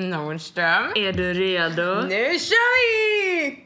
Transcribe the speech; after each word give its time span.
Nordström. 0.00 0.84
Är 0.96 1.12
du 1.12 1.34
redo? 1.34 2.00
Nu 2.08 2.38
kör 2.38 2.70
vi! 2.76 3.62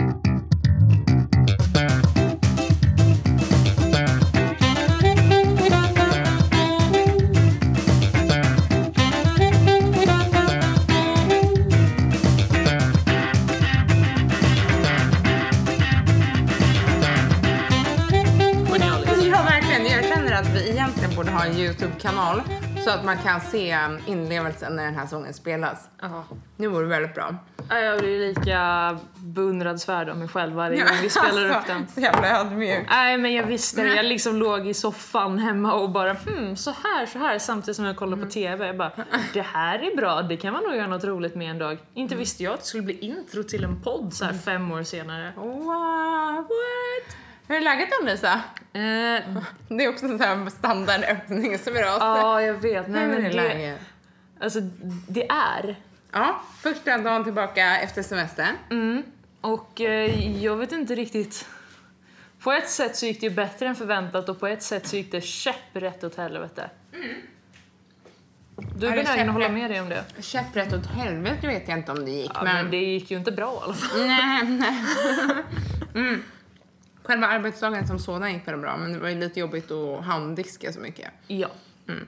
Ja, 19.31 19.43
verkligen. 19.43 19.87
Jag 19.87 20.05
känner 20.05 20.33
att 20.33 20.49
vi 20.55 20.71
egentligen 20.71 21.15
borde 21.17 21.31
ha 21.31 21.45
en 21.45 21.57
Youtube-kanal 21.59 22.43
så 22.85 22.91
att 22.91 23.05
man 23.05 23.19
kan 23.19 23.41
se 23.41 23.79
inlevelsen 24.07 24.77
när 24.77 24.85
den 24.85 24.95
här 24.95 25.07
sången 25.07 25.35
spelas. 25.35 25.89
Ja. 26.01 26.25
Det 26.57 26.69
vore 26.69 26.87
väldigt 26.87 27.15
bra. 27.15 27.37
Ja, 27.71 27.79
Jag 27.79 27.99
blir 27.99 28.19
lika 28.19 28.99
beundransvärd 29.17 30.09
av 30.09 30.17
mig 30.17 30.29
själv 30.29 30.55
varje 30.55 30.85
gång 30.85 30.97
vi 31.03 31.11
spelar 31.11 31.51
upp 31.51 31.67
den. 31.67 31.87
Så 31.95 32.01
jävla 32.01 32.41
ödmjuk. 32.41 32.87
Nej 32.91 33.19
men 33.19 33.33
jag 33.35 33.47
visste 33.47 33.83
det. 33.83 33.95
Jag 33.95 34.07
liksom 34.07 34.37
låg 34.37 34.67
i 34.67 34.75
soffan 34.75 35.39
hemma 35.39 35.73
och 35.73 35.91
bara 35.91 36.13
hmm, 36.13 36.57
så 36.57 36.71
här, 36.71 37.07
så 37.07 37.19
här 37.19 37.39
samtidigt 37.39 37.77
som 37.77 37.85
jag 37.85 37.97
kollade 37.97 38.23
på 38.23 38.31
TV. 38.31 38.67
Jag 38.67 38.77
bara, 38.77 38.93
det 39.33 39.43
här 39.43 39.79
är 39.79 39.97
bra, 39.97 40.23
det 40.23 40.37
kan 40.37 40.53
man 40.53 40.63
nog 40.63 40.77
göra 40.77 40.87
något 40.87 41.05
roligt 41.05 41.35
med 41.35 41.51
en 41.51 41.59
dag. 41.59 41.79
Inte 41.95 42.15
visste 42.17 42.43
jag 42.43 42.55
att 42.55 42.61
det 42.61 42.67
skulle 42.67 42.83
bli 42.83 42.99
intro 42.99 43.43
till 43.43 43.65
en 43.65 43.83
podd 43.83 44.15
så 44.15 44.25
här 44.25 44.33
fem 44.33 44.73
år 44.73 44.83
senare. 44.83 45.33
Wow. 45.37 46.37
What? 46.37 47.17
Hur 47.49 47.57
är 47.57 47.61
läget 47.61 47.89
då 48.01 48.07
Lisa? 48.07 48.33
Eh, 48.73 49.41
Det 49.69 49.85
är 49.85 49.89
också 49.89 50.07
en 50.07 50.19
sån 50.19 50.21
här 50.21 50.51
standardöppningsfras. 50.51 51.97
ja, 52.01 52.43
jag 52.43 52.55
vet. 52.55 52.89
Nej, 52.89 53.07
Hur 53.07 53.19
är 53.19 53.23
det, 53.23 53.33
läget? 53.33 53.81
alltså, 54.41 54.61
det 55.09 55.29
är. 55.31 55.77
Ja, 56.13 56.41
första 56.61 56.99
dagen 56.99 57.25
tillbaka 57.25 57.79
efter 57.81 58.03
semestern. 58.03 58.57
Mm. 58.71 59.03
Och 59.41 59.81
eh, 59.81 60.43
jag 60.45 60.57
vet 60.57 60.73
inte 60.73 60.95
riktigt. 60.95 61.49
På 62.41 62.53
ett 62.53 62.71
sätt 62.71 62.97
så 62.97 63.07
gick 63.07 63.21
det 63.21 63.27
ju 63.27 63.35
bättre 63.35 63.67
än 63.69 63.75
förväntat 63.77 64.29
och 64.29 64.41
på 64.41 64.47
ett 64.47 64.63
sätt 64.63 64.87
så 64.87 64.97
gick 64.97 65.13
det 65.13 65.21
käpprätt 65.21 66.05
åt 66.05 66.17
helvete. 66.17 66.71
Du 68.77 68.87
är 68.87 68.91
Ja, 68.95 69.01
är 69.01 69.05
benägen 69.05 69.29
att 69.29 69.33
hålla 69.35 69.49
med 69.49 69.71
dig 69.71 69.81
om 69.81 69.89
det? 69.89 70.05
Käpprätt 70.21 70.73
åt 70.73 70.87
helvete 70.87 71.47
vet 71.47 71.69
jag 71.69 71.79
inte 71.79 71.93
om 71.93 72.05
det 72.05 72.11
gick. 72.11 72.31
Ja, 72.35 72.45
men... 72.45 72.55
men 72.57 72.71
det 72.71 72.77
gick 72.77 73.11
ju 73.11 73.17
inte 73.19 73.33
bra 73.33 73.55
i 73.55 73.65
alla 73.65 73.75
fall. 73.75 74.07
Nej, 74.07 74.45
nej. 74.45 74.75
Mm. 75.95 76.23
Själva 77.05 77.27
arbetsdagen 77.27 77.87
som 77.87 77.99
sådan 77.99 78.33
gick 78.33 78.49
väldigt 78.49 78.63
bra, 78.63 78.77
men 78.77 78.93
det 78.93 78.99
var 78.99 79.09
ju 79.09 79.19
lite 79.21 79.41
jobbigt 79.41 79.71
att 79.71 80.05
handdiska 80.05 80.73
så 80.73 80.81
mycket. 80.81 81.11
Ja. 81.27 81.49
Mm. 81.89 82.07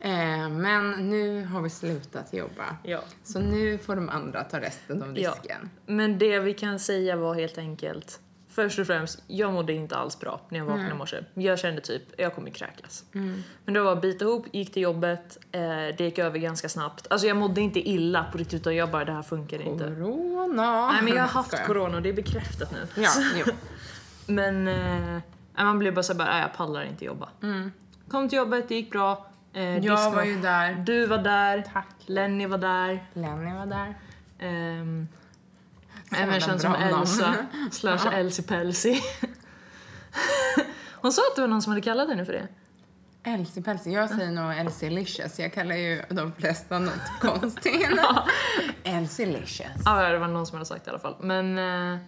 Eh, 0.00 0.48
men 0.48 0.90
nu 1.10 1.44
har 1.44 1.62
vi 1.62 1.70
slutat 1.70 2.32
jobba. 2.34 2.76
ja. 2.82 3.00
Så 3.22 3.38
nu 3.38 3.78
får 3.78 3.96
de 3.96 4.08
andra 4.08 4.44
ta 4.44 4.60
resten 4.60 5.02
av 5.02 5.18
Ja. 5.18 5.30
disken. 5.34 5.70
Men 5.86 6.18
det 6.18 6.38
vi 6.38 6.54
kan 6.54 6.78
säga 6.78 7.16
var 7.16 7.34
helt 7.34 7.58
enkelt 7.58 8.20
Först 8.48 8.78
och 8.78 8.86
främst, 8.86 9.22
jag 9.26 9.52
mådde 9.52 9.72
inte 9.72 9.96
alls 9.96 10.20
bra 10.20 10.40
när 10.48 10.58
jag 10.58 10.66
vaknade 10.66 10.90
i 10.90 10.94
morse. 10.94 11.24
Jag 11.34 11.58
kände 11.58 11.80
typ, 11.80 12.02
jag 12.18 12.34
kommer 12.34 12.50
kräkas. 12.50 13.04
Men 13.64 13.74
det 13.74 13.80
var 13.80 13.92
att 13.92 14.02
bita 14.02 14.24
ihop, 14.24 14.46
gick 14.52 14.72
till 14.72 14.82
jobbet, 14.82 15.38
eh, 15.52 15.60
det 15.98 16.00
gick 16.00 16.18
över 16.18 16.38
ganska 16.38 16.68
snabbt. 16.68 17.06
Alltså 17.10 17.26
jag 17.26 17.36
mådde 17.36 17.60
inte 17.60 17.88
illa 17.88 18.24
på 18.32 18.38
riktigt 18.38 18.60
utan 18.60 18.76
jag 18.76 18.90
bara, 18.90 19.04
det 19.04 19.12
här 19.12 19.22
funkar 19.22 19.62
inte. 19.62 19.84
Corona. 19.84 20.90
Nej 20.92 21.02
men 21.02 21.12
jag 21.14 21.22
har 21.22 21.28
haft 21.42 21.66
corona 21.66 21.96
och 21.96 22.02
det 22.02 22.08
är 22.08 22.12
bekräftat 22.12 22.72
nu. 22.72 23.02
Ja, 23.02 23.10
jo. 23.46 23.52
Men 24.26 24.68
eh, 24.68 25.20
man 25.64 25.78
blev 25.78 25.94
bara 25.94 26.02
såhär, 26.02 26.24
nej, 26.24 26.40
jag 26.40 26.52
pallar 26.54 26.84
inte 26.84 27.04
jobba. 27.04 27.28
Kom 28.08 28.28
till 28.28 28.38
jobbet, 28.38 28.68
det 28.68 28.74
gick 28.74 28.90
bra. 28.90 29.26
Eh, 29.52 29.78
Jag 29.78 30.10
var 30.10 30.24
ju 30.24 30.40
där. 30.40 30.74
Du 30.74 31.06
var 31.06 31.18
där, 31.18 31.64
Tack. 31.72 31.86
Lenny 32.06 32.46
var 32.46 32.58
där. 32.58 33.06
Lenny 33.12 33.54
var 33.54 33.66
där. 33.66 33.94
Så 36.10 36.16
även 36.16 36.40
känd 36.40 36.60
som. 36.60 36.74
Elsa 36.74 37.34
slash 37.72 38.06
Elsie 38.14 38.44
Pelsi. 38.44 39.00
Hon 40.94 41.12
sa 41.12 41.22
att 41.30 41.36
det 41.36 41.40
var 41.40 41.48
någon 41.48 41.62
som 41.62 41.70
hade 41.72 41.82
kallat 41.82 42.08
henne 42.08 42.24
för 42.24 42.32
det. 42.32 42.48
Elsie 43.30 43.62
Pelsie. 43.62 43.92
Jag 43.92 44.10
säger 44.10 44.30
nog 44.30 44.54
Elsie 44.58 44.90
Licious. 44.90 45.38
Jag 45.38 45.52
kallar 45.52 45.74
ju 45.76 46.02
de 46.10 46.32
flesta 46.32 46.78
något 46.78 46.92
konstigt. 47.20 47.88
Elsie 48.84 49.26
Licious. 49.26 49.82
Ja, 49.84 50.08
det 50.08 50.18
var 50.18 50.28
någon 50.28 50.46
som 50.46 50.54
hade 50.54 50.66
sagt 50.66 50.84
det 50.84 50.88
i 50.88 50.90
alla 50.90 50.98
fall. 50.98 51.16
Men, 51.20 51.58
eh, 51.94 51.98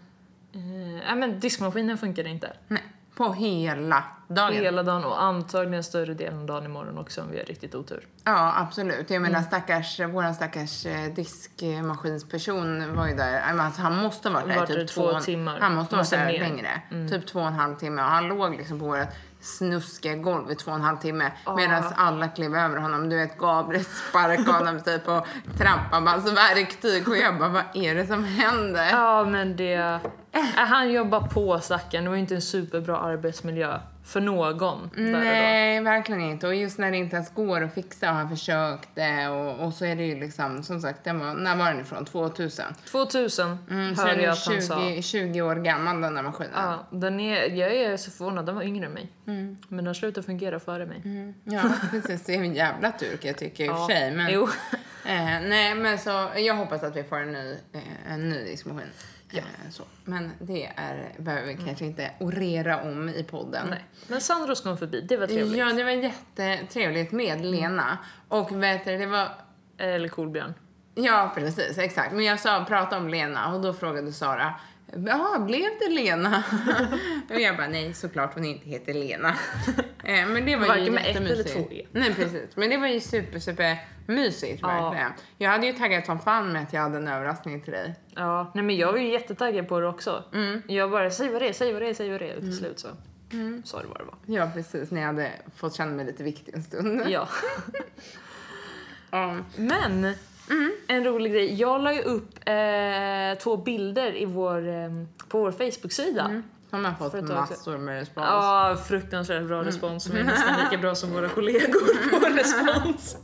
eh, 1.08 1.14
men 1.16 1.40
diskmaskinen 1.40 1.98
funkade 1.98 2.28
inte. 2.28 2.52
Nej, 2.68 2.82
på 3.16 3.32
hela 3.32 4.04
dagen. 4.28 4.52
Hela 4.52 4.82
dagen 4.82 5.04
och 5.04 5.22
antagligen 5.22 5.84
större 5.84 6.14
delen 6.14 6.40
av 6.40 6.46
dagen 6.46 6.64
imorgon 6.64 6.98
också 6.98 7.22
om 7.22 7.30
vi 7.30 7.38
har 7.38 7.44
riktigt 7.44 7.74
otur. 7.74 8.06
Ja, 8.24 8.52
absolut. 8.56 9.10
Jag 9.10 9.16
Mm. 9.16 9.32
menar 9.32 9.44
stackars, 9.44 10.00
våran 10.00 10.34
stackars 10.34 10.86
eh, 10.86 11.12
diskmaskinsperson 11.14 12.96
var 12.96 13.06
ju 13.08 13.14
där. 13.14 13.40
Alltså, 13.40 13.82
han 13.82 13.96
måste 13.96 14.28
ha 14.28 14.34
varit 14.40 14.54
där 14.54 14.64
i 14.64 14.66
typ 14.86 14.88
två 14.94 15.12
två 15.12 15.20
timmar. 15.20 15.58
Han 15.60 15.74
måste 15.74 15.96
ha 15.96 16.02
varit 16.02 16.10
där 16.10 16.26
mer. 16.26 16.34
Mm. 16.42 16.50
längre. 16.56 17.08
Typ 17.10 17.26
två 17.26 17.40
och 17.40 17.46
en 17.46 17.52
halv 17.52 17.74
timme. 17.76 18.02
Och 18.02 18.08
han 18.08 18.28
låg 18.28 18.56
liksom 18.56 18.78
på 18.78 18.84
vårt 18.86 19.08
snuskiga 19.46 20.14
golv 20.14 20.50
i 20.50 20.54
två 20.54 20.70
och 20.70 20.76
en 20.76 20.82
halv 20.82 20.96
timme. 20.96 21.32
Medan 21.56 21.84
alla 21.96 22.28
klev 22.28 22.56
över 22.56 22.76
honom. 22.76 23.08
Du 23.08 23.16
vet, 23.16 23.38
Gabriel 23.38 23.84
sparkade 23.84 24.52
honom 24.52 24.80
typ 24.80 25.08
och 25.08 25.26
trampade 25.58 26.02
med 26.02 26.12
hans 26.12 26.32
verktyg. 26.32 27.08
Och 27.08 27.16
jag 27.16 27.38
bara, 27.38 27.48
vad 27.48 27.64
är 27.74 27.94
det 27.94 28.06
som 28.06 28.24
händer? 28.24 28.88
Ja, 28.90 29.24
men 29.24 29.56
det... 29.56 30.00
Äh, 30.32 30.40
han 30.54 30.92
jobbar 30.92 31.20
på 31.20 31.60
stackaren. 31.60 32.04
Det 32.04 32.10
var 32.10 32.16
inte 32.16 32.34
en 32.34 32.42
superbra 32.42 32.98
arbetsmiljö 32.98 33.78
för 34.06 34.20
någon. 34.20 34.90
Nej, 34.96 35.80
verkligen 35.80 36.20
inte. 36.20 36.46
Och 36.46 36.54
just 36.54 36.78
när 36.78 36.90
det 36.90 36.96
inte 36.96 37.16
ens 37.16 37.34
går 37.34 37.60
att 37.64 37.74
fixa 37.74 38.10
och 38.10 38.16
han 38.16 38.28
försökte 38.28 39.28
och, 39.28 39.66
och 39.66 39.72
så 39.74 39.84
är 39.84 39.96
det 39.96 40.02
ju 40.06 40.20
liksom, 40.20 40.62
som 40.62 40.80
sagt, 40.80 41.04
den 41.04 41.18
var, 41.18 41.34
när 41.34 41.56
var 41.56 41.70
den 41.70 41.80
ifrån? 41.80 42.04
2000? 42.04 42.64
2000 42.90 43.58
Mm, 43.70 43.96
hörde 43.96 44.22
jag 44.22 44.32
att 44.32 44.46
han 44.46 44.62
sa. 44.62 44.80
20, 44.80 45.02
20 45.02 45.42
år 45.42 45.56
gammal 45.56 46.00
den 46.00 46.14
där 46.14 46.22
maskinen. 46.22 46.52
Ja, 46.54 46.86
den 46.90 47.20
är, 47.20 47.50
jag 47.50 47.74
är 47.74 47.96
så 47.96 48.10
förvånad, 48.10 48.46
den 48.46 48.54
var 48.54 48.62
yngre 48.62 48.86
än 48.86 48.92
mig. 48.92 49.12
Mm. 49.26 49.56
Men 49.68 49.84
den 49.84 49.94
slutade 49.94 50.26
fungera 50.26 50.60
före 50.60 50.86
mig. 50.86 51.34
Ja, 51.44 51.62
precis. 51.90 52.24
Det 52.26 52.34
är 52.34 52.38
en 52.38 52.54
jävla 52.54 52.92
tur 52.92 53.18
jag 53.22 53.38
tycka 53.38 53.64
i 53.64 53.68
och 53.68 53.76
för 53.76 53.86
sig. 53.94 54.10
Men, 54.10 54.32
Jo. 54.32 54.42
eh, 55.06 55.40
nej, 55.48 55.74
men 55.74 55.98
så 55.98 56.28
jag 56.36 56.54
hoppas 56.54 56.82
att 56.82 56.96
vi 56.96 57.04
får 57.04 57.18
en 57.20 57.32
ny, 57.32 57.56
eh, 57.72 58.12
en 58.12 58.28
ny 58.28 58.44
diskmaskin. 58.44 58.88
Eh, 59.32 59.42
så. 59.70 59.82
Men 60.04 60.32
det 60.40 60.72
är, 60.76 61.14
behöver 61.18 61.46
vi 61.46 61.56
kanske 61.64 61.84
inte 61.84 62.10
orera 62.20 62.82
om 62.82 63.08
i 63.08 63.22
podden. 63.22 63.66
Mm. 63.66 63.70
Nej. 63.70 63.84
Men 64.08 64.20
Sandros 64.20 64.60
kom 64.60 64.78
förbi, 64.78 65.00
det 65.00 65.16
var 65.16 65.26
trevligt. 65.26 65.58
Ja, 65.58 65.72
det 65.72 65.84
var 65.84 65.90
jättetrevligt 65.90 67.12
med 67.12 67.44
Lena. 67.44 67.98
Och 68.28 68.62
vet 68.62 68.84
du, 68.84 68.96
det 68.96 69.06
var 69.06 69.28
Eller 69.78 70.08
Kolbjörn. 70.08 70.54
Ja, 70.94 71.32
precis. 71.34 71.78
Exakt. 71.78 72.12
Men 72.12 72.24
jag 72.24 72.40
sa, 72.40 72.64
prata 72.68 72.98
om 72.98 73.08
Lena 73.08 73.54
och 73.54 73.60
då 73.60 73.72
frågade 73.72 74.12
Sara, 74.12 74.54
ja, 75.06 75.38
blev 75.46 75.70
det 75.80 75.88
Lena? 75.94 76.42
och 77.30 77.40
jag 77.40 77.56
bara, 77.56 77.68
nej, 77.68 77.94
såklart 77.94 78.34
hon 78.34 78.44
inte 78.44 78.68
heter 78.68 78.94
Lena. 78.94 79.28
eh, 80.04 80.26
men 80.28 80.46
det 80.46 80.56
var 80.56 80.62
ju 80.62 80.68
Varken 80.68 80.94
med 80.94 81.06
ett 81.06 81.16
eller 81.16 81.42
två 81.44 81.72
E. 81.72 81.86
Nej, 81.92 82.14
precis. 82.14 82.56
Men 82.56 82.70
det 82.70 82.76
var 82.76 82.86
ju 82.86 83.00
super, 83.00 83.38
super 83.38 83.78
mysigt 84.06 84.58
Ja. 84.62 84.68
verkligen. 84.68 85.12
Jag 85.38 85.50
hade 85.50 85.66
ju 85.66 85.72
taggat 85.72 86.06
som 86.06 86.20
fan 86.20 86.52
med 86.52 86.62
att 86.62 86.72
jag 86.72 86.80
hade 86.80 86.96
en 86.98 87.08
överraskning 87.08 87.60
till 87.60 87.72
dig. 87.72 87.94
Ja, 88.14 88.50
nej 88.54 88.64
men 88.64 88.76
jag 88.76 88.92
var 88.92 88.98
ju 88.98 89.12
jättetaggad 89.12 89.68
på 89.68 89.80
det 89.80 89.88
också. 89.88 90.24
Mm. 90.34 90.62
Jag 90.66 90.90
bara, 90.90 91.10
säg 91.10 91.28
vad 91.32 91.42
det 91.42 91.48
är, 91.48 91.52
säg 91.52 91.72
vad 91.72 91.82
det 91.82 91.88
är, 91.88 91.94
säg 91.94 92.10
vad 92.10 92.20
det 92.20 92.30
är. 92.30 92.34
Och 92.36 92.42
till 92.42 92.56
slut 92.56 92.78
så 92.78 92.88
sa 93.64 93.80
det 93.82 93.88
vad 93.88 93.98
det 93.98 94.04
var. 94.04 94.16
Ja, 94.26 94.50
precis. 94.54 94.90
När 94.90 95.00
jag 95.00 95.06
hade 95.06 95.32
fått 95.56 95.74
känna 95.74 95.92
mig 95.92 96.04
lite 96.06 96.22
viktig 96.22 96.54
en 96.54 96.62
stund. 96.62 97.02
Ja. 97.08 97.28
Ja. 99.10 99.36
Men, 99.56 100.14
Mm. 100.50 100.72
en 100.88 101.04
rolig 101.04 101.32
grej. 101.32 101.54
Jag 101.54 101.80
la 101.82 101.92
ju 101.94 102.02
upp 102.02 102.28
eh, 102.46 103.38
två 103.42 103.56
bilder 103.56 104.16
i 104.16 104.24
vår, 104.24 104.68
eh, 104.68 104.90
på 105.28 105.38
vår 105.40 105.50
Facebook-sida. 105.52 106.42
Som 106.70 106.84
har 106.84 106.92
fått 107.10 107.28
massor 107.28 107.78
med 107.78 107.98
respons. 107.98 108.26
Ja, 108.30 108.76
fruktansvärt 108.88 109.44
bra 109.44 109.64
respons 109.64 110.04
som 110.04 110.16
är 110.16 110.24
nästan 110.24 110.54
lika 110.64 110.82
bra 110.82 110.94
som 110.94 111.12
våra 111.12 111.28
kollegor 111.28 112.10
på 112.20 112.26
respons. 112.26 113.16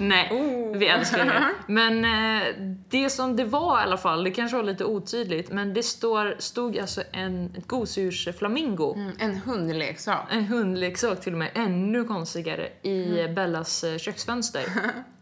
Nej, 0.00 0.28
vi 0.74 0.86
älskar 0.88 1.18
er. 1.18 1.44
Men 1.66 2.04
eh, 2.04 2.46
det 2.88 3.10
som 3.10 3.36
det 3.36 3.44
var 3.44 3.80
i 3.80 3.82
alla 3.82 3.96
fall, 3.96 4.24
det 4.24 4.30
kanske 4.30 4.56
var 4.56 4.64
lite 4.64 4.84
otydligt, 4.84 5.50
men 5.52 5.74
det 5.74 5.82
står, 5.82 6.34
stod 6.38 6.78
alltså 6.78 7.02
en 7.12 7.54
ett 7.58 7.66
gosedjursflamingo, 7.66 8.94
Mm, 8.94 9.12
en 9.18 9.36
hundleksak. 9.36 10.26
en 10.30 10.44
hundleksak 10.44 11.20
till 11.20 11.32
och 11.32 11.38
med, 11.38 11.50
ännu 11.54 12.04
konstigare, 12.04 12.68
i 12.82 13.28
Bellas 13.36 13.84
eh, 13.84 13.98
köksfönster. 13.98 14.64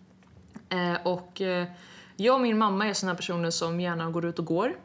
eh, 0.68 0.96
och 1.02 1.40
eh, 1.40 1.66
jag 2.16 2.34
och 2.34 2.40
min 2.40 2.58
mamma 2.58 2.88
är 2.88 2.94
såna 2.94 3.14
personer 3.14 3.50
som 3.50 3.80
gärna 3.80 4.10
går 4.10 4.24
ut 4.24 4.38
och 4.38 4.44
går. 4.44 4.76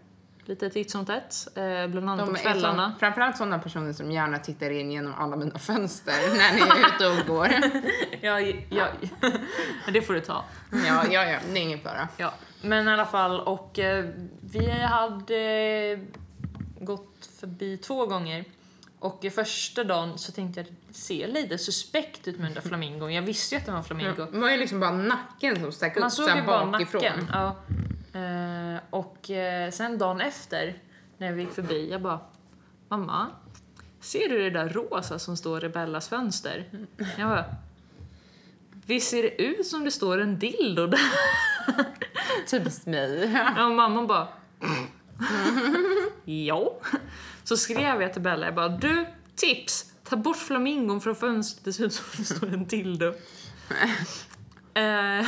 Lite 0.45 0.69
titt 0.69 0.91
som 0.91 1.05
tätt, 1.05 1.47
eh, 1.55 1.87
bland 1.87 2.09
annat 2.09 2.25
De 2.25 2.33
på 2.35 2.41
kvällarna. 2.41 2.91
så, 2.93 2.99
framförallt 2.99 3.37
sådana 3.37 3.59
personer 3.59 3.93
som 3.93 4.11
gärna 4.11 4.39
tittar 4.39 4.69
in 4.69 4.91
genom 4.91 5.13
alla 5.13 5.35
mina 5.35 5.59
fönster 5.59 6.13
när 6.37 6.53
ni 6.53 6.61
är 6.61 6.95
ute 6.95 7.21
och 7.21 7.27
går. 7.27 7.49
Ja, 8.21 8.39
ja, 8.69 8.87
det 9.93 10.01
får 10.01 10.13
du 10.13 10.19
ta. 10.21 10.43
Ja, 10.71 11.03
ja, 11.11 11.25
ja, 11.25 11.39
det 11.53 11.59
är 11.59 11.63
ingen 11.63 11.79
fara. 11.79 12.07
Ja, 12.17 12.33
men 12.61 12.87
i 12.87 12.91
alla 12.91 13.05
fall 13.05 13.39
och 13.39 13.79
vi 14.41 14.69
hade 14.69 15.99
gått 16.79 17.29
förbi 17.39 17.77
två 17.77 18.05
gånger 18.05 18.45
och 18.99 19.25
första 19.35 19.83
dagen 19.83 20.17
så 20.17 20.31
tänkte 20.31 20.59
jag 20.59 20.67
ser 20.91 21.27
lite 21.27 21.57
suspekt 21.57 22.27
ut 22.27 22.37
med 22.37 22.45
den 22.45 22.53
där 22.53 22.61
flamingon. 22.69 23.13
Jag 23.13 23.21
visste 23.21 23.55
ju 23.55 23.59
att 23.59 23.65
det 23.65 23.71
var 23.71 23.77
en 23.79 23.83
flamingo. 23.83 24.25
Det 24.31 24.39
var 24.39 24.49
ju 24.49 24.57
liksom 24.57 24.79
bara 24.79 24.91
nacken 24.91 25.59
som 25.61 25.71
stack 25.71 25.95
Man 25.95 26.03
upp 26.05 26.11
såg 26.11 26.25
så 26.25 26.31
här 26.31 26.39
ju 26.41 26.45
bara 26.47 26.65
bakifrån. 26.65 27.01
nacken. 27.03 27.27
Ja. 27.33 27.55
Eh, 28.19 28.79
och 28.89 29.29
eh, 29.31 29.71
sen 29.71 29.97
dagen 29.97 30.21
efter, 30.21 30.77
när 31.17 31.31
vi 31.31 31.41
gick 31.41 31.51
förbi, 31.53 31.89
jag 31.91 32.01
bara 32.01 32.19
Mamma, 32.89 33.27
ser 33.99 34.29
du 34.29 34.39
det 34.39 34.49
där 34.49 34.69
rosa 34.69 35.19
som 35.19 35.37
står 35.37 35.65
i 35.65 35.69
Bellas 35.69 36.09
fönster? 36.09 36.69
Jag 37.17 37.29
bara 37.29 37.45
Visst 38.85 39.09
ser 39.09 39.23
det 39.23 39.41
ut 39.41 39.67
som 39.67 39.83
det 39.85 39.91
står 39.91 40.21
en 40.21 40.39
dildo 40.39 40.87
där? 40.87 40.99
Typiskt 42.47 42.85
mig. 42.85 43.31
Ja, 43.57 43.65
och 43.65 43.71
mamma 43.75 44.05
bara 44.05 44.27
Ja. 46.25 46.79
Så 47.43 47.57
skrev 47.57 48.01
jag 48.01 48.13
till 48.13 48.21
Bella, 48.21 48.45
jag 48.45 48.55
bara 48.55 48.69
du, 48.69 49.05
tips! 49.35 49.85
Ta 50.09 50.15
bort 50.15 50.37
flamingon 50.37 51.01
från 51.01 51.15
fönstret, 51.15 51.65
det 51.65 51.73
ser 51.73 51.85
ut 51.85 51.93
som 51.93 52.05
det 52.17 52.23
står 52.23 52.47
en 52.47 52.65
dildo. 52.65 53.13
Eh, 54.73 55.27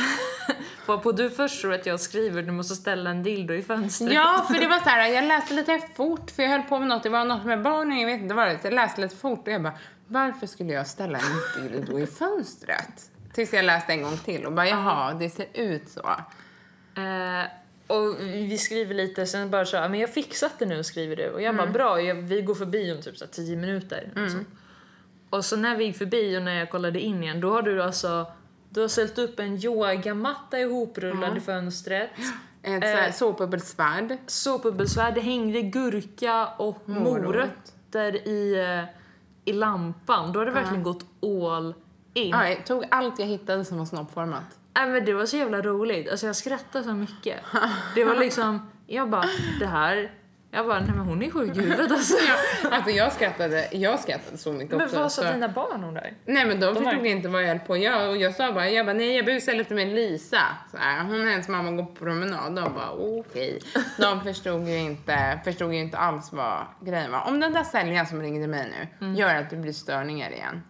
Varpå 0.86 1.12
du 1.12 1.30
först 1.30 1.60
tror 1.60 1.74
att 1.74 1.86
jag 1.86 2.00
skriver 2.00 2.42
du 2.42 2.52
måste 2.52 2.74
ställa 2.74 3.10
en 3.10 3.22
dildo 3.22 3.54
i 3.54 3.62
fönstret. 3.62 4.12
Ja, 4.12 4.44
för 4.48 4.60
det 4.60 4.68
var 4.68 4.78
så 4.78 4.88
här, 4.88 5.08
jag 5.08 5.24
läste 5.24 5.54
lite 5.54 5.80
fort 5.94 6.30
för 6.30 6.42
jag 6.42 6.50
höll 6.50 6.62
på 6.62 6.78
med 6.78 6.88
något, 6.88 7.02
det 7.02 7.08
var 7.08 7.24
något 7.24 7.44
med 7.44 7.62
barnen, 7.62 7.98
jag 7.98 8.06
vet 8.06 8.20
inte 8.20 8.34
vad 8.34 8.48
det. 8.48 8.58
Jag 8.62 8.72
läste 8.72 9.00
lite 9.00 9.16
fort 9.16 9.46
och 9.46 9.52
jag 9.52 9.62
bara, 9.62 9.78
varför 10.06 10.46
skulle 10.46 10.72
jag 10.72 10.86
ställa 10.86 11.18
en 11.18 11.62
dildo 11.62 11.98
i 11.98 12.06
fönstret? 12.06 13.10
Tills 13.32 13.52
jag 13.52 13.64
läste 13.64 13.92
en 13.92 14.02
gång 14.02 14.18
till 14.18 14.46
och 14.46 14.52
bara, 14.52 14.68
jaha, 14.68 15.14
det 15.14 15.30
ser 15.30 15.46
ut 15.54 15.88
så. 15.88 16.10
Eh, 17.00 17.44
och 17.86 18.20
vi 18.20 18.58
skriver 18.58 18.94
lite, 18.94 19.26
sen 19.26 19.50
bara 19.50 19.64
så 19.64 19.76
här, 19.76 19.88
men 19.88 20.00
jag 20.00 20.14
fixat 20.14 20.52
det 20.58 20.66
nu 20.66 20.84
skriver 20.84 21.16
du. 21.16 21.30
Och 21.30 21.42
jag 21.42 21.56
bara 21.56 21.66
bra, 21.66 22.00
jag, 22.00 22.14
vi 22.14 22.42
går 22.42 22.54
förbi 22.54 22.92
om 22.92 23.02
typ 23.02 23.16
så 23.16 23.24
här 23.24 23.32
10 23.32 23.56
minuter. 23.56 24.12
Alltså. 24.16 24.38
Och 25.32 25.44
så 25.44 25.56
när 25.56 25.76
vi 25.76 25.84
gick 25.84 25.96
förbi 25.96 26.38
och 26.38 26.42
när 26.42 26.58
jag 26.58 26.70
kollade 26.70 27.00
in 27.00 27.22
igen, 27.22 27.40
då 27.40 27.50
har 27.50 27.62
du 27.62 27.82
alltså 27.82 28.26
du 28.70 28.80
har 28.80 28.88
ställt 28.88 29.18
upp 29.18 29.40
en 29.40 29.64
yogamatta 29.64 30.58
ihoprullad 30.58 31.36
i 31.36 31.40
fönstret. 31.40 32.10
Ett 32.62 32.84
här 32.84 33.12
såpbubbelsvärd. 33.12 34.18
Såpbubbelsvärd, 34.26 35.14
det 35.14 35.20
hängde 35.20 35.62
gurka 35.62 36.46
och 36.46 36.88
Morot. 36.88 37.22
morötter 37.22 38.28
i, 38.28 38.60
eh, 38.60 38.84
i 39.44 39.52
lampan. 39.52 40.32
Då 40.32 40.40
har 40.40 40.46
det 40.46 40.52
verkligen 40.52 40.82
gått 40.82 41.04
all 41.22 41.74
in. 42.14 42.30
Ja, 42.30 42.48
jag 42.48 42.66
tog 42.66 42.84
allt 42.90 43.18
jag 43.18 43.26
hittade 43.26 43.64
som 43.64 43.78
var 43.78 43.84
snoppformat. 43.84 44.58
Nej 44.74 44.88
men 44.88 45.04
det 45.04 45.14
var 45.14 45.26
så 45.26 45.36
jävla 45.36 45.62
roligt. 45.62 46.10
Alltså 46.10 46.26
jag 46.26 46.36
skrattade 46.36 46.84
så 46.84 46.92
mycket. 46.92 47.40
Det 47.94 48.04
var 48.04 48.16
liksom, 48.16 48.70
jag 48.86 49.10
bara, 49.10 49.24
det 49.58 49.66
här, 49.66 50.10
jag 50.54 50.66
bara, 50.66 50.80
nej 50.80 50.88
men 50.90 50.98
hon 50.98 51.22
är 51.22 51.30
sjuk 51.30 51.56
i 51.56 51.60
huvudet 51.60 51.90
alltså. 51.92 52.16
Alltså 52.70 52.90
jag 52.90 53.12
skrattade, 53.12 53.68
jag 53.72 54.00
skrattade 54.00 54.38
så 54.38 54.52
mycket 54.52 54.76
Men 54.76 54.86
också. 54.86 54.98
vad 54.98 55.12
sa 55.12 55.22
så- 55.22 55.32
dina 55.32 55.48
barn 55.48 55.84
om 55.84 55.94
det 55.94 56.00
här? 56.00 56.12
Nej 56.24 56.46
men 56.46 56.60
de, 56.60 56.66
De 56.66 56.74
förstod 56.74 56.98
var- 56.98 57.06
inte 57.06 57.28
vad 57.28 57.42
jag 57.42 57.48
höll 57.48 57.58
på 57.58 57.76
jag, 57.76 58.10
och 58.10 58.16
jag 58.16 58.34
sa 58.34 58.52
bara, 58.52 58.70
jag 58.70 58.86
bara 58.86 58.92
nej 58.96 59.16
jag 59.16 59.24
busar 59.26 59.52
lite 59.54 59.74
med 59.74 59.88
Lisa. 59.88 60.40
Så 60.70 60.76
här, 60.76 61.04
hon 61.04 61.20
och 61.20 61.26
hennes 61.26 61.48
mamma 61.48 61.70
går 61.70 61.84
på 61.84 61.94
promenad. 62.04 62.54
De 62.56 62.74
bara 62.74 62.90
okej. 62.92 63.58
De 63.98 64.20
förstod 64.20 64.68
ju, 64.68 64.78
inte, 64.78 65.40
förstod 65.44 65.72
ju 65.74 65.78
inte 65.80 65.98
alls 65.98 66.32
vad 66.32 66.58
grejen 66.80 67.10
var. 67.12 67.24
Om 67.28 67.40
den 67.40 67.52
där 67.52 67.62
säljaren 67.64 68.06
som 68.06 68.22
ringde 68.22 68.46
mig 68.46 68.70
nu 69.00 69.06
Mm. 69.06 69.16
gör 69.18 69.34
att 69.34 69.50
det 69.50 69.56
blir 69.56 69.72
störningar 69.72 70.30
igen. 70.30 70.62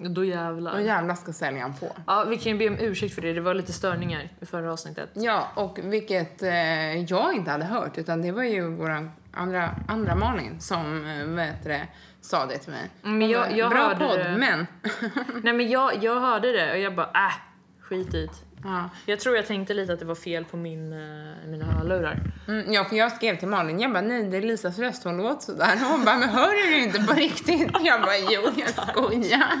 Då 0.00 0.24
jävlar. 0.24 0.72
Då 0.74 0.80
jävlar 0.80 1.14
ska 1.14 1.32
säljaren 1.32 1.74
få. 1.74 1.86
Ja, 2.06 2.24
vi 2.28 2.36
kan 2.38 2.52
ju 2.52 2.58
be 2.58 2.68
om 2.68 2.76
ursäkt 2.80 3.14
för 3.14 3.22
det. 3.22 3.32
Det 3.32 3.40
var 3.40 3.54
lite 3.54 3.72
störningar 3.72 4.28
i 4.40 4.46
förra 4.46 4.72
avsnittet. 4.72 5.08
Ja, 5.14 5.48
och 5.54 5.78
vilket 5.82 6.42
eh, 6.42 7.02
jag 7.02 7.34
inte 7.34 7.50
hade 7.50 7.64
hört 7.64 7.98
utan 7.98 8.22
det 8.22 8.32
var 8.32 8.42
ju 8.42 8.70
vår 8.74 9.10
andra, 9.38 9.70
andra 9.88 10.14
Malin 10.14 10.60
som 10.60 11.06
eh, 11.06 11.24
vet 11.26 11.64
det, 11.64 11.88
sa 12.20 12.46
det 12.46 12.58
till 12.58 12.72
mig. 12.72 12.90
Men 13.02 13.12
Hon 13.22 13.30
jag- 13.30 13.56
jag 13.58 13.70
Bra 13.70 13.94
podd, 13.98 14.18
det." 14.18 14.36
men... 14.38 14.66
Nej 15.42 15.52
men 15.52 15.68
jag, 15.70 16.04
jag 16.04 16.20
hörde 16.20 16.52
det 16.52 16.72
och 16.72 16.78
jag 16.78 16.94
bara, 16.94 17.06
äh, 17.06 17.32
skit 17.80 18.14
i 18.14 18.28
ja. 18.64 18.90
Jag 19.06 19.20
tror 19.20 19.36
jag 19.36 19.46
tänkte 19.46 19.74
lite 19.74 19.92
att 19.92 19.98
det 19.98 20.04
var 20.04 20.14
fel 20.14 20.44
på 20.44 20.56
min, 20.56 20.92
eh, 20.92 21.48
mina 21.48 21.64
hörlurar. 21.64 22.18
Mm, 22.48 22.72
ja, 22.72 22.84
för 22.84 22.96
jag 22.96 23.12
skrev 23.12 23.36
till 23.36 23.48
Malin, 23.48 23.80
jag 23.80 23.92
bara 23.92 24.00
nej 24.02 24.22
det 24.24 24.36
är 24.36 24.42
Lisas 24.42 24.78
röst, 24.78 25.04
hon 25.04 25.16
låter 25.16 25.40
sådär. 25.44 25.72
Och 25.82 25.88
hon 25.90 26.04
bara, 26.04 26.16
men 26.18 26.28
hör 26.28 26.64
du 26.64 26.70
det 26.70 26.78
inte 26.84 27.00
på 27.02 27.12
riktigt? 27.12 27.70
Jag 27.80 28.00
bara, 28.02 28.18
jo 28.30 28.42
jag 28.56 28.68
skojar. 28.88 29.60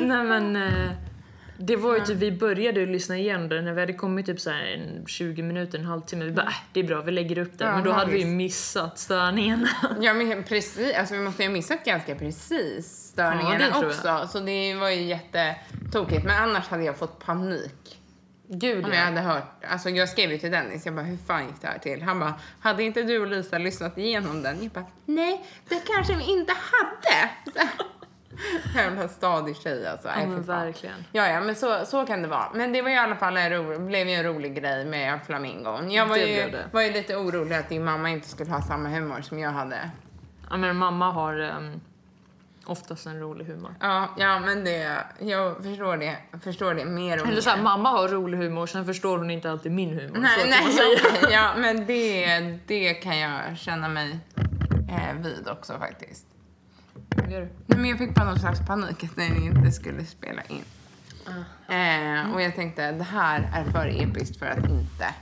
Nej 0.00 0.24
men, 0.24 0.56
eh, 0.56 0.90
det 1.58 1.76
var 1.76 1.94
ju 1.94 2.04
typ, 2.04 2.16
vi 2.16 2.32
började 2.32 2.86
lyssna 2.86 3.18
igenom 3.18 3.48
det 3.48 3.62
när 3.62 3.72
vi 3.72 3.80
hade 3.80 3.92
kommit 3.92 4.26
typ 4.26 4.40
så 4.40 4.50
en 4.50 5.06
20 5.06 5.42
minuter, 5.42 5.78
en 5.78 5.84
halvtimme. 5.84 6.24
Vi 6.24 6.30
bara, 6.32 6.46
äh, 6.46 6.54
det 6.72 6.80
är 6.80 6.84
bra, 6.84 7.02
vi 7.02 7.12
lägger 7.12 7.38
upp 7.38 7.58
det. 7.58 7.64
Ja, 7.64 7.74
men 7.74 7.84
då 7.84 7.92
hade 7.92 8.10
vi 8.10 8.16
visst. 8.16 8.28
missat 8.28 8.98
störningen. 8.98 9.68
Ja 10.00 10.14
men 10.14 10.42
precis, 10.44 10.94
alltså 10.94 11.14
vi 11.14 11.20
måste 11.20 11.42
ju 11.42 11.48
ha 11.48 11.52
missat 11.52 11.84
ganska 11.84 12.14
precis 12.14 12.86
störningarna 12.86 13.64
Ja, 13.70 13.86
också. 13.86 14.28
Så 14.32 14.40
det 14.40 14.74
var 14.74 14.90
ju 14.90 15.02
jättetokigt. 15.02 16.24
Men 16.24 16.42
annars 16.42 16.68
hade 16.68 16.84
jag 16.84 16.96
fått 16.96 17.24
panik. 17.24 18.00
Gud 18.48 18.84
Om 18.84 18.92
jag 18.92 19.00
hade 19.00 19.20
hört, 19.20 19.64
alltså 19.70 19.90
jag 19.90 20.08
skrev 20.08 20.30
ju 20.32 20.38
till 20.38 20.50
Dennis, 20.50 20.86
jag 20.86 20.94
bara 20.94 21.04
hur 21.04 21.16
fan 21.16 21.46
gick 21.46 21.60
det 21.60 21.66
här 21.66 21.78
till? 21.78 22.02
Han 22.02 22.20
bara, 22.20 22.34
hade 22.60 22.82
inte 22.82 23.02
du 23.02 23.18
och 23.18 23.26
Lisa 23.26 23.58
lyssnat 23.58 23.98
igenom 23.98 24.42
den? 24.42 24.62
Jag 24.62 24.72
bara, 24.72 24.86
nej 25.04 25.44
det 25.68 25.82
kanske 25.86 26.16
vi 26.16 26.24
inte 26.24 26.52
hade. 26.52 27.30
Så, 28.72 28.78
Jävla 28.78 29.08
stadig 29.08 29.56
tjej 29.56 29.86
alltså. 29.88 30.08
Ja 30.08 30.26
men 30.26 30.42
verkligen. 30.42 31.04
Ja, 31.12 31.28
ja, 31.28 31.40
men 31.40 31.54
så, 31.54 31.84
så 31.86 32.06
kan 32.06 32.22
det 32.22 32.28
vara. 32.28 32.46
Men 32.54 32.72
det 32.72 32.82
var 32.82 32.90
i 32.90 32.96
alla 32.96 33.16
fall 33.16 33.36
en 33.36 33.50
ro, 33.52 33.78
blev 33.78 34.08
ju 34.08 34.14
en 34.14 34.24
rolig 34.24 34.54
grej 34.54 34.84
med 34.84 35.20
flamingon. 35.26 35.90
Jag 35.90 36.06
var 36.06 36.16
Det 36.16 36.26
ju, 36.26 36.50
det. 36.50 36.64
var 36.72 36.82
ju 36.82 36.92
lite 36.92 37.16
orolig 37.16 37.56
att 37.56 37.68
din 37.68 37.84
mamma 37.84 38.10
inte 38.10 38.28
skulle 38.28 38.50
ha 38.50 38.62
samma 38.62 38.88
humor 38.88 39.20
som 39.22 39.38
jag 39.38 39.50
hade. 39.50 39.90
Ja 40.50 40.56
men 40.56 40.76
mamma 40.76 41.10
har 41.10 41.40
um, 41.40 41.80
oftast 42.66 43.06
en 43.06 43.20
rolig 43.20 43.44
humor. 43.44 43.74
Ja, 43.80 44.08
ja 44.18 44.38
men 44.38 44.64
det, 44.64 44.96
jag 45.18 45.56
förstår 45.64 45.96
det, 45.96 46.16
förstår 46.44 46.74
det 46.74 46.84
mer 46.84 47.16
och 47.20 47.22
Eller 47.26 47.34
mer. 47.34 47.40
såhär, 47.40 47.62
mamma 47.62 47.88
har 47.88 48.08
rolig 48.08 48.38
humor, 48.38 48.66
sen 48.66 48.84
förstår 48.86 49.18
hon 49.18 49.30
inte 49.30 49.50
alltid 49.50 49.72
min 49.72 49.90
humor. 49.90 50.14
så 50.14 50.20
Nej, 50.20 50.46
nej, 50.50 50.62
okej, 50.96 51.32
ja, 51.32 51.50
men 51.56 51.86
det, 51.86 52.36
det 52.66 52.94
kan 52.94 53.18
jag 53.18 53.58
känna 53.58 53.88
mig 53.88 54.18
eh, 54.90 55.14
vid 55.22 55.48
också 55.48 55.78
faktiskt. 55.78 56.26
Gör 57.30 57.40
du? 57.40 57.48
Nej, 57.66 57.78
men 57.78 57.84
jag 57.90 57.98
fick 57.98 58.14
bara 58.14 58.24
någon 58.24 58.38
slags 58.38 58.66
panik 58.66 59.04
att 59.04 59.16
den 59.16 59.42
inte 59.42 59.72
skulle 59.72 60.04
spela 60.04 60.42
in. 60.42 60.64
Eh, 61.68 62.34
och 62.34 62.42
jag 62.42 62.54
tänkte, 62.54 62.92
det 62.92 63.04
här 63.04 63.50
är 63.54 63.64
för 63.64 64.02
episkt 64.02 64.38
för 64.38 64.46
att 64.46 64.68
inte. 64.70 65.14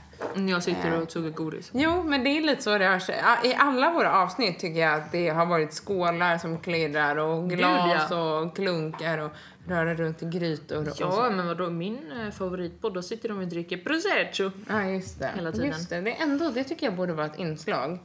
Jag 0.51 0.63
sitter 0.63 1.01
och 1.01 1.09
tuggar 1.09 1.29
godis. 1.29 1.71
Jo, 1.73 2.03
men 2.03 2.23
det 2.23 2.29
är 2.29 2.41
lite 2.41 2.61
så 2.61 2.77
det 2.77 2.85
har 2.85 2.99
sig. 2.99 3.15
Ja, 3.23 3.49
I 3.49 3.55
alla 3.55 3.91
våra 3.91 4.13
avsnitt 4.13 4.59
tycker 4.59 4.79
jag 4.79 4.93
att 4.93 5.11
det 5.11 5.29
har 5.29 5.45
varit 5.45 5.73
skålar 5.73 6.37
som 6.37 6.57
klirrar 6.59 7.15
och 7.17 7.49
glas 7.49 8.11
och 8.11 8.55
klunkar 8.55 9.17
och 9.17 9.31
röra 9.67 9.95
runt 9.95 10.23
i 10.23 10.25
grytor 10.25 10.81
och 10.89 10.95
Ja, 10.99 11.11
så. 11.11 11.29
men 11.35 11.47
vadå, 11.47 11.69
min 11.69 12.11
eh, 12.11 12.31
favoritpodd, 12.31 12.93
då 12.93 13.01
sitter 13.01 13.29
de 13.29 13.37
och 13.39 13.47
dricker 13.47 13.77
prosecco. 13.77 14.51
Ja, 14.69 14.83
just 14.83 15.19
det. 15.19 15.31
Hela 15.35 15.51
tiden. 15.51 15.67
Just 15.67 15.89
det. 15.89 16.01
det, 16.01 16.17
är 16.17 16.23
ändå, 16.23 16.49
det 16.49 16.63
tycker 16.63 16.85
jag 16.85 16.95
borde 16.95 17.13
vara 17.13 17.25
ett 17.25 17.39
inslag. 17.39 17.99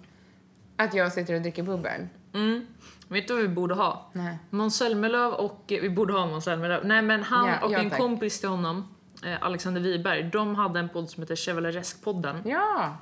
Att 0.76 0.94
jag 0.94 1.12
sitter 1.12 1.34
och 1.34 1.40
dricker 1.42 1.62
bubbel. 1.62 2.08
Mm. 2.32 2.66
Vet 3.08 3.28
du 3.28 3.34
vad 3.34 3.42
vi 3.42 3.48
borde 3.48 3.74
ha? 3.74 4.10
Nej. 4.12 4.38
Måns 4.50 4.76
Zelmerlöw 4.76 5.34
och, 5.36 5.72
eh, 5.72 5.80
vi 5.82 5.90
borde 5.90 6.12
ha 6.12 6.26
Måns 6.26 6.44
Zelmerlöw, 6.44 6.80
nej 6.88 7.02
men 7.02 7.22
han 7.22 7.48
Ja, 7.48 7.60
och 7.66 7.72
ja, 7.72 7.78
en 7.78 7.90
tack. 7.90 7.98
kompis 7.98 8.40
till 8.40 8.48
honom, 8.48 8.88
eh, 9.24 9.36
Alexander 9.42 9.80
Wiberg, 9.80 10.22
de 10.22 10.54
hade 10.54 10.80
en 10.80 10.88
podd 10.88 11.10
som 11.10 11.22
heter 11.22 11.36
Chevaleresk-podden. 11.36 12.36
Ja. 12.44 12.96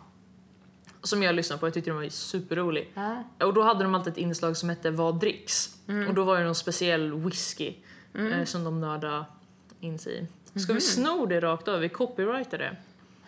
Som 1.02 1.22
jag 1.22 1.34
lyssnade 1.34 1.60
på, 1.60 1.66
jag 1.66 1.74
tyckte 1.74 1.90
den 1.90 1.96
var 2.00 2.08
superrolig. 2.08 2.90
ja. 2.94 3.22
Och 3.46 3.54
då 3.54 3.62
hade 3.62 3.84
de 3.84 3.94
alltid 3.94 4.12
ett 4.12 4.18
inslag 4.18 4.56
som 4.56 4.68
hette 4.68 4.90
Vad 4.90 5.20
dricks? 5.20 5.76
Mm. 5.88 6.08
Och 6.08 6.14
då 6.14 6.24
var 6.24 6.38
det 6.38 6.44
någon 6.44 6.54
speciell 6.54 7.12
whisky 7.14 7.74
eh, 8.14 8.44
som 8.44 8.64
de 8.64 8.80
nördade 8.80 9.24
in 9.80 9.98
sig 9.98 10.12
i. 10.54 10.58
Ska 10.58 10.72
Mhm. 10.72 10.74
vi 10.74 10.80
sno 10.80 11.26
det 11.26 11.40
rakt 11.40 11.68
av? 11.68 11.80
Vi 11.80 11.88
copyrightar 11.88 12.58
det. 12.58 12.76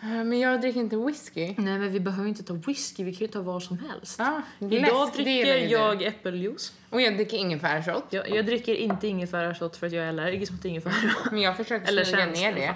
Eh, 0.01 0.07
Men 0.07 0.39
jag 0.39 0.61
dricker 0.61 0.79
inte 0.79 0.97
whisky. 0.97 1.53
Nej 1.57 1.77
men 1.79 1.91
vi 1.91 1.99
behöver 1.99 2.29
inte 2.29 2.43
ta 2.43 2.53
whisky, 2.53 3.03
vi 3.03 3.13
kan 3.13 3.19
ju 3.19 3.27
ta 3.27 3.41
vad 3.41 3.63
som 3.63 3.79
helst. 3.79 4.19
Ja, 4.19 4.41
Idag 4.59 5.09
dricker 5.13 5.57
jag 5.71 6.01
äppeljuice. 6.03 6.73
Och 6.89 7.01
jag 7.01 7.15
dricker 7.15 7.37
ingefärshot. 7.37 8.05
Jag, 8.09 8.29
jag 8.29 8.45
dricker 8.45 8.75
inte 8.75 9.07
ingefärashot 9.07 9.77
för 9.77 9.87
att 9.87 9.93
jag 9.93 10.05
är 10.05 10.09
allergisk 10.09 10.51
mot 10.51 10.65
ingefära. 10.65 10.93
Men 11.31 11.41
jag 11.41 11.57
försöker 11.57 11.87
Eller 11.87 12.03
smyga 12.03 12.25
ner 12.25 12.53
det. 12.55 12.73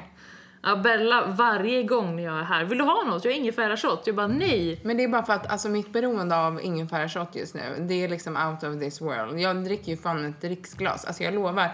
Ja, 0.65 0.75
Bella, 0.75 1.25
varje 1.25 1.84
gång 1.84 2.20
jag 2.20 2.39
är 2.39 2.44
här, 2.44 2.63
vill 2.65 2.77
du 2.77 2.84
ha 2.84 3.03
något? 3.03 3.25
Jag 3.25 3.32
har 3.32 3.38
ingefärashot. 3.38 4.01
Jag 4.08 4.15
bara 4.15 4.27
nej. 4.27 4.80
Men 4.84 4.98
det 4.98 5.03
är 5.03 5.08
bara 5.08 5.25
för 5.25 5.34
att 5.34 5.51
alltså, 5.51 5.70
mitt 5.70 5.94
beroende 5.94 6.38
av 6.38 6.62
ingefärshot 6.62 7.36
just 7.36 7.53
nu, 7.53 7.62
det 7.80 7.94
är 8.03 8.08
liksom 8.10 8.38
out 8.38 8.63
of 8.63 8.80
this 8.80 9.01
world. 9.01 9.39
Jag 9.39 9.63
dricker 9.63 9.92
ju 9.92 9.98
fan 9.98 10.25
ett 10.25 10.42
dricksglas. 10.42 11.06
Alltså 11.06 11.24
jag 11.24 11.34
lovar 11.34 11.70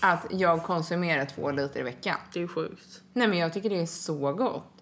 att 0.00 0.26
jag 0.30 0.62
konsumerar 0.62 1.24
två 1.24 1.50
liter 1.50 1.80
i 1.80 1.82
veckan. 1.82 2.16
Det 2.32 2.42
är 2.42 2.46
sjukt. 2.46 3.00
Nej 3.12 3.28
men 3.28 3.38
jag 3.38 3.52
tycker 3.52 3.70
det 3.70 3.80
är 3.80 3.86
så 3.86 4.32
gott. 4.32 4.77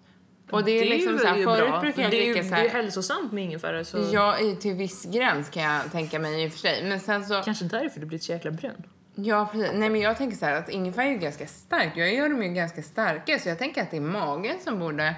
Och 0.51 0.63
det 0.63 0.71
är, 0.71 0.85
liksom 0.85 1.13
ju 1.13 1.19
så 1.19 1.27
här, 1.27 1.37
ju 1.37 1.43
förut 1.43 1.69
bra, 1.69 1.79
brukar 1.81 2.01
jag 2.01 2.11
det 2.11 2.17
ju, 2.17 2.33
dricka 2.33 2.47
så 2.49 2.55
Det 2.55 2.59
är 2.61 2.63
ju 2.63 2.69
hälsosamt 2.69 3.31
med 3.31 3.43
ingefära 3.43 3.83
så 3.83 4.09
Ja, 4.13 4.37
till 4.59 4.73
viss 4.75 5.05
gräns 5.05 5.49
kan 5.49 5.63
jag 5.63 5.91
tänka 5.91 6.19
mig 6.19 6.43
i 6.43 6.47
och 6.47 6.51
för 6.51 6.59
sig. 6.59 6.83
Men 6.83 6.99
sen 6.99 7.25
så, 7.25 7.41
kanske 7.41 7.65
därför 7.65 7.99
det 7.99 8.05
blir 8.05 8.19
så 8.19 8.31
jäkla 8.31 8.51
brun. 8.51 8.83
ja 9.15 9.49
precis. 9.51 9.71
Nej 9.73 9.89
men 9.89 10.01
jag 10.01 10.17
tänker 10.17 10.37
så 10.37 10.45
här 10.45 10.53
att 10.53 10.69
ingefära 10.69 11.05
är 11.05 11.11
ju 11.11 11.17
ganska 11.17 11.47
starkt. 11.47 11.97
Jag 11.97 12.13
gör 12.13 12.29
dem 12.29 12.43
ju 12.43 12.49
ganska 12.49 12.81
starka 12.83 13.39
så 13.39 13.49
jag 13.49 13.57
tänker 13.59 13.81
att 13.81 13.91
det 13.91 13.97
är 13.97 14.01
magen 14.01 14.55
som 14.63 14.79
borde 14.79 15.15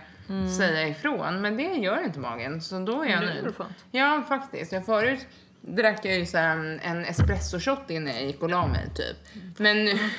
säga 0.58 0.88
ifrån. 0.88 1.42
Men 1.42 1.58
det 1.58 1.64
gör 1.64 2.04
inte 2.04 2.20
magen 2.20 2.62
så 2.62 2.80
då 2.80 3.02
är 3.02 3.10
jag 3.10 3.24
Mm. 3.24 3.36
det 3.36 3.42
nöjd. 3.42 3.54
Ja 3.92 4.24
faktiskt. 4.30 4.72
Jag 4.72 4.86
förut 4.86 5.28
drack 5.62 6.06
jag 6.06 6.18
ju 6.18 6.26
så 6.26 6.38
en, 6.38 6.80
en 6.80 7.06
espresso-shot 7.06 7.90
innan 7.90 8.14
jag 8.14 8.24
gick 8.26 8.42
och 8.44 8.50
la 8.50 8.68
mig 8.68 8.90
typ. 8.96 9.44
Men 9.58 9.86
nu... 9.86 9.94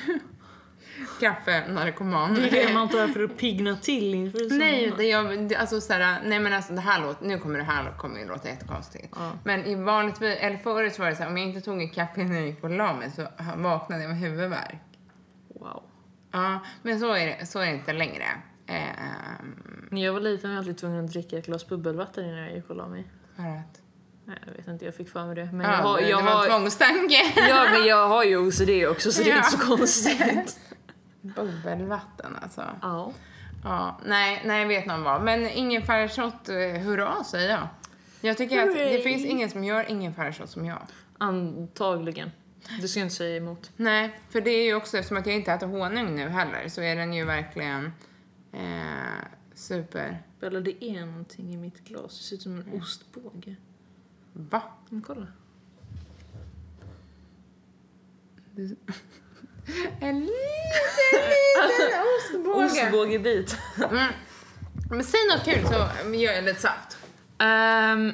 Kaffe, 1.19 1.67
narkoman. 1.67 2.33
Det 2.33 2.47
är 2.61 2.67
det 2.67 2.73
man 2.73 2.89
tar 2.89 3.07
för 3.07 3.23
att 3.23 3.37
pigna 3.37 3.75
till 3.75 4.13
inför. 4.13 4.57
Nej, 4.57 4.93
det, 4.97 5.03
jag, 5.03 5.47
det, 5.49 5.55
alltså 5.55 5.81
såhär, 5.81 6.19
nej 6.25 6.39
men 6.39 6.53
alltså 6.53 6.73
det 6.73 6.81
här 6.81 7.01
låter, 7.01 7.25
nu 7.25 7.37
kommer 7.37 7.57
det 7.59 7.65
här 7.65 7.91
kommer 7.97 8.19
ju 8.19 8.27
låta 8.27 8.49
jättekonstigt. 8.49 9.07
Ja. 9.15 9.31
Men 9.43 9.65
i 9.65 9.75
vanligtvis, 9.75 10.37
eller 10.39 10.57
förut 10.57 10.93
så 10.95 11.01
var 11.01 11.09
det 11.09 11.15
såhär, 11.15 11.29
om 11.29 11.37
jag 11.37 11.47
inte 11.47 11.61
tog 11.61 11.81
en 11.81 11.89
kaffe 11.89 12.21
innan 12.21 12.35
jag 12.35 12.45
gick 12.47 12.63
och 12.63 12.69
la 12.69 12.93
mig 12.93 13.11
så 13.11 13.27
vaknade 13.55 14.01
jag 14.01 14.09
med 14.09 14.19
huvudvärk. 14.19 14.77
Wow. 15.59 15.83
Ja, 16.31 16.59
men 16.81 16.99
så 16.99 17.13
är 17.13 17.25
det, 17.27 17.45
så 17.45 17.59
är 17.59 17.65
det 17.65 17.71
inte 17.71 17.93
längre. 17.93 18.25
Ehm, 18.67 19.87
När 19.91 20.05
jag 20.05 20.13
var 20.13 20.19
liten 20.19 20.49
var 20.49 20.55
jag 20.55 20.59
alltid 20.61 20.77
tvungen 20.77 21.05
att 21.05 21.11
dricka 21.11 21.37
ett 21.37 21.45
glas 21.45 21.67
bubbelvatten 21.67 22.25
innan 22.25 22.39
jag 22.39 22.55
gick 22.55 22.69
och 22.69 22.75
la 22.75 22.87
mig. 22.87 23.07
för. 23.35 23.43
Nej, 24.25 24.37
jag 24.45 24.53
vet 24.53 24.67
inte, 24.67 24.85
jag 24.85 24.95
fick 24.95 25.09
för 25.09 25.25
mig 25.25 25.35
det. 25.35 25.49
Men 25.53 25.61
Ja, 25.61 25.71
jag 25.71 25.77
har, 25.83 25.97
det, 26.01 26.09
jag 26.09 26.19
det 26.19 26.23
var 26.25 26.31
en 26.31 26.37
har, 26.37 26.47
tvångstanke. 26.59 27.33
ja, 27.49 27.67
men 27.71 27.85
jag 27.85 28.07
har 28.07 28.23
ju 28.23 28.37
OCD 28.37 28.69
också 28.89 29.11
så 29.11 29.23
det 29.23 29.29
är 29.29 29.31
Ja. 29.31 29.37
inte 29.37 29.49
så 29.51 29.57
konstigt. 29.57 30.59
Bubbelvatten 31.21 32.35
alltså. 32.41 32.63
Ja. 32.81 33.11
Ja, 33.63 33.99
nej, 34.05 34.41
nej, 34.45 34.61
jag 34.61 34.67
vet 34.67 34.85
någon 34.85 35.03
vad. 35.03 35.23
Men 35.23 35.49
ingefärshot, 35.49 36.49
eh, 36.49 36.55
hurra 36.57 37.23
säger 37.23 37.49
jag. 37.49 37.67
Jag 38.21 38.37
tycker 38.37 38.59
att 38.67 38.73
det 38.73 38.83
Hurray. 38.83 39.01
finns 39.01 39.25
ingen 39.25 39.49
som 39.49 39.63
gör 39.63 39.89
ingefärshot 39.91 40.49
som 40.49 40.65
jag. 40.65 40.81
Antagligen. 41.17 42.31
Du 42.81 42.87
ska 42.87 42.99
inte 42.99 43.15
säga 43.15 43.37
emot. 43.37 43.71
Nej, 43.75 44.19
för 44.29 44.41
det 44.41 44.51
är 44.51 44.65
ju 44.65 44.75
också 44.75 44.97
eftersom 44.97 45.17
att 45.17 45.25
jag 45.25 45.35
inte 45.35 45.51
äter 45.51 45.67
honung 45.67 46.15
nu 46.15 46.29
heller 46.29 46.69
så 46.69 46.81
är 46.81 46.95
den 46.95 47.13
ju 47.13 47.25
verkligen 47.25 47.91
eh, 48.51 48.61
super... 49.53 50.23
Bella, 50.39 50.59
det 50.59 50.85
är 50.85 51.05
någonting 51.05 51.53
i 51.53 51.57
mitt 51.57 51.83
glas. 51.83 52.17
Det 52.17 52.23
ser 52.23 52.35
ut 52.35 52.41
som 52.41 52.59
en 52.59 52.81
ostbåge. 52.81 53.55
Va? 54.33 54.61
Men 54.89 55.01
kolla. 55.01 55.27
En 59.99 60.19
liten, 60.19 61.29
liten 61.29 62.01
ostbåge. 62.17 62.65
Ostbågebit. 62.65 63.57
Mm. 63.91 64.13
Men 64.89 65.03
säg 65.03 65.19
något 65.27 65.45
kul 65.45 65.67
så 65.67 65.73
gör 66.15 66.33
jag 66.33 66.43
lite 66.43 66.61
saft. 66.61 66.97
Ehm, 67.39 68.13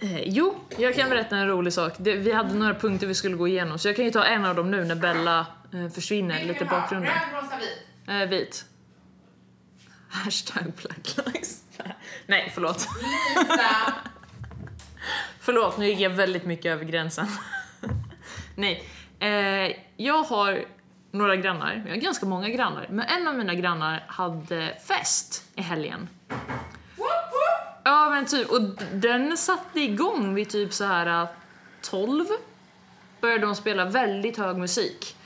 eh, 0.00 0.22
jo, 0.24 0.54
jag 0.76 0.94
kan 0.94 1.10
berätta 1.10 1.36
en 1.36 1.48
rolig 1.48 1.72
sak. 1.72 1.92
Det, 1.98 2.14
vi 2.14 2.32
hade 2.32 2.54
några 2.54 2.74
punkter 2.74 3.06
vi 3.06 3.14
skulle 3.14 3.36
gå 3.36 3.48
igenom, 3.48 3.78
så 3.78 3.88
jag 3.88 3.96
kan 3.96 4.04
ju 4.04 4.10
ta 4.10 4.24
en 4.24 4.44
av 4.44 4.54
dem 4.54 4.70
nu 4.70 4.84
när 4.84 4.94
Bella 4.94 5.46
eh, 5.74 5.88
försvinner, 5.88 6.44
lite 6.44 6.64
bakgrunden. 6.64 7.12
Röd, 7.12 7.42
rosa, 7.42 7.56
vit. 7.58 8.08
Eh, 8.08 8.28
vit. 8.28 8.64
Hashtag 10.08 10.72
Black 10.82 11.16
Lives 11.26 11.62
Nej, 12.26 12.50
förlåt. 12.54 12.76
Lisa. 12.76 13.94
Förlåt, 15.40 15.78
nu 15.78 15.86
gick 15.86 16.00
jag 16.00 16.10
väldigt 16.10 16.44
mycket 16.44 16.66
över 16.66 16.84
gränsen. 16.84 17.26
Nej. 18.54 18.84
Eh, 19.22 19.72
jag 19.96 20.22
har 20.22 20.64
några 21.10 21.36
grannar, 21.36 21.82
jag 21.86 21.92
har 21.94 22.00
ganska 22.00 22.26
många 22.26 22.48
grannar, 22.48 22.86
men 22.90 23.06
en 23.06 23.28
av 23.28 23.34
mina 23.34 23.54
grannar 23.54 24.04
hade 24.08 24.78
fest 24.86 25.44
i 25.54 25.62
helgen. 25.62 26.08
Ja 27.84 28.10
men 28.10 28.26
typ, 28.26 28.50
och 28.50 28.60
den 28.92 29.36
satte 29.36 29.80
igång 29.80 30.34
vid 30.34 30.50
typ 30.50 30.72
så 30.72 30.84
här 30.84 31.26
12. 31.82 32.24
Började 33.20 33.46
de 33.46 33.54
spela 33.54 33.84
väldigt 33.84 34.36
hög 34.38 34.56
musik. 34.56 35.16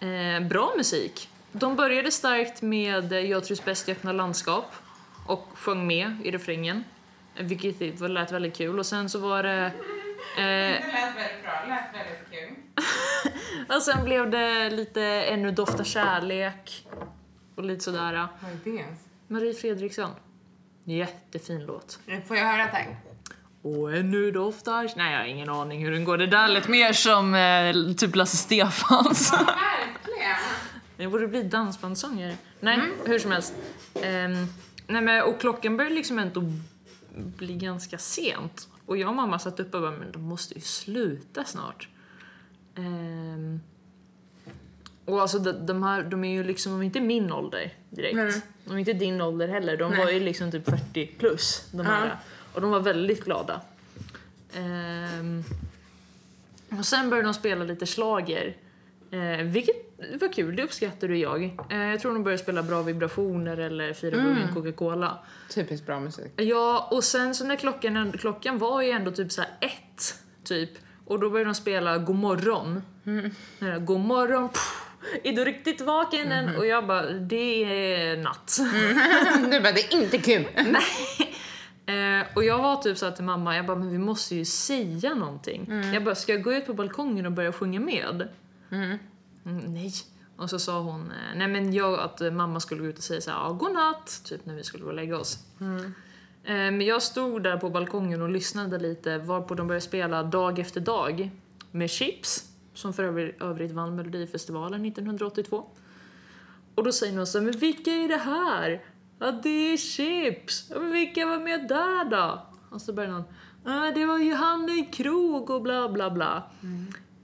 Eh, 0.00 0.40
bra 0.46 0.72
musik. 0.76 1.28
De 1.52 1.76
började 1.76 2.10
starkt 2.10 2.62
med 2.62 3.12
eh, 3.12 3.18
Jag 3.20 3.44
trivs 3.44 3.64
bäst 3.64 3.88
i 3.88 3.92
öppna 3.92 4.12
landskap 4.12 4.72
och 5.26 5.48
sjöng 5.54 5.86
med 5.86 6.12
i 6.24 6.30
refrängen. 6.30 6.84
eh, 7.36 7.44
Vilket 7.44 8.00
lät 8.00 8.32
väldigt 8.32 8.56
kul. 8.56 8.78
Och 8.78 8.86
sen 8.86 9.08
så 9.08 9.18
var 9.18 9.42
det... 9.42 9.64
Eh, 9.66 9.72
Det 10.36 10.70
lät 10.72 11.16
väldigt 11.16 11.42
bra, 11.42 11.52
det 11.64 11.68
lät 11.68 11.94
väldigt 11.94 12.30
kul. 12.30 12.54
och 13.76 13.82
sen 13.82 14.04
blev 14.04 14.30
det 14.30 14.70
lite 14.70 15.02
Ännu 15.02 15.50
doftar 15.50 15.84
kärlek 15.84 16.86
och 17.54 17.64
lite 17.64 17.84
sådär. 17.84 18.28
Vad 18.40 18.50
är 18.50 18.58
det 18.64 18.70
ens? 18.70 19.00
Marie 19.28 19.54
Fredriksson. 19.54 20.10
Jättefin 20.84 21.66
låt. 21.66 21.98
Får 22.26 22.36
jag 22.36 22.44
höra 22.44 22.66
tack? 22.66 22.88
Och 23.62 23.96
ännu 23.96 24.30
doftar... 24.30 24.92
Nej, 24.96 25.12
jag 25.12 25.18
har 25.18 25.26
ingen 25.26 25.48
aning 25.48 25.84
hur 25.84 25.90
den 25.92 26.04
går. 26.04 26.18
Det 26.18 26.26
där 26.26 26.48
lät 26.48 26.68
mer 26.68 26.92
som 26.92 27.34
eh, 27.34 27.94
typ 27.94 28.16
Lasse 28.16 28.36
Stefans. 28.36 29.32
Verkligen. 29.32 30.36
Det 30.96 31.08
borde 31.08 31.28
bli 31.28 31.42
dansbandssångare. 31.42 32.36
Nej, 32.60 32.80
hur 33.04 33.18
som 33.18 33.30
helst. 33.30 33.54
Ehm, 34.02 34.46
nej, 34.86 35.02
men, 35.02 35.22
och 35.22 35.40
klockan 35.40 35.76
började 35.76 35.94
liksom 35.94 36.18
ändå 36.18 36.42
bli 37.14 37.54
ganska 37.54 37.98
sent. 37.98 38.68
Och 38.86 38.96
jag 38.96 39.08
och 39.08 39.14
mamma 39.14 39.38
satt 39.38 39.60
uppe 39.60 39.76
och 39.76 39.82
bara, 39.82 39.90
men 39.90 40.12
de 40.12 40.22
måste 40.22 40.54
ju 40.54 40.60
sluta 40.60 41.44
snart. 41.44 41.88
Ehm, 42.76 43.60
och 45.04 45.20
alltså 45.20 45.38
de, 45.38 45.52
de 45.66 45.82
här, 45.82 46.02
de 46.02 46.24
är 46.24 46.32
ju 46.32 46.44
liksom, 46.44 46.72
de 46.72 46.80
är 46.80 46.84
inte 46.84 47.00
min 47.00 47.32
ålder 47.32 47.74
direkt. 47.90 48.16
Nej. 48.16 48.42
De 48.64 48.74
är 48.74 48.78
inte 48.78 48.92
din 48.92 49.20
ålder 49.20 49.48
heller. 49.48 49.76
De 49.76 49.90
Nej. 49.90 50.04
var 50.04 50.10
ju 50.10 50.20
liksom 50.20 50.50
typ 50.52 50.64
40 50.70 51.06
plus, 51.06 51.68
de 51.72 51.86
Ja. 51.86 51.92
här. 51.92 52.16
Och 52.54 52.60
de 52.60 52.70
var 52.70 52.80
väldigt 52.80 53.24
glada. 53.24 53.60
Ehm, 54.54 55.44
och 56.78 56.84
sen 56.86 57.10
började 57.10 57.28
de 57.28 57.34
spela 57.34 57.64
lite 57.64 57.86
slager. 57.86 58.56
Eh, 59.10 59.44
vilket 59.44 59.76
var 60.20 60.32
kul, 60.32 60.56
det 60.56 60.62
uppskattade 60.62 61.16
jag. 61.16 61.44
Eh, 61.70 61.78
jag 61.78 62.00
tror 62.00 62.12
de 62.12 62.22
började 62.24 62.42
spela 62.42 62.62
Bra 62.62 62.82
vibrationer 62.82 63.56
eller 63.56 63.92
Fyra 63.92 64.16
Mm. 64.16 64.54
Coca-Cola. 64.54 65.18
Typiskt 65.54 65.86
bra 65.86 66.00
musik. 66.00 66.32
Ja, 66.36 66.88
och 66.90 67.04
sen 67.04 67.34
så 67.34 67.44
när 67.44 67.56
klockan, 67.56 68.12
klockan 68.12 68.58
var 68.58 68.82
ju 68.82 68.90
ändå 68.90 69.10
typ 69.10 69.32
så 69.32 69.40
här 69.40 69.50
ett, 69.60 70.14
typ. 70.44 70.70
Och 71.06 71.20
då 71.20 71.30
började 71.30 71.50
de 71.50 71.54
spela 71.54 71.98
God 71.98 72.16
morgon. 72.16 72.82
Mm. 73.06 73.30
God 73.84 74.00
morgon, 74.00 74.48
pff, 74.48 74.86
är 75.24 75.32
du 75.32 75.44
riktigt 75.44 75.80
vaken 75.80 76.32
än? 76.32 76.48
Mm-hmm. 76.48 76.56
Och 76.56 76.66
jag 76.66 76.86
bara, 76.86 77.10
det 77.10 77.64
är 77.64 78.16
natt. 78.16 78.58
du 79.50 79.60
bara, 79.60 79.72
det 79.72 79.94
är 79.94 80.02
inte 80.02 80.18
kul. 80.18 80.46
Eh, 81.88 82.26
och 82.34 82.44
jag 82.44 82.58
var 82.58 82.76
typ 82.76 82.98
så 82.98 83.06
här 83.06 83.12
till 83.12 83.24
mamma, 83.24 83.56
jag 83.56 83.66
bara, 83.66 83.76
men 83.76 83.90
vi 83.90 83.98
måste 83.98 84.34
ju 84.34 84.44
säga 84.44 85.14
någonting. 85.14 85.66
Mm. 85.70 85.94
Jag 85.94 86.04
bara, 86.04 86.14
ska 86.14 86.32
jag 86.32 86.42
gå 86.42 86.52
ut 86.52 86.66
på 86.66 86.74
balkongen 86.74 87.26
och 87.26 87.32
börja 87.32 87.52
sjunga 87.52 87.80
med? 87.80 88.28
Mm. 88.70 88.98
Mm, 89.44 89.74
nej. 89.74 89.92
Och 90.36 90.50
så 90.50 90.58
sa 90.58 90.80
hon, 90.80 91.00
eh, 91.00 91.36
nej 91.36 91.48
men 91.48 91.72
jag, 91.72 92.00
att 92.00 92.20
mamma 92.34 92.60
skulle 92.60 92.80
gå 92.80 92.86
ut 92.86 92.98
och 92.98 93.04
säga 93.04 93.20
så 93.20 93.30
här, 93.30 93.38
ja, 93.38 93.52
godnatt, 93.52 94.22
typ 94.24 94.46
när 94.46 94.54
vi 94.54 94.64
skulle 94.64 94.84
gå 94.84 94.90
och 94.90 94.96
lägga 94.96 95.18
oss. 95.18 95.38
Mm. 96.46 96.66
Eh, 96.66 96.78
men 96.78 96.86
jag 96.86 97.02
stod 97.02 97.42
där 97.42 97.56
på 97.56 97.70
balkongen 97.70 98.22
och 98.22 98.28
lyssnade 98.28 98.78
lite, 98.78 99.18
varpå 99.18 99.54
de 99.54 99.66
började 99.66 99.86
spela 99.86 100.22
Dag 100.22 100.58
efter 100.58 100.80
dag 100.80 101.30
med 101.70 101.90
Chips, 101.90 102.44
som 102.74 102.92
för 102.92 103.04
övrigt, 103.40 103.72
vann 103.72 103.96
Melodifestivalen 103.96 104.84
1982. 104.84 105.66
Och 106.74 106.84
då 106.84 106.92
säger 106.92 107.12
någon 107.12 107.26
så 107.26 107.38
här, 107.38 107.44
men 107.44 107.58
vilka 107.58 107.90
är 107.90 108.08
det 108.08 108.16
här? 108.16 108.84
Ja, 109.18 109.32
det 109.32 109.72
är 109.72 109.76
Chips. 109.76 110.66
Ja, 110.70 110.78
men 110.80 110.92
vilka 110.92 111.26
var 111.26 111.38
med 111.38 111.68
där 111.68 112.10
då? 112.10 112.46
Och 112.70 112.82
så 112.82 112.92
börjar 112.92 113.10
någon, 113.10 113.24
ja, 113.64 113.92
det 113.94 114.06
var 114.06 114.18
Johanne 114.18 114.84
Krog 114.92 115.50
och 115.50 115.62
bla 115.62 115.88
bla 115.88 116.10
bla. 116.10 116.42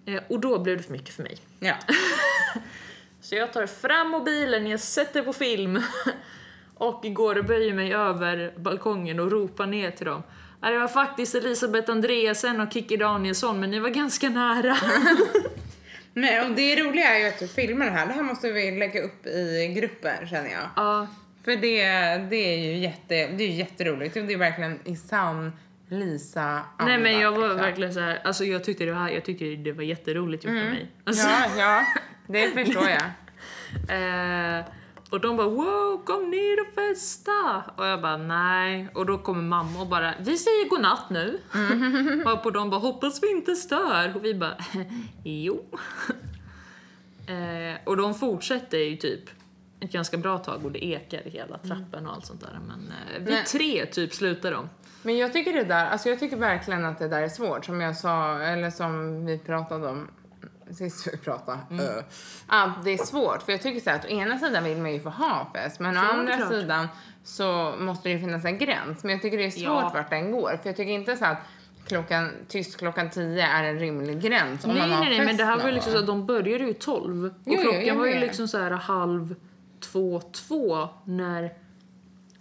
Eh, 0.04 0.22
och 0.28 0.40
då 0.40 0.58
blev 0.58 0.76
det 0.76 0.82
för 0.82 0.92
mycket 0.92 1.14
för 1.14 1.22
mig. 1.22 1.36
Ja. 1.60 1.74
Så 3.20 3.34
jag 3.34 3.52
tar 3.52 3.66
fram 3.66 4.10
mobilen, 4.10 4.66
jag 4.66 4.80
sätter 4.80 5.22
på 5.22 5.32
film 5.32 5.82
och 6.82 7.14
går 7.14 7.38
och 7.38 7.44
böjer 7.44 7.74
mig 7.74 7.94
över 7.94 8.52
balkongen 8.56 9.20
och 9.20 9.30
ropar 9.30 9.66
ner 9.66 9.90
till 9.90 10.06
dem. 10.06 10.22
Det 10.60 10.78
var 10.78 10.88
faktiskt 10.88 11.34
Elisabeth 11.34 11.90
Andreasen 11.90 12.60
och 12.60 12.72
Kikki 12.72 12.96
Danielsson, 12.96 13.60
men 13.60 13.70
ni 13.70 13.78
var 13.78 13.88
ganska 13.88 14.28
nära. 14.28 14.76
Nej, 16.14 16.40
och 16.40 16.50
det 16.56 16.76
roliga 16.76 17.16
är 17.16 17.18
ju 17.18 17.28
att 17.28 17.38
du 17.38 17.48
filmar 17.48 17.86
det 17.86 17.92
här. 17.92 18.06
Det 18.06 18.12
här 18.12 18.22
måste 18.22 18.52
vi 18.52 18.70
lägga 18.70 19.02
upp 19.02 19.26
i 19.26 19.74
gruppen 19.76 20.28
känner 20.28 20.50
jag. 20.50 20.68
Ja, 20.76 21.06
För 21.44 21.50
det, 21.50 21.84
det 22.30 22.54
är 22.54 22.58
ju 22.58 22.76
jätte, 22.76 23.26
det 23.26 23.44
är 23.44 23.48
jätteroligt. 23.48 24.14
Det 24.14 24.20
är 24.20 24.36
verkligen 24.36 24.78
i 24.84 24.96
sann 24.96 25.52
Lisa 25.88 26.62
nej 26.78 26.98
men 26.98 27.20
jag 27.20 27.32
var 27.32 27.40
liksom. 27.40 27.56
verkligen 27.56 27.94
så 27.94 28.00
här, 28.00 28.20
alltså 28.24 28.44
jag 28.44 28.64
tyckte 28.64 28.84
det, 28.84 28.94
här, 28.94 29.10
jag 29.10 29.24
tyckte 29.24 29.44
det 29.44 29.72
var 29.72 29.82
jätteroligt 29.82 30.44
gjort 30.44 30.50
av 30.50 30.56
mig. 30.56 30.90
Alltså, 31.04 31.28
Ja, 31.28 31.46
ja, 31.56 31.86
det 32.26 32.50
förstår 32.50 32.88
jag. 32.88 33.02
eh, 34.58 34.64
och 35.12 35.20
de 35.20 35.36
bara 35.36 35.48
wow, 35.48 36.04
kom 36.04 36.30
ner 36.30 36.60
och 36.60 36.74
festa! 36.74 37.64
Och 37.76 37.86
jag 37.86 38.02
bara 38.02 38.16
nej. 38.16 38.88
Och 38.94 39.06
då 39.06 39.18
kommer 39.18 39.42
mamma 39.42 39.80
och 39.80 39.86
bara 39.86 40.14
vi 40.20 40.36
säger 40.38 40.68
godnatt 40.68 41.10
nu. 41.10 41.40
Och 42.32 42.42
på 42.42 42.50
de 42.50 42.70
bara 42.70 42.80
hoppas 42.80 43.22
vi 43.22 43.30
inte 43.30 43.54
stör. 43.54 44.16
Och 44.16 44.24
vi 44.24 44.34
bara 44.34 44.56
jo. 45.24 45.64
eh, 47.26 47.80
och 47.84 47.96
de 47.96 48.14
fortsätter 48.14 48.78
ju 48.78 48.96
typ 48.96 49.30
ett 49.80 49.92
ganska 49.92 50.16
bra 50.16 50.38
tag 50.38 50.64
och 50.64 50.72
det 50.72 50.84
ekar 50.84 51.26
i 51.26 51.30
hela 51.30 51.58
trappen 51.58 52.06
och 52.06 52.12
allt 52.12 52.26
sånt 52.26 52.40
där. 52.40 52.58
Men 52.68 52.92
eh, 52.92 53.18
vid 53.18 53.34
Nej. 53.34 53.44
tre 53.44 53.86
typ 53.86 54.14
slutar 54.14 54.52
de. 54.52 54.68
Men 55.02 55.18
jag 55.18 55.32
tycker 55.32 55.52
det 55.52 55.64
där, 55.64 55.86
alltså 55.86 56.08
jag 56.08 56.20
tycker 56.20 56.36
verkligen 56.36 56.84
att 56.84 56.98
det 56.98 57.08
där 57.08 57.22
är 57.22 57.28
svårt. 57.28 57.64
Som 57.64 57.80
jag 57.80 57.96
sa, 57.96 58.40
eller 58.40 58.70
som 58.70 59.26
vi 59.26 59.38
pratade 59.38 59.88
om 59.88 60.08
sist 60.70 61.08
vi 61.12 61.16
pratade. 61.16 61.58
Mm. 61.70 61.84
Uh. 61.86 62.02
Att 62.46 62.84
det 62.84 62.90
är 62.90 62.96
svårt. 62.98 63.42
För 63.42 63.52
jag 63.52 63.62
tycker 63.62 63.80
så 63.80 63.90
här 63.90 63.98
att 63.98 64.04
å 64.04 64.08
ena 64.08 64.38
sidan 64.38 64.64
vill 64.64 64.78
man 64.78 64.92
ju 64.92 65.00
få 65.00 65.08
ha 65.10 65.50
fest. 65.54 65.80
Men 65.80 65.96
å 65.96 66.00
Ja, 66.00 66.12
andra 66.12 66.36
klart. 66.36 66.48
sidan 66.48 66.88
så 67.24 67.74
måste 67.78 68.08
det 68.08 68.12
ju 68.12 68.20
finnas 68.20 68.44
en 68.44 68.58
gräns. 68.58 69.02
Men 69.04 69.12
jag 69.12 69.22
tycker 69.22 69.38
det 69.38 69.44
är 69.46 69.50
svårt 69.50 69.62
Ja. 69.62 69.90
vart 69.94 70.10
den 70.10 70.30
går. 70.32 70.58
För 70.62 70.68
jag 70.68 70.76
tycker 70.76 70.92
inte 70.92 71.16
så 71.16 71.24
att 71.24 71.38
klockan, 71.86 72.30
tyst 72.48 72.76
klockan 72.76 73.10
10 73.10 73.46
är 73.46 73.64
en 73.64 73.78
rimlig 73.78 74.20
gräns. 74.20 74.66
Nej, 74.66 74.74
nej, 74.76 74.88
nej, 75.18 75.26
men 75.26 75.36
det 75.36 75.44
här 75.44 75.56
var 75.58 75.66
ju 75.66 75.72
liksom 75.72 75.92
så 75.92 75.98
att 75.98 76.06
de 76.06 76.26
började 76.26 76.64
ju 76.64 76.72
12 76.72 77.24
och 77.24 77.32
Jo, 77.44 77.52
jo, 77.56 77.62
klockan 77.62 77.86
jag 77.86 77.94
var 77.94 78.06
ju 78.06 78.18
liksom 78.18 78.48
så 78.48 78.58
här 78.58 78.70
halv 78.70 79.34
två, 79.80 80.20
två 80.20 80.88
när, 81.04 81.52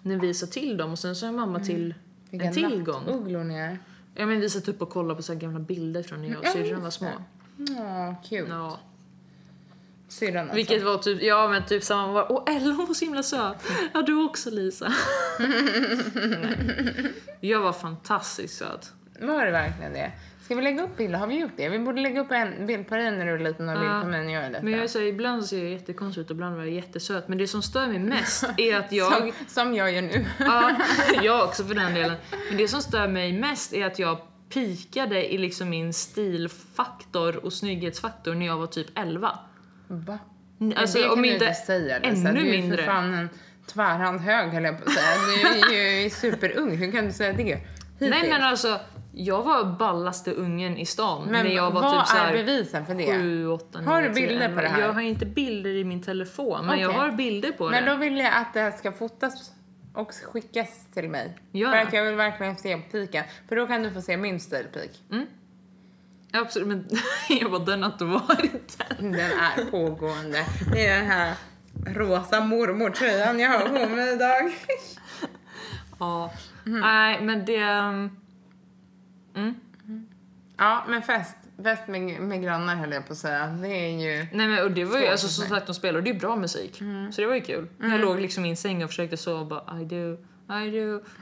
när 0.01 0.15
vi 0.17 0.33
sa 0.33 0.45
till 0.47 0.77
dem 0.77 0.91
och 0.91 0.99
sen 0.99 1.15
sa 1.15 1.31
mamma 1.31 1.59
till 1.59 1.93
en 2.31 2.39
Vilka 2.39 2.51
till 2.53 2.83
gång. 2.83 3.03
nattugglor 3.05 3.43
ni 3.43 3.55
är. 3.55 3.79
Ja 4.15 4.25
men 4.25 4.39
vi 4.39 4.49
satt 4.49 4.67
upp 4.67 4.81
och 4.81 4.89
kollade 4.89 5.15
på 5.15 5.23
så 5.23 5.33
här 5.33 5.39
gamla 5.39 5.59
bilder 5.59 6.03
från 6.03 6.21
när 6.21 6.29
jag 6.29 6.37
och 6.39 6.45
Ja, 6.45 6.51
syrran 6.51 6.81
var 6.83 6.89
små. 6.89 7.09
Ja, 7.69 8.15
kul. 8.29 8.47
Ja. 8.49 8.79
Syrran 10.07 10.41
alltså. 10.41 10.55
Vilket 10.55 10.83
var 10.83 10.97
typ, 10.97 11.21
ja 11.21 11.47
men 11.47 11.65
typ 11.65 11.83
samma 11.83 12.13
var, 12.13 12.31
åh 12.31 12.55
Ella 12.55 12.73
hon 12.73 12.85
var 12.85 12.93
så 12.93 13.05
himla 13.05 13.23
söt. 13.23 13.55
Ja 13.93 14.01
du 14.01 14.25
också 14.25 14.49
Lisa. 14.49 14.93
Jag 17.39 17.61
var 17.61 17.73
fantastiskt 17.73 18.57
söt. 18.57 18.91
Var 19.19 19.45
det 19.45 19.51
verkligen 19.51 19.93
det? 19.93 20.11
Ska 20.41 20.55
vi 20.55 20.61
lägga 20.61 20.83
upp 20.83 20.97
bilder? 20.97 21.19
Har 21.19 21.27
vi 21.27 21.39
gjort 21.39 21.51
det? 21.57 21.69
Vi 21.69 21.79
borde 21.79 22.01
lägga 22.01 22.21
upp 22.21 22.31
en 22.31 22.67
bild 22.67 22.87
på 22.87 22.95
dig 22.95 23.11
när 23.11 23.25
du 23.25 23.31
är 23.31 23.39
liten 23.39 23.69
och 23.69 23.75
en 23.75 23.81
bild 23.81 24.01
på 24.01 24.07
mig 24.07 24.25
när 24.25 24.33
jag 24.33 24.43
är 24.43 24.49
liten. 24.49 24.65
Men 24.65 24.73
jag 24.73 24.83
är 24.83 24.87
så 24.87 24.99
här, 24.99 25.05
ibland 25.05 25.45
ser 25.45 25.63
jag 25.63 25.71
jättekonstig 25.71 26.21
ut 26.21 26.29
och 26.29 26.35
ibland 26.35 26.55
var 26.55 26.63
jag 26.63 26.73
jättesöt. 26.73 27.27
Men 27.27 27.37
det 27.37 27.47
som 27.47 27.61
stör 27.61 27.87
mig 27.87 27.99
mest 27.99 28.43
är 28.57 28.77
att 28.77 28.91
jag... 28.91 29.13
som, 29.13 29.31
som 29.47 29.75
jag 29.75 29.91
gör 29.91 30.01
nu. 30.01 30.25
Ja, 30.39 30.75
jag 31.21 31.43
också 31.43 31.63
för 31.63 31.75
den 31.75 31.93
delen. 31.93 32.17
Men 32.49 32.57
det 32.57 32.67
som 32.67 32.81
stör 32.81 33.07
mig 33.07 33.33
mest 33.33 33.73
är 33.73 33.85
att 33.85 33.99
jag 33.99 34.17
pikade 34.53 35.33
i 35.33 35.37
liksom 35.37 35.69
min 35.69 35.93
stilfaktor 35.93 37.45
och 37.45 37.53
snygghetsfaktor 37.53 38.33
när 38.35 38.45
jag 38.45 38.57
var 38.57 38.67
typ 38.67 38.87
11. 38.99 39.39
Va? 39.87 40.19
Alltså, 40.75 40.97
det 40.97 41.03
kan 41.03 41.13
om 41.13 41.21
du 41.21 41.33
inte 41.33 41.53
säga. 41.53 41.99
Lisa. 41.99 42.29
ännu 42.29 42.41
du 42.41 42.47
är 42.47 42.51
mindre. 42.51 42.77
för 42.77 42.83
fan 42.85 43.13
en 43.13 43.29
tvärhand 43.65 44.21
hög 44.21 44.49
höll 44.49 44.63
jag 44.63 44.77
på 44.77 44.83
att 44.89 44.93
säga. 44.93 45.61
Du 45.69 45.75
är 45.77 46.03
ju 46.03 46.09
superung. 46.09 46.75
Hur 46.77 46.91
kan 46.91 47.05
du 47.05 47.11
säga 47.11 47.33
det? 47.33 47.43
Hittills. 47.43 47.61
Nej 47.99 48.29
men 48.29 48.41
alltså, 48.41 48.79
jag 49.13 49.43
var 49.43 49.63
ballaste 49.63 50.31
ungen 50.33 50.77
i 50.77 50.85
stan 50.85 51.27
Men 51.29 51.45
när 51.45 51.55
jag 51.55 51.71
var 51.71 51.81
vad 51.81 51.99
typ 51.99 52.07
så 52.07 52.17
är 52.17 52.21
här 52.21 52.33
bevisen 52.33 52.85
för 52.85 52.95
det? 52.95 53.05
7, 53.05 53.47
8, 53.47 53.79
9, 53.79 53.87
Har 53.89 54.01
du 54.01 54.13
10, 54.13 54.27
bilder 54.27 54.37
på 54.37 54.43
11. 54.45 54.61
det 54.61 54.67
här? 54.67 54.81
Jag 54.81 54.93
har 54.93 55.01
inte 55.01 55.25
bilder 55.25 55.69
i 55.69 55.83
min 55.83 56.01
telefon, 56.01 56.65
men 56.65 56.79
jag 56.79 56.89
Okej. 56.89 57.01
har 57.01 57.11
bilder 57.11 57.51
på 57.51 57.69
Men 57.69 57.85
det. 57.85 57.91
då 57.91 57.97
vill 57.97 58.17
jag 58.17 58.33
att 58.33 58.53
det 58.53 58.59
här 58.59 58.71
ska 58.71 58.91
fotas 58.91 59.51
och 59.93 60.11
skickas 60.13 60.85
till 60.93 61.09
mig. 61.09 61.37
Ja. 61.51 61.71
För 61.71 61.77
att 61.77 61.93
jag 61.93 62.05
vill 62.05 62.15
verkligen 62.15 62.57
se 62.57 62.77
piken. 62.77 63.23
För 63.47 63.55
då 63.55 63.67
kan 63.67 63.83
du 63.83 63.91
få 63.91 64.01
se 64.01 64.17
min 64.17 64.39
stilpik. 64.39 65.03
Absolut, 66.33 66.67
men 66.67 66.87
jag 67.29 67.51
bara, 67.51 67.65
den 67.65 67.83
har 67.83 67.91
inte 67.91 68.05
varit 68.05 68.77
den. 68.77 69.11
Den 69.11 69.19
är 69.31 69.71
pågående. 69.71 70.45
Det 70.73 70.87
är 70.87 70.97
den 70.99 71.11
här 71.11 71.35
rosa 71.85 72.41
mormortröjan 72.41 73.39
jag 73.39 73.49
har 73.49 73.67
på 73.67 73.95
mig 73.95 74.13
idag. 74.13 74.53
Ja. 75.99 76.33
Mhm. 76.63 76.79
Nej, 76.79 77.21
men 77.21 77.45
det... 77.45 77.63
um, 77.63 79.55
Ja, 80.57 80.83
men 80.87 81.01
fest. 81.01 81.37
Fest 81.63 81.87
med, 81.87 82.01
med 82.21 82.43
grannar 82.43 82.75
höll 82.75 82.91
jag 82.91 83.07
på 83.07 83.13
att 83.13 83.19
säga. 83.19 83.47
Det 83.47 83.67
är 83.67 83.89
ju... 83.89 84.25
Nej 84.33 84.47
men 84.47 84.63
och 84.63 84.71
det 84.71 84.85
var 84.85 84.99
ju, 84.99 85.07
alltså 85.07 85.27
som 85.27 85.45
sagt 85.45 85.67
de 85.67 85.73
spelade 85.75 86.09
ju 86.09 86.19
bra 86.19 86.35
musik. 86.35 86.81
Så 87.11 87.21
det 87.21 87.27
var 87.27 87.35
ju 87.35 87.41
kul. 87.41 87.67
Jag 87.79 87.99
låg 87.99 88.19
liksom 88.19 88.45
i 88.45 88.47
min 88.47 88.57
säng 88.57 88.83
och 88.83 88.89
försökte 88.89 89.17
sova 89.17 89.39
och 89.39 89.47
bara 89.47 89.79
I 89.81 89.85
do, 89.85 90.17
I 90.65 90.71
do. 90.71 91.01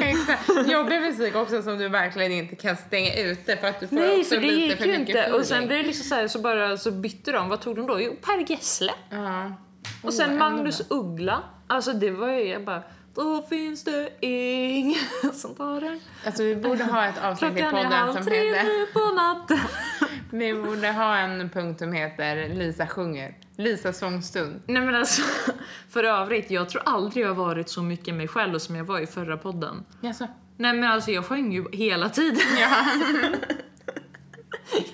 Exakt. 0.00 0.48
Jobbig 0.70 1.00
musik 1.00 1.36
också 1.36 1.62
som 1.62 1.78
du 1.78 1.88
verkligen 1.88 2.32
inte 2.32 2.56
kan 2.56 2.76
stänga 2.76 3.14
ute 3.14 3.56
för 3.56 3.68
att 3.68 3.80
du 3.80 3.88
får 3.88 3.96
Nej 3.96 4.24
för 4.24 4.36
det 4.36 4.42
lite 4.42 4.54
gick 4.60 4.76
för 4.76 4.84
ju 4.86 4.94
inte. 4.94 5.32
Och 5.32 5.44
sen 5.44 5.66
blev 5.66 5.78
det 5.78 5.86
liksom 5.86 6.04
så 6.04 6.14
här, 6.14 6.28
så 6.28 6.38
bara 6.38 6.76
så 6.76 6.90
bytte 6.90 7.32
de. 7.32 7.48
Vad 7.48 7.60
tog 7.60 7.76
de 7.76 7.86
då? 7.86 8.00
Jo, 8.00 8.16
Per 8.22 8.50
Gessle. 8.50 8.92
Ja. 9.10 9.52
Och 10.02 10.14
sen 10.14 10.30
Oh, 10.30 10.38
Magnus 10.38 10.82
Uggla. 10.90 11.42
Alltså 11.66 11.92
det 11.92 12.10
var 12.10 12.28
ju, 12.28 12.48
jag 12.48 12.64
bara 12.64 12.82
då 13.14 13.42
finns 13.42 13.84
det 13.84 14.12
ingen 14.20 14.98
som 15.32 15.54
tar 15.54 15.80
den. 15.80 16.00
Alltså 16.26 16.42
vi 16.42 16.56
borde 16.56 16.84
ha 16.84 17.06
ett 17.06 17.24
avsnitt 17.24 17.58
i 17.58 17.62
podden 17.62 18.12
som 18.12 18.32
heter... 18.32 18.92
på 18.92 19.14
natten. 19.14 19.58
Vi 20.30 20.54
borde 20.54 20.92
ha 20.92 21.16
en 21.16 21.50
punkt 21.50 21.78
som 21.78 21.92
heter 21.92 22.48
Lisa 22.48 22.86
sjunger. 22.86 23.34
Lisa 23.56 23.92
sångstund. 23.92 24.62
Nej 24.66 24.82
men 24.82 24.94
alltså, 24.94 25.22
för 25.90 26.04
övrigt, 26.04 26.50
jag 26.50 26.68
tror 26.68 26.82
aldrig 26.86 27.24
jag 27.26 27.34
varit 27.34 27.68
så 27.68 27.82
mycket 27.82 28.14
mig 28.14 28.28
själv 28.28 28.58
som 28.58 28.76
jag 28.76 28.84
var 28.84 29.00
i 29.00 29.06
förra 29.06 29.36
podden. 29.36 29.84
Jaså? 30.00 30.26
Nej 30.56 30.72
men 30.72 30.90
alltså 30.90 31.10
jag 31.10 31.24
sjöng 31.24 31.52
ju 31.52 31.64
hela 31.72 32.08
tiden. 32.08 32.46
Ja. 32.60 32.86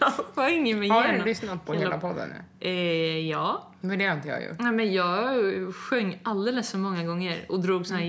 Jag 0.00 0.12
sjöng 0.12 0.66
ju 0.66 0.76
mig 0.76 0.88
Har 0.88 1.02
du 1.02 1.08
igenom. 1.08 1.26
lyssnat 1.26 1.66
på 1.66 1.74
hela 1.74 1.98
podden 1.98 2.28
nu? 2.28 2.68
Eh, 2.68 3.28
ja. 3.30 3.67
Men 3.80 3.98
det 3.98 4.06
har 4.06 4.16
inte 4.16 4.28
jag 4.28 4.44
gjort. 4.44 4.56
Nej 4.58 4.72
men 4.72 4.92
jag 4.92 5.74
sjöng 5.74 6.20
alldeles 6.22 6.70
för 6.70 6.78
många 6.78 7.04
gånger 7.04 7.46
och 7.48 7.60
drog 7.60 7.86
såna 7.86 8.00
här 8.00 8.06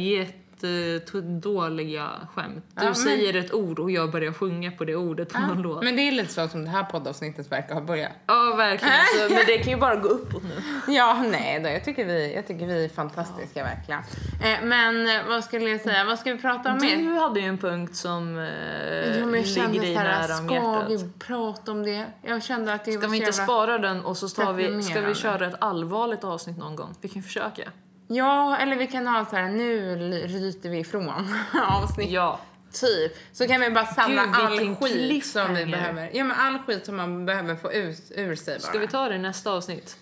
jättedåliga 0.67 2.09
skämt. 2.35 2.65
Du 2.75 2.81
Ja, 2.81 2.83
men- 2.83 2.95
säger 2.95 3.33
ett 3.35 3.53
ord 3.53 3.79
och 3.79 3.91
jag 3.91 4.11
börjar 4.11 4.31
sjunga 4.33 4.71
på 4.71 4.85
det 4.85 4.95
ordet 4.95 5.33
på 5.33 5.39
någon 5.39 5.61
låt. 5.61 5.83
Men 5.83 5.95
det 5.95 6.01
är 6.07 6.11
lite 6.11 6.33
så 6.33 6.47
som 6.47 6.63
det 6.65 6.69
här 6.71 6.83
poddavsnittet 6.83 7.51
verkar 7.51 7.73
ha 7.75 7.81
börjat. 7.81 8.11
Ja 8.27 8.53
verkligen, 8.57 8.93
alltså, 8.93 9.33
men 9.35 9.45
det 9.45 9.57
kan 9.57 9.73
ju 9.73 9.77
bara 9.79 9.95
gå 9.95 10.07
uppåt 10.09 10.43
nu. 10.43 10.61
Ja, 10.93 11.23
nej 11.31 11.59
då. 11.59 11.69
Jag 11.69 11.83
tycker 11.83 12.05
vi, 12.05 12.33
jag 12.35 12.47
tycker 12.47 12.65
vi 12.65 12.85
är 12.85 12.89
fantastiska 12.89 13.63
verkligen. 13.63 14.01
Eh, 14.43 14.63
men 14.63 15.07
eh, 15.19 15.27
vad 15.27 15.43
skulle 15.43 15.69
jag 15.69 15.81
säga? 15.81 16.03
Vad 16.05 16.19
ska 16.19 16.33
vi 16.33 16.41
prata 16.41 16.71
om 16.71 16.77
mer? 16.81 16.97
Du 16.97 17.13
hade 17.19 17.39
ju 17.39 17.45
en 17.45 17.57
punkt 17.57 17.95
som 17.95 18.39
eh, 18.39 19.19
Jo, 19.19 19.25
men 19.25 19.35
jag 19.39 19.47
kände 19.49 19.71
ligger 19.71 19.81
dig 19.85 19.95
nära 19.95 20.37
om 20.39 20.45
ska 20.47 20.53
hjärtat. 20.55 20.85
vi 20.89 21.09
prata 21.19 21.71
om 21.71 21.83
det? 21.83 22.05
Jag 22.21 22.43
kände 22.43 22.73
att 22.73 22.85
det 22.85 22.91
Ska 22.91 23.01
vi 23.01 23.07
så 23.07 23.13
inte 23.13 23.25
jävla... 23.25 23.43
spara 23.43 23.77
den 23.77 24.05
och 24.05 24.17
så 24.17 24.29
tar 24.29 24.53
vi, 24.53 24.83
ska 24.83 25.01
vi 25.01 25.15
köra 25.15 25.47
ett 25.47 25.55
allvarligt 25.59 26.23
avsnitt 26.23 26.57
någon 26.57 26.75
gång? 26.75 26.95
Vi 27.01 27.09
kan 27.09 27.23
försöka. 27.23 27.63
Ja, 28.11 28.57
eller 28.57 28.75
vi 28.75 28.87
kan 28.87 29.07
ha 29.07 29.25
så 29.25 29.35
här, 29.35 29.49
nu 29.49 29.95
ryter 30.27 30.69
vi 30.69 30.77
ifrån 30.79 31.09
avsnitt. 31.67 32.09
Ja. 32.11 32.39
Typ. 32.73 33.11
Så 33.31 33.47
kan 33.47 33.61
vi 33.61 33.69
bara 33.69 33.85
samla 33.85 34.25
Gud, 34.25 34.35
all 34.35 34.75
skit 34.75 35.25
som 35.25 35.53
vi 35.53 35.65
behöver. 35.65 36.09
Ja, 36.13 36.23
men 36.23 36.37
all 36.39 36.59
skit 36.59 36.85
som 36.85 36.95
man 36.97 37.25
behöver 37.25 37.55
få 37.55 37.73
ut 37.73 38.11
ur 38.15 38.35
sig 38.35 38.53
bara. 38.59 38.61
Ska 38.69 38.79
vi 38.79 38.87
ta 38.87 39.09
det 39.09 39.15
i 39.15 39.19
nästa 39.19 39.51
avsnitt? 39.51 39.97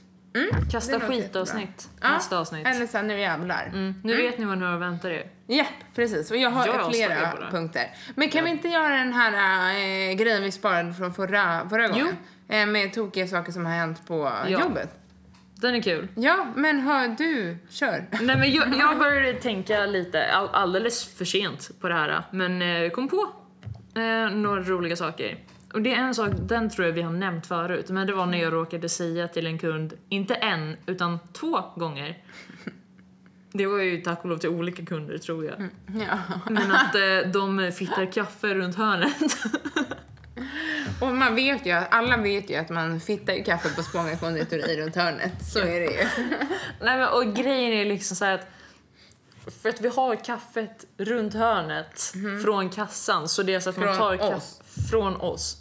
Kasta 0.72 0.92
det 0.92 1.00
låter 1.00 1.08
skit-avsnitt. 1.22 1.90
Ja, 2.02 2.12
Nästa 2.12 2.40
avsnitt. 2.40 2.68
Eller 2.68 2.88
så 2.88 2.98
här, 2.98 3.04
nu 3.04 3.20
jävlar. 3.20 3.66
Mm. 3.74 3.96
Nu 4.04 4.18
vet 4.18 4.38
ni 4.38 4.46
vad 4.46 4.58
ni 4.58 4.66
har 4.66 4.74
att 4.74 4.82
vänta 4.82 5.12
er. 5.12 5.30
Japp, 5.48 5.68
precis. 5.96 6.32
Och 6.32 6.38
jag 6.38 6.50
har 6.50 6.68
Jag 6.68 6.94
flera 6.96 7.34
punkter. 7.52 7.96
Men 8.16 8.30
kan 8.30 8.44
vi 8.44 8.50
inte 8.52 8.68
göra 8.68 8.98
den 8.98 9.14
här 9.14 9.32
äh, 10.10 10.16
grejen 10.16 10.44
vi 10.44 10.52
sparade 10.52 10.94
från 10.94 11.14
förra, 11.14 11.70
förra 11.70 11.88
gången? 11.88 12.18
Eh, 12.50 12.66
med 12.66 12.94
tokiga 12.94 13.28
saker 13.28 13.52
som 13.52 13.66
har 13.66 13.74
hänt 13.74 14.08
på 14.08 14.32
Ja. 14.48 14.48
jobbet. 14.62 14.90
Den 15.62 15.76
är 15.76 15.82
kul. 15.82 16.08
Ja, 16.16 16.48
men 16.56 16.80
hör 16.80 17.08
du, 17.08 17.58
kör. 17.70 18.06
Nej, 18.22 18.38
men 18.38 18.52
jag, 18.52 18.76
jag 18.80 19.00
började 19.00 19.34
tänka 19.34 19.86
lite 19.86 20.32
all, 20.32 20.50
alldeles 20.50 21.06
för 21.18 21.26
sent 21.26 21.72
på 21.80 21.88
det 21.88 21.94
här, 21.94 22.24
men 22.32 22.62
eh, 22.62 22.90
kom 22.90 23.08
på 23.08 23.28
eh, 23.96 24.30
några 24.36 24.62
roliga 24.62 24.96
saker. 24.96 25.38
Och 25.74 25.82
det 25.82 25.94
är 25.94 25.98
en 25.98 26.16
sak, 26.16 26.30
den 26.40 26.70
tror 26.70 26.88
jag 26.88 26.94
vi 26.94 27.02
har 27.02 27.12
nämnt 27.12 27.48
förut, 27.48 27.90
men 27.90 28.08
det 28.08 28.14
var 28.14 28.26
när 28.26 28.38
jag 28.38 28.54
råkade 28.54 28.90
säga 28.90 29.28
till 29.28 29.48
en 29.48 29.60
kund, 29.60 29.94
inte 30.10 30.36
en, 30.36 30.78
utan 30.86 31.20
två 31.34 31.64
gånger. 31.76 32.18
Det 33.52 33.68
var 33.68 33.80
ju 33.80 34.02
tack 34.02 34.24
och 34.24 34.30
lov 34.30 34.38
till 34.38 34.50
olika 34.50 34.86
kunder 34.86 35.18
tror 35.18 35.46
jag. 35.46 35.68
Ja. 36.08 36.18
Men 36.50 36.72
att 36.72 36.96
eh, 37.26 37.32
de 37.34 37.72
fittar 37.72 38.12
kaffe 38.12 38.54
runt 38.54 38.76
hörnet. 38.76 39.18
Och 41.02 41.08
man 41.08 41.36
vet 41.36 41.66
ju, 41.66 41.72
alla 41.72 42.18
vet 42.18 42.50
ju 42.50 42.56
att 42.56 42.70
man 42.70 43.00
fittar 43.00 43.34
ju 43.34 43.44
kaffe 43.44 43.70
på 43.76 43.84
Spånga 43.84 44.16
konditori 44.18 44.82
runt 44.82 44.96
hörnet. 44.96 45.32
Så 45.54 45.60
är 45.60 45.80
det 45.80 45.86
ju. 45.92 46.08
Nej, 46.82 46.98
men, 46.98 47.08
och 47.10 47.36
grejen 47.36 47.74
är 47.74 47.86
liksom 47.86 48.18
så 48.18 48.26
här 48.26 48.34
att 48.36 48.48
för 49.62 49.70
att 49.70 49.82
vi 49.82 49.88
har 49.88 50.16
kaffet 50.16 50.86
runt 50.98 51.34
hörnet 51.34 52.14
från 52.44 52.70
kassan 52.70 53.30
så 53.30 53.44
det 53.44 53.54
är 53.54 53.60
så 53.60 53.70
att 53.70 53.78
man 53.78 53.88
Mhm. 53.88 53.98
Från 53.98 54.18
tar 54.18 54.18
kaff- 54.30 54.38
oss. 54.38 54.62
från 54.92 55.16
oss. 55.22 55.58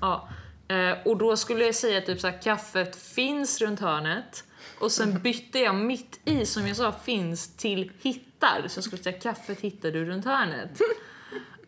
Ja. 0.00 0.28
Eh, 0.68 0.96
och 1.04 1.16
då 1.16 1.36
skulle 1.36 1.64
jag 1.66 1.74
säga 1.74 2.00
typ 2.00 2.20
så 2.20 2.26
här, 2.28 2.42
kaffet 2.42 2.96
finns 2.96 3.60
runt 3.60 3.80
hörnet 3.80 4.44
och 4.78 4.92
sen 4.92 5.18
bytte 5.22 5.58
jag 5.58 5.74
mitt 5.74 6.20
i 6.24 6.46
som 6.46 6.66
jag 6.68 6.76
sa 6.76 6.92
finns 7.04 7.56
till 7.56 7.92
hittar 8.02 8.64
så 8.68 8.78
jag 8.78 8.84
skulle 8.84 9.02
säga 9.02 9.18
kaffet 9.18 9.60
hittar 9.60 9.90
du 9.90 10.04
runt 10.04 10.24
hörnet. 10.24 10.70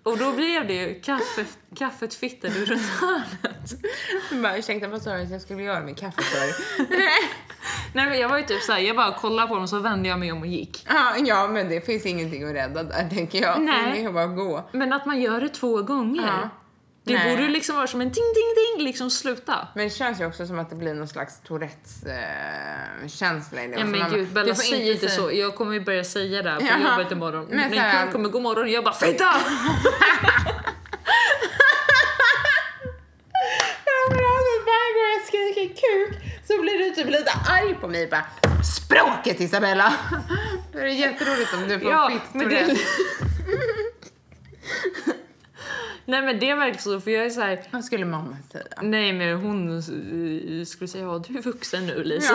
Och 0.07 0.19
då 0.19 0.33
blev 0.33 0.67
det 0.67 0.75
ju 0.75 1.01
kaffet, 1.01 1.59
kaffet 1.77 2.15
fittar 2.15 2.49
du 2.49 2.65
runt 2.65 2.83
hörnet. 3.01 3.75
Jag 4.31 4.43
bara, 4.43 4.57
ursäkta 4.57 4.89
vad 4.89 5.03
sa 5.03 5.13
du 5.15 5.23
att 5.23 5.31
jag 5.31 5.41
skulle 5.41 5.63
göra 5.63 5.81
med 5.81 5.99
kaffe 5.99 6.23
för? 6.23 6.47
Nej 7.95 8.09
men 8.09 8.19
jag 8.19 8.29
var 8.29 8.39
ju 8.39 8.45
typ 8.45 8.63
såhär, 8.63 8.81
jag 8.81 8.97
bara 8.97 9.15
kollade 9.15 9.49
på 9.49 9.57
dem 9.57 9.69
så 9.69 9.79
vände 9.79 10.09
jag 10.09 10.19
mig 10.19 10.33
om 10.33 10.41
och 10.41 10.47
gick. 10.47 10.87
ja, 10.89 11.17
ja, 11.25 11.49
men 11.49 11.69
det 11.69 11.87
finns 11.87 12.07
ingenting 12.07 12.45
att 12.45 12.55
rädda 12.55 12.83
där 12.83 13.09
tänker 13.09 13.43
jag. 13.43 13.61
Nej. 13.61 13.93
Det 13.95 14.05
är 14.05 14.13
bara 14.13 14.25
att 14.25 14.37
gå. 14.37 14.69
Men 14.73 14.93
att 14.93 15.07
man 15.07 15.21
gör 15.21 15.41
det 15.41 15.49
två 15.49 15.83
gånger. 15.83 16.27
Ja. 16.27 16.51
Det 17.07 17.15
Nej. 17.15 17.31
borde 17.31 17.43
ju 17.43 17.49
liksom 17.49 17.77
vara 17.77 17.87
som 17.87 18.01
en 18.01 18.07
ding 18.13 18.33
ding 18.35 18.55
ding, 18.77 18.85
liksom 18.85 19.11
sluta. 19.11 19.69
Men 19.75 19.85
det 19.85 19.91
känns 19.91 20.21
ju 20.21 20.27
också 20.27 20.47
som 20.47 20.59
att 20.59 20.71
det 20.71 20.77
blir 20.77 20.95
någon 20.95 21.09
slags 21.09 21.41
Tourettes 21.41 22.03
eh, 22.07 23.09
känsla 23.09 23.63
i 23.65 23.67
det. 23.67 23.73
Ja 23.73 23.79
Alltså, 23.81 23.87
men 23.91 24.01
man- 24.01 24.11
gud, 24.13 24.29
Bella 24.33 24.55
säg 24.55 24.93
inte 24.93 25.09
så. 25.09 25.33
Jag 25.33 25.55
kommer 25.55 25.73
ju 25.73 25.81
börja 25.81 26.05
säga 26.05 26.43
det 26.43 26.51
här 26.51 26.61
på 26.61 26.67
Jaha. 26.67 26.99
jobbet 26.99 27.13
imorgon. 27.13 27.47
Men 27.51 27.73
här- 27.73 28.01
kund 28.01 28.13
kommer 28.13 28.29
god 28.29 28.43
morgon 28.43 28.63
och 28.65 28.69
jag 28.71 28.85
bara 28.85 28.95
FITTA! 28.95 29.35
Varje 34.67 34.93
gång 34.95 35.09
jag 35.17 35.27
skriker 35.27 35.69
kuk 35.75 36.19
så 36.47 36.61
blir 36.63 36.79
du 36.79 36.91
typ 36.95 37.07
lite 37.11 37.31
arg 37.49 37.75
på 37.75 37.89
mig. 37.89 38.07
Bara, 38.11 38.25
Språket 38.77 39.41
Isabella! 39.41 39.95
Då 40.73 40.79
är 40.79 40.83
det 40.85 40.91
jätteroligt 40.93 41.55
om 41.55 41.69
du 41.69 41.81
får 41.81 41.91
Ja, 41.91 42.11
det, 42.33 42.39
Tourettes. 42.45 42.79
Nej 46.09 46.23
men 46.23 46.39
det 46.39 46.51
är 46.51 46.57
verkligen 46.57 46.83
så, 46.83 47.01
för 47.01 47.11
jag 47.11 47.27
är 47.27 47.31
så 47.31 47.41
här. 47.41 47.63
Vad 47.71 47.85
skulle 47.85 48.05
mamma 48.05 48.37
säga? 48.53 48.65
Nej 48.83 49.13
men 49.13 49.37
hon 49.37 49.77
eh, 49.77 50.65
skulle 50.65 50.89
säga 50.89 51.05
ja 51.05 51.23
du 51.29 51.39
är 51.39 51.43
vuxen 51.43 51.87
nu 51.87 52.05
Lisa. 52.05 52.35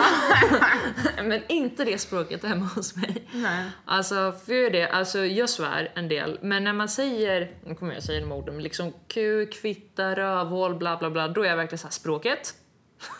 men 1.24 1.40
inte 1.48 1.84
det 1.84 1.98
språket 1.98 2.44
hemma 2.44 2.66
hos 2.66 2.96
mig. 2.96 3.28
Nej. 3.32 3.70
Alltså 3.84 4.32
för 4.46 4.70
det, 4.70 4.88
alltså 4.88 5.18
jag 5.18 5.48
svär 5.48 5.92
en 5.94 6.08
del. 6.08 6.38
Men 6.42 6.64
när 6.64 6.72
man 6.72 6.88
säger, 6.88 7.50
nu 7.64 7.74
kommer 7.74 7.94
jag 7.94 8.02
säga 8.02 8.20
de 8.20 8.32
orden, 8.32 8.54
men 8.54 8.62
liksom 8.62 8.92
kuk, 9.08 9.54
fitta, 9.54 10.16
rövhål, 10.16 10.74
bla 10.74 10.96
bla 10.96 11.10
bla. 11.10 11.28
Då 11.28 11.42
är 11.42 11.48
jag 11.48 11.56
verkligen 11.56 11.78
så 11.78 11.86
här 11.86 11.92
språket. 11.92 12.54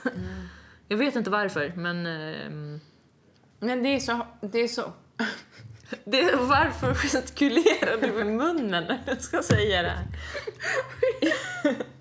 jag 0.88 0.96
vet 0.96 1.16
inte 1.16 1.30
varför 1.30 1.72
men 1.76 2.06
ehm, 2.06 2.80
Men 3.60 3.82
det 3.82 3.88
är 3.88 4.00
så... 4.00 4.26
Det 4.40 4.58
är 4.58 4.68
så... 4.68 4.92
det, 6.04 6.36
varför 6.36 6.94
gestikulerar 6.94 7.96
du 8.00 8.12
med 8.12 8.26
munnen 8.26 8.84
när 8.84 9.14
du 9.14 9.22
ska 9.22 9.42
säga 9.42 9.82
det 9.82 9.88
här? 9.88 10.06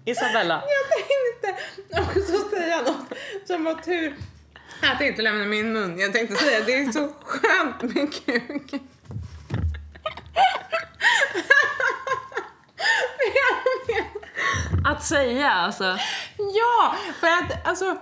Isabella. 0.05 0.63
Jag 0.67 0.97
tänkte 0.97 2.19
också 2.19 2.49
säga 2.49 2.81
något 2.81 3.17
som 3.47 3.63
var 3.63 3.73
tur 3.75 4.15
att 4.81 4.99
jag 4.99 5.09
inte 5.09 5.21
lämnade 5.21 5.49
min 5.49 5.73
mun. 5.73 5.99
Jag 5.99 6.13
tänkte 6.13 6.35
säga 6.35 6.63
det 6.65 6.73
är 6.73 6.91
så 6.91 7.13
skönt 7.23 7.81
med 7.81 8.13
kuk. 8.13 8.81
Att 14.85 15.03
säga 15.03 15.51
alltså. 15.51 15.97
Ja, 16.37 16.95
för 17.19 17.27
att 17.27 17.67
alltså... 17.67 17.85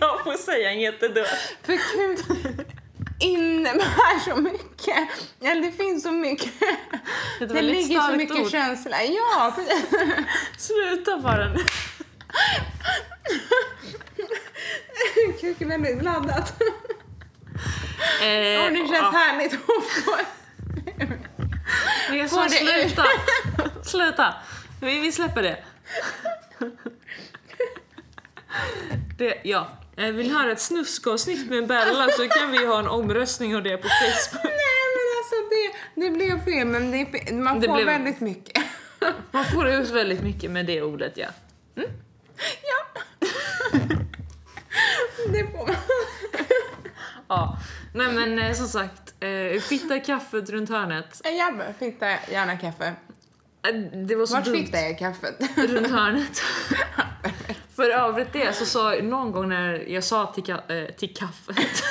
jag 0.00 0.24
får 0.24 0.36
säga 0.36 0.70
en 0.70 0.80
jättedum. 0.80 1.24
För 1.62 1.76
kuk 1.76 2.57
innebär 3.18 4.18
så 4.30 4.36
mycket. 4.36 4.96
Eller 5.40 5.62
det 5.62 5.72
finns 5.72 6.02
så 6.02 6.10
mycket. 6.10 6.52
Det 7.38 7.46
Det 7.46 7.62
ligger 7.62 8.00
så 8.00 8.16
mycket 8.16 8.36
ord. 8.36 8.50
känsla. 8.50 9.02
Ja. 9.02 9.56
Sluta 10.58 11.18
bara 11.18 11.48
nu. 11.48 11.64
Kuk 15.40 15.60
är 15.60 15.66
väldigt 15.66 16.02
laddat. 16.02 16.62
Eh, 18.22 18.64
Och 18.64 18.70
det 18.72 18.76
känns 18.78 18.90
ja. 18.92 19.10
härligt 19.10 19.52
att 19.54 19.60
få... 20.04 20.16
Men 22.08 22.18
jag 22.18 22.30
det 22.30 22.48
sluta. 22.50 23.04
sluta. 23.84 24.34
Vi, 24.80 25.00
vi 25.00 25.12
släpper 25.12 25.42
det. 25.42 25.64
det. 29.18 29.40
Ja. 29.44 29.68
Eh, 29.98 30.10
Vill 30.12 30.30
höra 30.30 30.52
ett 30.52 30.60
snuskavsnitt 30.60 31.50
med 31.50 31.66
Bella 31.66 32.08
så 32.16 32.28
kan 32.28 32.50
vi 32.52 32.66
ha 32.66 32.78
en 32.78 32.88
omröstning 32.88 33.56
om 33.56 33.62
det 33.62 33.76
på 33.76 33.88
Facebook. 33.88 34.44
Nej 34.44 34.84
men 34.94 35.06
alltså 35.18 35.34
det, 35.50 35.72
det 36.04 36.10
blev 36.10 36.44
fel 36.44 36.66
men 36.66 36.90
det, 36.90 37.32
man 37.32 37.60
Det 37.60 37.66
får 37.66 37.74
blev- 37.74 37.86
väldigt 37.86 38.20
mycket. 38.20 38.62
Man 39.30 39.44
får 39.44 39.68
ut 39.68 39.90
väldigt 39.90 40.22
mycket 40.22 40.50
med 40.50 40.66
det 40.66 40.82
ordet 40.82 41.12
ja. 41.16 41.26
ja. 41.74 41.84
det 45.32 45.46
får 45.52 45.66
man. 45.66 45.76
ja. 47.28 47.58
Nej 47.94 48.12
men 48.12 48.38
eh, 48.38 48.52
som 48.52 48.66
sagt, 48.68 49.14
eh, 49.20 49.60
fitta 49.60 49.98
kaffet 50.00 50.50
runt 50.50 50.70
hörnet. 50.70 51.20
Fick 51.78 52.00
där 52.00 52.18
gärna 52.30 52.56
kaffe. 52.56 52.94
Det 54.08 54.14
var 54.16 54.26
så 54.26 54.34
Vart 54.34 54.44
dumt. 54.44 54.54
fick 54.56 54.74
jag 54.74 54.98
kaffet? 54.98 55.36
runt 55.56 55.90
hörnet. 55.90 56.42
För 57.78 57.88
övrigt 57.90 58.32
det 58.32 58.56
så 58.56 58.64
sa 58.66 58.94
någon 59.02 59.32
gång 59.32 59.48
när 59.48 59.84
jag 59.88 60.04
sa 60.04 60.26
till, 60.26 60.44
ka- 60.44 60.84
eh, 60.88 60.94
till 60.94 61.14
kaffet 61.14 61.56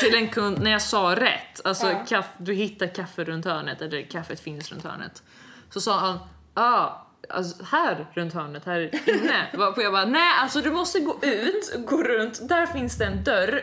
till 0.00 0.14
en 0.14 0.28
kund, 0.28 0.62
när 0.62 0.70
jag 0.70 0.82
sa 0.82 1.14
rätt, 1.16 1.60
alltså 1.64 1.86
Ja. 1.86 2.04
kaff, 2.08 2.26
du 2.38 2.54
hittar 2.54 2.86
kaffe 2.94 3.24
runt 3.24 3.44
hörnet 3.44 3.82
eller 3.82 4.02
kaffet 4.10 4.40
finns 4.40 4.72
runt 4.72 4.84
hörnet. 4.84 5.22
Så 5.70 5.80
sa 5.80 5.98
han, 5.98 6.18
ja, 6.54 6.62
ah, 6.62 7.06
alltså 7.28 7.64
här 7.64 8.06
runt 8.14 8.34
hörnet, 8.34 8.64
här 8.64 8.90
inne. 9.10 9.46
Varpå 9.54 9.82
jag 9.82 9.92
bara, 9.92 10.04
nej 10.04 10.32
alltså 10.38 10.60
du 10.60 10.70
måste 10.70 11.00
gå 11.00 11.18
ut, 11.22 11.74
gå 11.86 12.02
runt, 12.02 12.48
där 12.48 12.66
finns 12.66 12.98
det 12.98 13.04
en 13.04 13.24
dörr. 13.24 13.62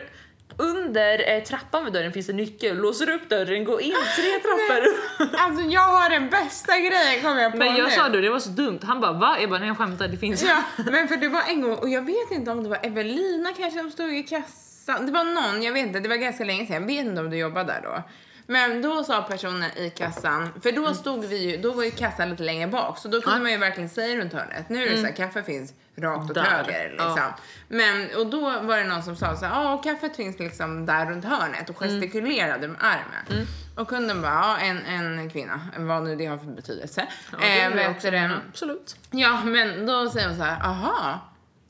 Under 0.56 1.36
eh, 1.36 1.42
trappan 1.42 1.84
vid 1.84 1.92
dörren 1.92 2.12
finns 2.12 2.28
en 2.28 2.36
nyckel, 2.36 2.76
låser 2.76 3.10
upp 3.10 3.28
dörren, 3.28 3.64
gå 3.64 3.80
in 3.80 3.94
tre 4.16 4.30
trappor 4.32 4.86
upp. 4.88 5.30
alltså 5.40 5.62
jag 5.64 5.80
har 5.80 6.10
den 6.10 6.30
bästa 6.30 6.78
grejen 6.78 7.22
kom 7.22 7.38
jag 7.38 7.52
på 7.52 7.58
Men 7.58 7.76
jag 7.76 7.84
nu. 7.88 7.94
sa 7.94 8.08
det, 8.08 8.20
det 8.20 8.30
var 8.30 8.38
så 8.40 8.50
dumt. 8.50 8.78
Han 8.82 9.00
bara 9.00 9.12
va? 9.12 9.36
Jag 9.40 9.50
bara 9.50 9.58
nej 9.58 9.68
jag 9.68 9.78
skämtar, 9.78 10.08
det 10.08 10.16
finns 10.16 10.42
Ja, 10.42 10.62
men 10.90 11.08
för 11.08 11.16
det 11.16 11.28
var 11.28 11.42
en 11.48 11.60
gång, 11.62 11.74
och 11.74 11.88
jag 11.88 12.02
vet 12.02 12.30
inte 12.30 12.50
om 12.50 12.62
det 12.62 12.68
var 12.68 12.78
Evelina 12.82 13.52
kanske 13.56 13.78
som 13.80 13.90
stod 13.90 14.14
i 14.14 14.22
kassan. 14.22 15.06
Det 15.06 15.12
var 15.12 15.24
någon, 15.24 15.62
jag 15.62 15.72
vet 15.72 15.86
inte, 15.86 16.00
det 16.00 16.08
var 16.08 16.16
ganska 16.16 16.44
länge 16.44 16.66
sedan. 16.66 16.74
Jag 16.74 16.86
vet 16.86 17.06
inte 17.06 17.20
om 17.20 17.30
du 17.30 17.36
jobbade 17.36 17.72
där 17.72 17.80
då. 17.82 18.02
Men 18.50 18.82
då 18.82 19.04
sa 19.04 19.22
personen 19.22 19.70
i 19.78 19.90
kassan, 19.90 20.48
för 20.62 20.72
då 20.72 20.94
stod 20.94 21.24
vi 21.24 21.50
ju, 21.50 21.56
då 21.56 21.72
var 21.72 21.84
ju 21.84 21.90
kassan 21.90 22.30
lite 22.30 22.42
längre 22.42 22.66
bak 22.66 22.98
så 22.98 23.08
då 23.08 23.20
kunde 23.20 23.38
Ja. 23.38 23.42
man 23.42 23.50
ju 23.52 23.58
verkligen 23.58 23.88
säga 23.88 24.20
runt 24.20 24.32
hörnet. 24.32 24.68
Nu 24.68 24.82
är 24.86 24.90
det 24.90 24.96
så 24.96 25.06
här, 25.06 25.12
kaffe 25.12 25.42
finns 25.42 25.74
rakt 25.96 26.30
åt 26.30 26.34
Där, 26.34 26.42
höger 26.42 26.90
liksom. 26.90 27.14
ja. 27.16 27.36
Men, 27.68 28.08
och 28.16 28.26
då 28.26 28.40
var 28.40 28.76
det 28.78 28.84
någon 28.84 29.02
som 29.02 29.16
sa 29.16 29.36
så 29.36 29.46
här, 29.46 29.62
ja 29.62 29.78
kaffet 29.78 30.16
finns 30.16 30.38
liksom 30.38 30.86
där 30.86 31.06
runt 31.06 31.24
hörnet 31.24 31.70
och 31.70 31.76
gestikulerade 31.76 32.68
med 32.68 32.76
armen. 32.80 33.46
Och 33.76 33.88
kunden 33.88 34.22
bara, 34.22 34.32
ja 34.32 34.58
en, 34.58 34.86
en 34.86 35.30
kvinna, 35.30 35.60
vad 35.78 36.02
nu 36.02 36.16
det 36.16 36.26
har 36.26 36.38
för 36.38 36.46
betydelse. 36.46 37.06
Ja, 37.32 37.38
det 37.40 37.62
eh, 37.62 37.74
vet 37.74 37.90
också 37.90 38.10
det? 38.10 38.30
Absolut. 38.48 38.96
Ja, 39.10 39.40
men 39.44 39.86
då 39.86 40.10
säger 40.10 40.28
hon 40.28 40.36
så 40.36 40.42
här, 40.42 40.62
aha. 40.62 41.20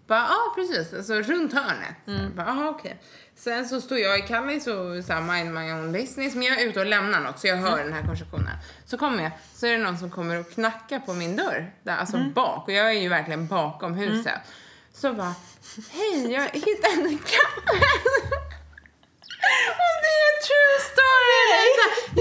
Bara, 0.07 0.27
ja, 0.29 0.39
precis. 0.55 0.95
Alltså 0.95 1.15
runt 1.15 1.53
hörnet. 1.53 2.07
Mm. 2.07 2.37
Bara, 2.37 2.47
aha, 2.47 2.69
okej. 2.69 3.01
Sen 3.45 3.69
så 3.69 3.81
står 3.81 3.99
jag 3.99 4.19
i 4.19 4.23
Kallis 4.23 4.67
och 4.67 5.05
så 5.05 5.13
här, 5.13 5.21
mind 5.21 5.55
my 5.55 5.73
own 5.73 5.93
business. 5.93 6.35
Men 6.35 6.43
jag 6.43 6.61
är 6.61 6.67
ute 6.67 6.81
och 6.81 6.87
lämnar 6.87 7.21
något 7.21 7.39
så 7.39 7.47
jag 7.47 7.57
hör 7.57 7.73
Mm. 7.73 7.85
den 7.85 7.93
här 7.93 8.01
konversationen. 8.01 8.57
Så 8.87 8.99
kommer 8.99 9.23
jag, 9.23 9.33
så 9.55 9.67
är 9.67 9.73
det 9.73 9.79
någon 9.85 9.99
som 9.99 10.11
kommer 10.11 10.41
och 10.41 10.51
knackar 10.51 10.99
på 10.99 11.15
min 11.15 11.37
dörr. 11.37 11.73
Där, 11.83 11.97
alltså 11.97 12.17
Mm. 12.17 12.33
bak. 12.33 12.69
Och 12.69 12.73
jag 12.75 12.87
är 12.89 13.01
ju 13.01 13.09
verkligen 13.09 13.47
bakom 13.47 13.95
huset. 13.95 14.41
Så 14.95 15.13
bara, 15.13 15.35
hej, 15.91 16.33
jag 16.33 16.43
hittade 16.43 17.09
en 17.09 17.19
kaffe. 17.19 17.85
Och 19.81 19.95
det 20.05 20.13
är 20.21 20.25
en 20.31 20.41
true 20.49 20.79
story! 20.91 21.41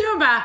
Jag 0.04 0.20
bara, 0.20 0.44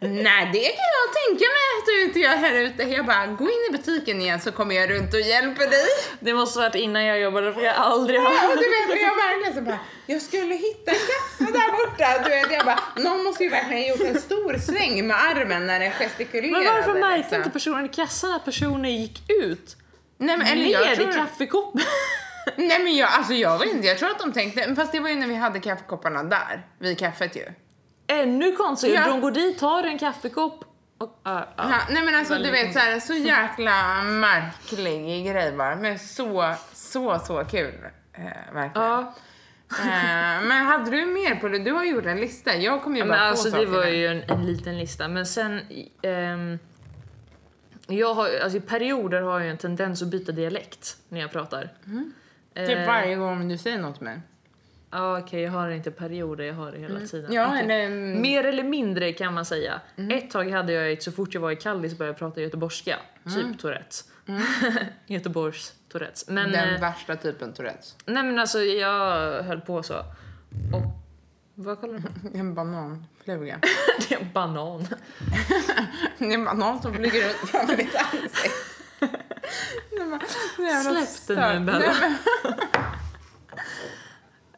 nej 0.00 0.50
det 0.52 0.68
kan 0.78 0.90
jag 0.98 1.08
tänka 1.22 1.44
mig 1.56 1.66
att 1.78 1.86
du 1.86 2.02
inte 2.02 2.18
gör 2.18 2.36
här 2.36 2.54
ute. 2.54 2.82
Jag 2.82 3.06
bara, 3.06 3.26
gå 3.26 3.44
in 3.44 3.62
i 3.68 3.72
butiken 3.72 4.20
igen 4.20 4.40
så 4.40 4.52
kommer 4.52 4.74
jag 4.74 4.90
runt 4.90 5.14
och 5.14 5.20
hjälper 5.20 5.66
dig. 5.66 5.86
Det 6.20 6.34
måste 6.34 6.58
varit 6.58 6.74
innan 6.74 7.04
jag 7.04 7.20
jobbade 7.20 7.54
för 7.54 7.60
jag 7.60 7.76
aldrig 7.76 8.20
har... 8.20 8.48
du 8.48 8.92
vet, 8.94 9.02
jag 9.02 9.16
verkligen 9.16 9.54
så 9.54 9.60
bara, 9.60 9.78
jag 10.06 10.22
skulle 10.22 10.54
hitta 10.54 10.90
kaffe 10.90 11.52
där 11.52 11.70
borta. 11.72 12.22
Du 12.24 12.30
vet, 12.30 12.52
jag 12.52 12.64
bara, 12.64 12.78
någon 12.96 13.24
måste 13.24 13.44
ju 13.44 13.50
verkligen 13.50 13.82
ha 13.82 13.88
gjort 13.88 14.16
en 14.16 14.20
stor 14.20 14.58
sväng 14.58 15.06
med 15.06 15.16
armen 15.16 15.66
när 15.66 15.80
den 15.80 15.90
gestikulerade. 15.92 16.64
Men 16.64 16.74
varför 16.74 17.00
märkte 17.00 17.18
liksom. 17.18 17.36
inte 17.36 17.50
personen 17.50 17.86
i 17.86 17.88
kassan 17.88 18.32
att 18.32 18.44
personen 18.44 18.96
gick 18.96 19.22
ut? 19.28 19.76
Nej 20.18 20.36
men, 20.36 20.46
eller 20.46 20.66
jag 20.66 20.84
Ner 20.86 20.92
i 20.92 20.96
tror, 20.96 21.12
kaffekoppen? 21.12 21.82
nej 22.56 22.84
men 22.84 22.94
jag, 22.96 23.08
alltså 23.12 23.32
jag 23.34 23.58
vet 23.58 23.72
inte, 23.72 23.86
jag 23.86 23.98
tror 23.98 24.10
att 24.10 24.18
de 24.18 24.32
tänkte, 24.32 24.74
fast 24.74 24.92
det 24.92 25.00
var 25.00 25.08
ju 25.08 25.14
när 25.14 25.26
vi 25.26 25.34
hade 25.34 25.60
kaffekopparna 25.60 26.22
där, 26.22 26.66
vid 26.78 26.98
kaffet 26.98 27.36
ju. 27.36 27.44
Ännu 28.06 28.52
konstigare, 28.56 29.04
Ja. 29.06 29.10
de 29.12 29.20
går 29.20 29.30
dit, 29.30 29.58
tar 29.58 29.84
en 29.84 29.98
kaffekopp 29.98 30.64
och... 30.98 31.20
ja, 31.24 31.48
ja. 31.56 31.64
Ja, 31.70 31.78
nej 31.90 32.02
men 32.04 32.14
alltså 32.14 32.34
du 32.38 32.50
vet 32.50 32.72
så, 32.72 32.78
här, 32.78 33.00
så 33.00 33.14
jäkla 33.14 34.02
märklig 34.02 35.26
grej 35.26 35.52
bara. 35.52 35.76
Men 35.76 35.98
så, 35.98 36.54
så, 36.72 37.18
så 37.18 37.44
kul. 37.44 37.74
Eh, 38.12 38.22
verkligen. 38.54 38.86
Ja, 38.88 39.14
Eh, 39.80 40.42
men 40.44 40.50
hade 40.66 40.90
du 40.90 41.06
mer 41.06 41.34
på 41.34 41.48
det? 41.48 41.58
Du 41.58 41.72
har 41.72 41.84
gjort 41.84 42.06
en 42.06 42.20
lista. 42.20 42.56
Jag 42.56 42.82
kom 42.82 42.96
ju 42.96 43.02
men 43.02 43.08
bara 43.08 43.18
på 43.20 43.24
alltså 43.26 43.44
det 43.44 43.50
saker 43.50 43.66
var 43.66 43.82
där. 43.82 43.88
ju 43.90 44.06
en, 44.06 44.22
en 44.30 44.46
liten 44.46 44.78
lista. 44.78 45.08
Men 45.08 45.26
sen... 45.26 45.60
ehm, 46.02 46.58
jag 47.86 48.14
har, 48.14 48.28
alltså 48.42 48.58
i 48.58 48.60
perioder 48.60 49.20
har 49.22 49.40
jag 49.40 49.50
en 49.50 49.58
tendens 49.58 50.02
att 50.02 50.08
byta 50.08 50.32
dialekt 50.32 50.96
när 51.08 51.20
jag 51.20 51.32
pratar. 51.32 51.70
Typ 52.54 52.68
Eh, 52.68 52.86
varje 52.86 53.16
gång 53.16 53.48
du 53.48 53.58
säger 53.58 53.78
något 53.78 54.00
med 54.00 54.20
Ja 54.90 55.18
okej, 55.18 55.42
jag 55.42 55.50
har 55.50 55.70
inte 55.70 55.90
perioder, 55.90 56.44
jag 56.44 56.54
har 56.54 56.72
det 56.72 56.78
hela 56.78 57.00
tiden. 57.00 57.32
Ja, 57.32 57.46
Okej. 57.46 57.60
eller... 57.60 57.88
Mer 58.20 58.44
eller 58.44 58.62
mindre 58.62 59.12
kan 59.12 59.34
man 59.34 59.44
säga. 59.44 59.80
Ett 60.10 60.30
tag 60.30 60.50
hade 60.50 60.72
jag 60.72 60.92
ett, 60.92 61.02
så 61.02 61.12
fort 61.12 61.34
jag 61.34 61.40
var 61.40 61.50
i 61.50 61.56
Kallis 61.56 61.98
började 61.98 62.12
jag 62.12 62.18
prata 62.18 62.40
göteborgska. 62.40 62.98
Typ 63.24 63.58
Tourettes. 63.58 64.04
Göteborgs 65.06 65.72
Tourettes. 65.92 66.28
Men, 66.28 66.52
Den 66.52 66.74
eh, 66.74 66.80
värsta 66.80 67.16
typen 67.16 67.52
Tourettes. 67.52 67.96
nej 68.06 68.22
men 68.22 68.38
alltså 68.38 68.58
jag 68.58 69.42
höll 69.42 69.60
på 69.60 69.82
så. 69.82 69.94
Och, 70.72 70.82
vad 71.54 71.80
kollar 71.80 71.94
du 71.94 72.02
på? 72.30 72.38
En 72.38 72.54
bananfluga. 72.54 73.58
Det 74.08 74.14
är 74.14 74.20
en 74.20 74.32
banan. 74.32 74.86
Det 76.18 76.24
är 76.24 76.34
en 76.34 76.44
banan 76.44 76.82
som 76.82 76.94
flyger 76.94 77.28
runt 77.28 77.50
framför 77.50 77.76
ditt 77.76 77.96
ansikte. 77.96 78.71
Släpp 80.82 81.38
den 81.38 81.64
nu. 81.66 81.72
Bella. 81.72 81.94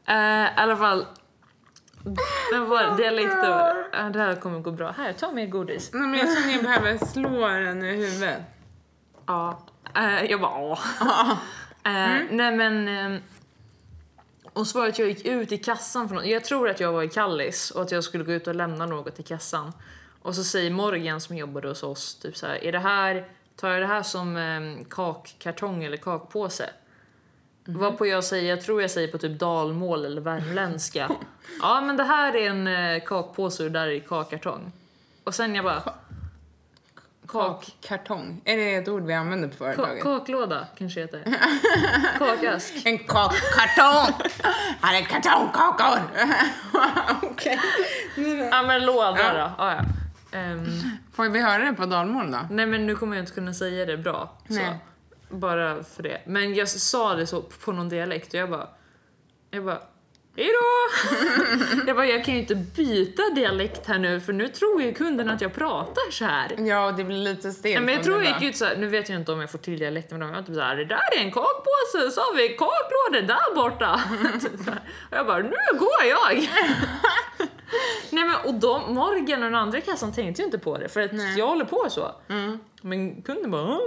Eh, 0.06 0.44
I 0.44 0.50
alla 0.56 0.76
fall. 0.76 1.06
Men 2.52 2.68
var 2.68 2.96
dialekter. 2.96 3.78
Uh, 3.78 4.10
det 4.10 4.18
här 4.18 4.36
kommer 4.36 4.60
gå 4.60 4.70
bra. 4.70 4.90
Här, 4.90 5.12
ta 5.12 5.32
mer 5.32 5.46
godis. 5.46 5.90
Nej, 5.92 6.08
men 6.08 6.18
jag 6.18 6.28
att 6.28 6.52
jag 6.52 6.62
behöver 6.62 7.06
slå 7.06 7.48
den 7.48 7.84
i 7.84 7.96
huvudet. 7.96 8.38
Ja. 9.26 9.66
Eh, 9.96 10.24
jag 10.24 10.40
bara 10.40 10.58
åh. 10.58 10.80
Eh, 11.86 12.20
Nej 12.30 12.56
men... 12.56 13.22
Och 14.52 14.66
så 14.66 14.78
var 14.78 14.86
det 14.86 14.92
att 14.92 14.98
jag 14.98 15.08
gick 15.08 15.26
ut 15.26 15.52
i 15.52 15.58
kassan 15.58 16.08
för 16.08 16.14
något. 16.14 16.26
Jag 16.26 16.44
tror 16.44 16.68
att 16.68 16.80
jag 16.80 16.92
var 16.92 17.02
i 17.02 17.08
Kallis 17.08 17.70
och 17.70 17.82
att 17.82 17.92
jag 17.92 18.04
skulle 18.04 18.24
gå 18.24 18.32
ut 18.32 18.46
och 18.46 18.54
lämna 18.54 18.86
något 18.86 19.20
i 19.20 19.22
kassan. 19.22 19.72
Och 20.22 20.34
så 20.34 20.44
säger 20.44 20.70
Morgan 20.70 21.20
som 21.20 21.36
jobbade 21.36 21.68
hos 21.68 21.82
oss 21.82 22.14
typ 22.14 22.36
så 22.36 22.46
här, 22.46 22.64
är 22.64 22.72
det 22.72 22.78
här, 22.78 23.28
tar 23.56 23.70
jag 23.70 23.80
det 23.82 23.86
här 23.86 24.02
som 24.02 24.36
eh, 24.36 24.86
kakkartong 24.90 25.84
eller 25.84 25.96
kakpåse? 25.96 26.70
Mhm. 27.64 27.78
Varpå 27.80 28.06
jag 28.06 28.24
säger, 28.24 28.50
jag 28.50 28.60
tror 28.62 28.82
jag 28.82 28.90
säger 28.90 29.08
på 29.08 29.18
typ 29.18 29.38
dalmål 29.38 30.04
eller 30.04 30.20
värmländska. 30.20 31.10
ja 31.62 31.80
men 31.80 31.96
det 31.96 32.04
här 32.04 32.36
är 32.36 32.50
en 32.50 32.66
eh, 32.66 33.02
kakpåse 33.04 33.64
och 33.64 33.70
det 33.70 33.78
där 33.78 33.86
är 33.88 33.98
kakkartong. 34.00 34.72
Och 35.24 35.34
sen 35.34 35.54
jag 35.54 35.64
bara, 35.64 35.82
kak, 37.28 37.76
Kakkartong. 37.80 38.40
Är 38.44 38.56
det 38.56 38.74
ett 38.74 38.88
ord 38.88 39.02
vi 39.02 39.14
använder 39.14 39.48
på 39.48 39.54
ka, 39.54 39.64
företaget? 39.64 40.02
kaklåda 40.02 40.66
kanske 40.78 41.00
heter. 41.00 41.22
Kakask. 42.18 42.72
En 42.86 42.98
kakkartong! 42.98 44.14
Han 44.80 44.94
är 44.94 45.02
kartongkakor! 45.02 45.98
Okej. 47.30 47.60
Ja 48.50 48.62
men 48.62 48.86
låda 48.86 49.18
Ja. 49.18 49.32
då. 49.32 49.64
Ja, 49.64 49.72
ja. 49.72 49.80
Ehm, 50.34 50.66
Får 51.12 51.28
vi 51.28 51.40
höra 51.40 51.64
det 51.64 51.72
på 51.72 51.86
dalmål 51.86 52.30
då? 52.30 52.38
nej 52.50 52.66
men 52.66 52.86
nu 52.86 52.96
kommer 52.96 53.16
jag 53.16 53.22
inte 53.22 53.32
kunna 53.32 53.54
säga 53.54 53.86
det 53.86 53.96
bra. 53.96 54.38
Så. 54.48 54.60
Bara 55.28 55.84
för 55.84 56.02
det. 56.02 56.20
Men 56.26 56.54
jag 56.54 56.68
sa 56.68 57.14
det 57.14 57.26
så 57.26 57.42
på 57.42 57.72
någon 57.72 57.88
dialekt 57.88 58.28
och 58.28 58.40
jag 58.40 58.50
bara... 58.50 58.68
Jag 59.50 59.64
bara... 59.64 59.78
Hejdå! 60.36 61.84
jag 61.86 61.96
bara, 61.96 62.06
jag 62.06 62.24
kan 62.24 62.34
ju 62.34 62.40
inte 62.40 62.54
byta 62.54 63.22
dialekt 63.34 63.86
här 63.86 63.98
nu 63.98 64.20
för 64.20 64.32
nu 64.32 64.48
tror 64.48 64.82
ju 64.82 64.94
kunden 64.94 65.30
att 65.30 65.40
jag 65.40 65.54
pratar 65.54 66.10
så 66.10 66.24
här. 66.24 66.54
Ja, 66.58 66.92
det 66.96 67.04
blir 67.04 67.16
lite 67.16 67.52
stelt. 67.52 67.84
Men 67.84 67.94
jag 67.94 68.04
tror 68.04 68.22
jag 68.22 68.32
gick 68.40 68.50
ut 68.50 68.56
så 68.56 68.64
här, 68.64 68.76
nu 68.76 68.86
vet 68.86 69.08
jag 69.08 69.20
inte 69.20 69.32
om 69.32 69.40
jag 69.40 69.50
får 69.50 69.58
till 69.58 69.78
dialekten 69.78 70.18
men 70.18 70.28
de 70.28 70.34
var 70.34 70.42
typ 70.42 70.54
såhär, 70.54 70.76
det 70.76 70.84
där 70.84 71.18
är 71.18 71.20
en 71.20 71.32
kakpåse, 71.32 72.10
så 72.10 72.20
har 72.20 72.36
vi 72.36 72.48
kaklådor 72.48 73.26
där 73.26 73.54
borta. 73.54 74.00
Typ 74.40 74.64
så 74.64 74.70
och 74.70 75.16
jag 75.16 75.26
bara, 75.26 75.38
nu 75.38 75.78
går 75.78 76.04
jag! 76.08 76.48
Nej 78.10 78.24
men 78.24 78.34
och 78.44 78.54
de, 78.54 78.94
Morgan 78.94 79.42
och 79.42 79.50
den 79.50 79.54
andra 79.54 79.80
kassan 79.80 80.12
tänkte 80.12 80.42
ju 80.42 80.46
inte 80.46 80.58
på 80.58 80.78
det 80.78 80.88
för 80.88 81.00
att 81.00 81.12
Nej. 81.12 81.38
jag 81.38 81.46
håller 81.46 81.64
på 81.64 81.86
så. 81.90 82.12
Mm. 82.28 82.58
Men 82.82 83.22
kunden 83.22 83.50
bara 83.50 83.62
"Ah." 83.62 83.80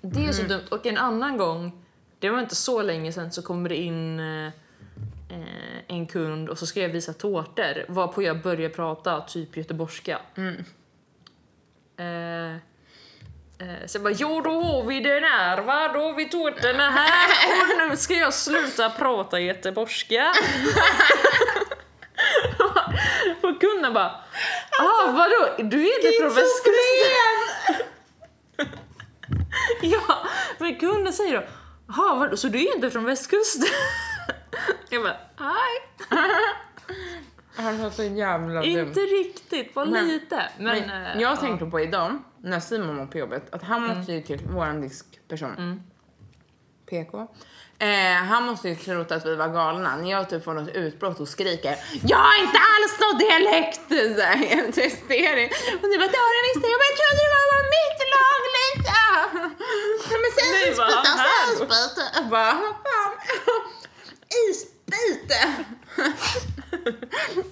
Det 0.00 0.26
är 0.26 0.32
så 0.32 0.42
dumt. 0.42 0.64
Och 0.70 0.86
en 0.86 0.98
annan 0.98 1.36
gång, 1.36 1.84
det 2.18 2.30
var 2.30 2.40
inte 2.40 2.54
så 2.54 2.82
länge 2.82 3.12
sedan, 3.12 3.32
så 3.32 3.42
kommer 3.42 3.68
det 3.68 3.76
in 3.76 4.20
eh, 4.20 4.46
eh, 5.28 5.78
en 5.86 6.06
kund 6.06 6.48
och 6.48 6.58
så 6.58 6.66
ska 6.66 6.80
jag 6.80 6.88
visa 6.88 7.12
tårtor. 7.12 7.84
Varpå 7.88 8.22
jag 8.22 8.42
börjar 8.42 8.68
prata 8.68 9.20
typ 9.20 9.56
göteborgska. 9.56 10.18
Eh, 11.96 12.52
eh, 12.54 13.86
så 13.86 13.96
jag 13.96 14.02
bara, 14.02 14.14
jo 14.16 14.40
då 14.40 14.50
har 14.62 14.84
vi 14.84 15.00
den 15.00 15.24
här 15.24 15.62
va, 15.62 15.90
då 15.94 16.00
har 16.00 16.14
vi 16.14 16.24
tårtorna 16.28 16.90
här 16.90 17.28
och 17.86 17.90
nu 17.90 17.96
ska 17.96 18.14
jag 18.14 18.34
sluta 18.34 18.90
prata 18.90 19.40
göteborgska. 19.40 20.32
Kunden 23.82 23.94
bara, 23.94 24.10
ah 24.80 25.12
vadå, 25.12 25.68
du 25.70 25.86
är 25.88 25.96
inte 25.96 26.18
från 26.20 26.34
västkusten? 26.34 27.12
Ja, 29.82 30.26
men 30.58 30.76
kunden 30.76 31.12
säger 31.12 31.34
då, 31.40 31.42
jaha 31.88 32.14
vadå, 32.14 32.36
så 32.36 32.48
du 32.48 32.58
är 32.58 32.74
inte 32.74 32.90
från 32.90 33.04
västkusten? 33.04 33.68
Jag 34.90 35.02
bara, 35.02 35.16
nej, 35.40 36.18
Han 37.56 37.82
var 37.82 37.90
så 37.90 38.02
jävla 38.02 38.60
dum. 38.62 38.70
inte 38.70 39.00
riktigt, 39.00 39.74
bara 39.74 39.84
Men- 39.84 40.08
lite. 40.08 40.42
Men, 40.58 40.64
Men 40.88 40.90
eh, 41.06 41.20
jag 41.22 41.32
ja. 41.32 41.36
tänkte 41.36 41.66
på 41.66 41.80
idag, 41.80 42.18
när 42.42 42.60
Simon 42.60 42.96
var 42.96 43.06
på 43.06 43.18
jobbet, 43.18 43.54
att 43.54 43.62
han 43.62 43.82
måste 43.86 44.12
ju 44.12 44.22
till 44.22 44.38
våran 44.38 44.80
diskperson. 44.80 45.82
PK. 46.90 47.26
Eh, 47.82 48.14
han 48.30 48.42
måste 48.46 48.68
ju 48.68 48.74
trott 48.76 49.10
att 49.12 49.26
vi 49.26 49.34
var 49.36 49.48
galna 49.48 49.96
när 49.96 50.10
jag 50.10 50.30
typ 50.30 50.44
får 50.44 50.54
något 50.54 50.68
utbrott 50.74 51.20
och 51.20 51.28
skriker 51.28 51.76
Jag 52.06 52.18
har 52.18 52.36
inte 52.44 52.58
alls 52.72 52.94
någon 53.02 53.18
dialekt! 53.18 53.80
Så 54.16 54.22
här, 54.22 54.36
Helt 54.54 54.78
hysteriskt. 54.78 55.56
Och 55.82 55.88
ni 55.88 55.98
bara 55.98 56.10
det 56.14 56.20
har 56.24 56.32
du 56.34 56.40
visst. 56.48 56.66
Jag 56.72 56.78
bara 56.82 56.90
jag 56.92 56.96
trodde 57.00 57.22
det 57.24 57.32
var 57.52 57.62
mitt 57.76 58.00
lag! 58.14 58.42
Ja, 58.94 59.30
Men 60.22 60.30
sen 60.36 60.48
Nej, 60.52 60.74
vad 60.78 60.88
isbit, 60.88 60.96
alltså 60.96 61.18
här 61.18 61.46
då? 61.58 61.64
isbit. 61.64 62.10
Jag 62.14 62.26
bara 62.28 62.52
fan. 62.52 63.12
Isbit! 64.50 65.32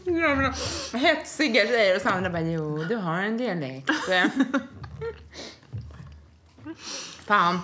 Jävla 0.04 0.54
hetsiga 0.98 1.66
tjejer 1.66 1.96
och 1.96 2.02
Sandra 2.02 2.30
bara 2.30 2.42
jo 2.42 2.84
du 2.88 2.96
har 2.96 3.18
en 3.18 3.36
dialekt. 3.38 3.90
Fan, 7.26 7.58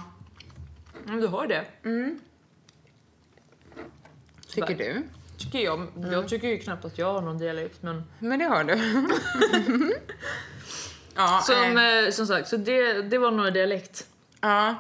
Mm, 1.09 1.20
du 1.20 1.26
har 1.26 1.46
det. 1.46 1.64
Tycker 4.57 4.85
du? 4.85 5.03
Tycker 5.38 5.59
jag. 5.59 5.79
Mm. 5.97 6.12
Jag 6.12 6.29
tycker 6.29 6.49
ju 6.49 6.59
knappt 6.59 6.85
att 6.85 6.99
jag 6.99 7.12
har 7.12 7.21
någon 7.21 7.38
dialekt 7.38 7.83
men... 7.83 8.05
Men 8.19 8.38
det 8.38 8.45
har 8.45 8.64
du. 8.64 8.73
ja, 11.16 11.40
Som, 11.45 11.79
eh, 11.79 11.85
eh, 12.05 12.11
som 12.11 12.27
sagt, 12.27 12.49
så 12.49 12.57
det, 12.57 13.03
det 13.03 13.19
var 13.19 13.31
nog 13.31 13.53
dialekt. 13.53 14.07
ja. 14.40 14.75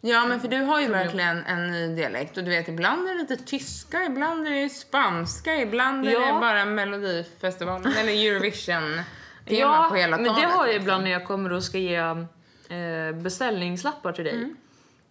ja, 0.00 0.26
men 0.26 0.40
för 0.40 0.48
du 0.48 0.56
har 0.56 0.80
ju 0.80 0.86
Problem. 0.86 1.04
verkligen 1.04 1.44
en 1.44 1.70
ny 1.70 1.96
dialekt 1.96 2.36
och 2.36 2.44
du 2.44 2.50
vet 2.50 2.68
ibland 2.68 3.08
är 3.08 3.12
det 3.14 3.20
lite 3.20 3.36
tyska, 3.36 4.04
ibland 4.04 4.46
är 4.46 4.50
det 4.50 4.68
spanska, 4.68 5.56
ibland 5.56 6.06
är 6.06 6.12
Ja. 6.12 6.34
det 6.34 6.40
bara 6.40 6.64
Melodifestivalen 6.64 7.92
eller 7.98 8.12
Eurovision 8.30 9.00
tema 9.46 9.88
på 9.88 9.94
hela 9.94 10.16
men 10.16 10.26
talet. 10.26 10.42
det 10.42 10.48
har 10.48 10.66
jag 10.66 10.72
liksom. 10.72 10.82
ibland 10.82 11.04
när 11.04 11.10
jag 11.10 11.24
kommer 11.26 11.52
och 11.52 11.64
ska 11.64 11.78
ge 11.78 11.96
eh, 11.96 13.12
beställningslappar 13.14 14.12
till 14.12 14.24
dig. 14.24 14.34
Mm. 14.34 14.56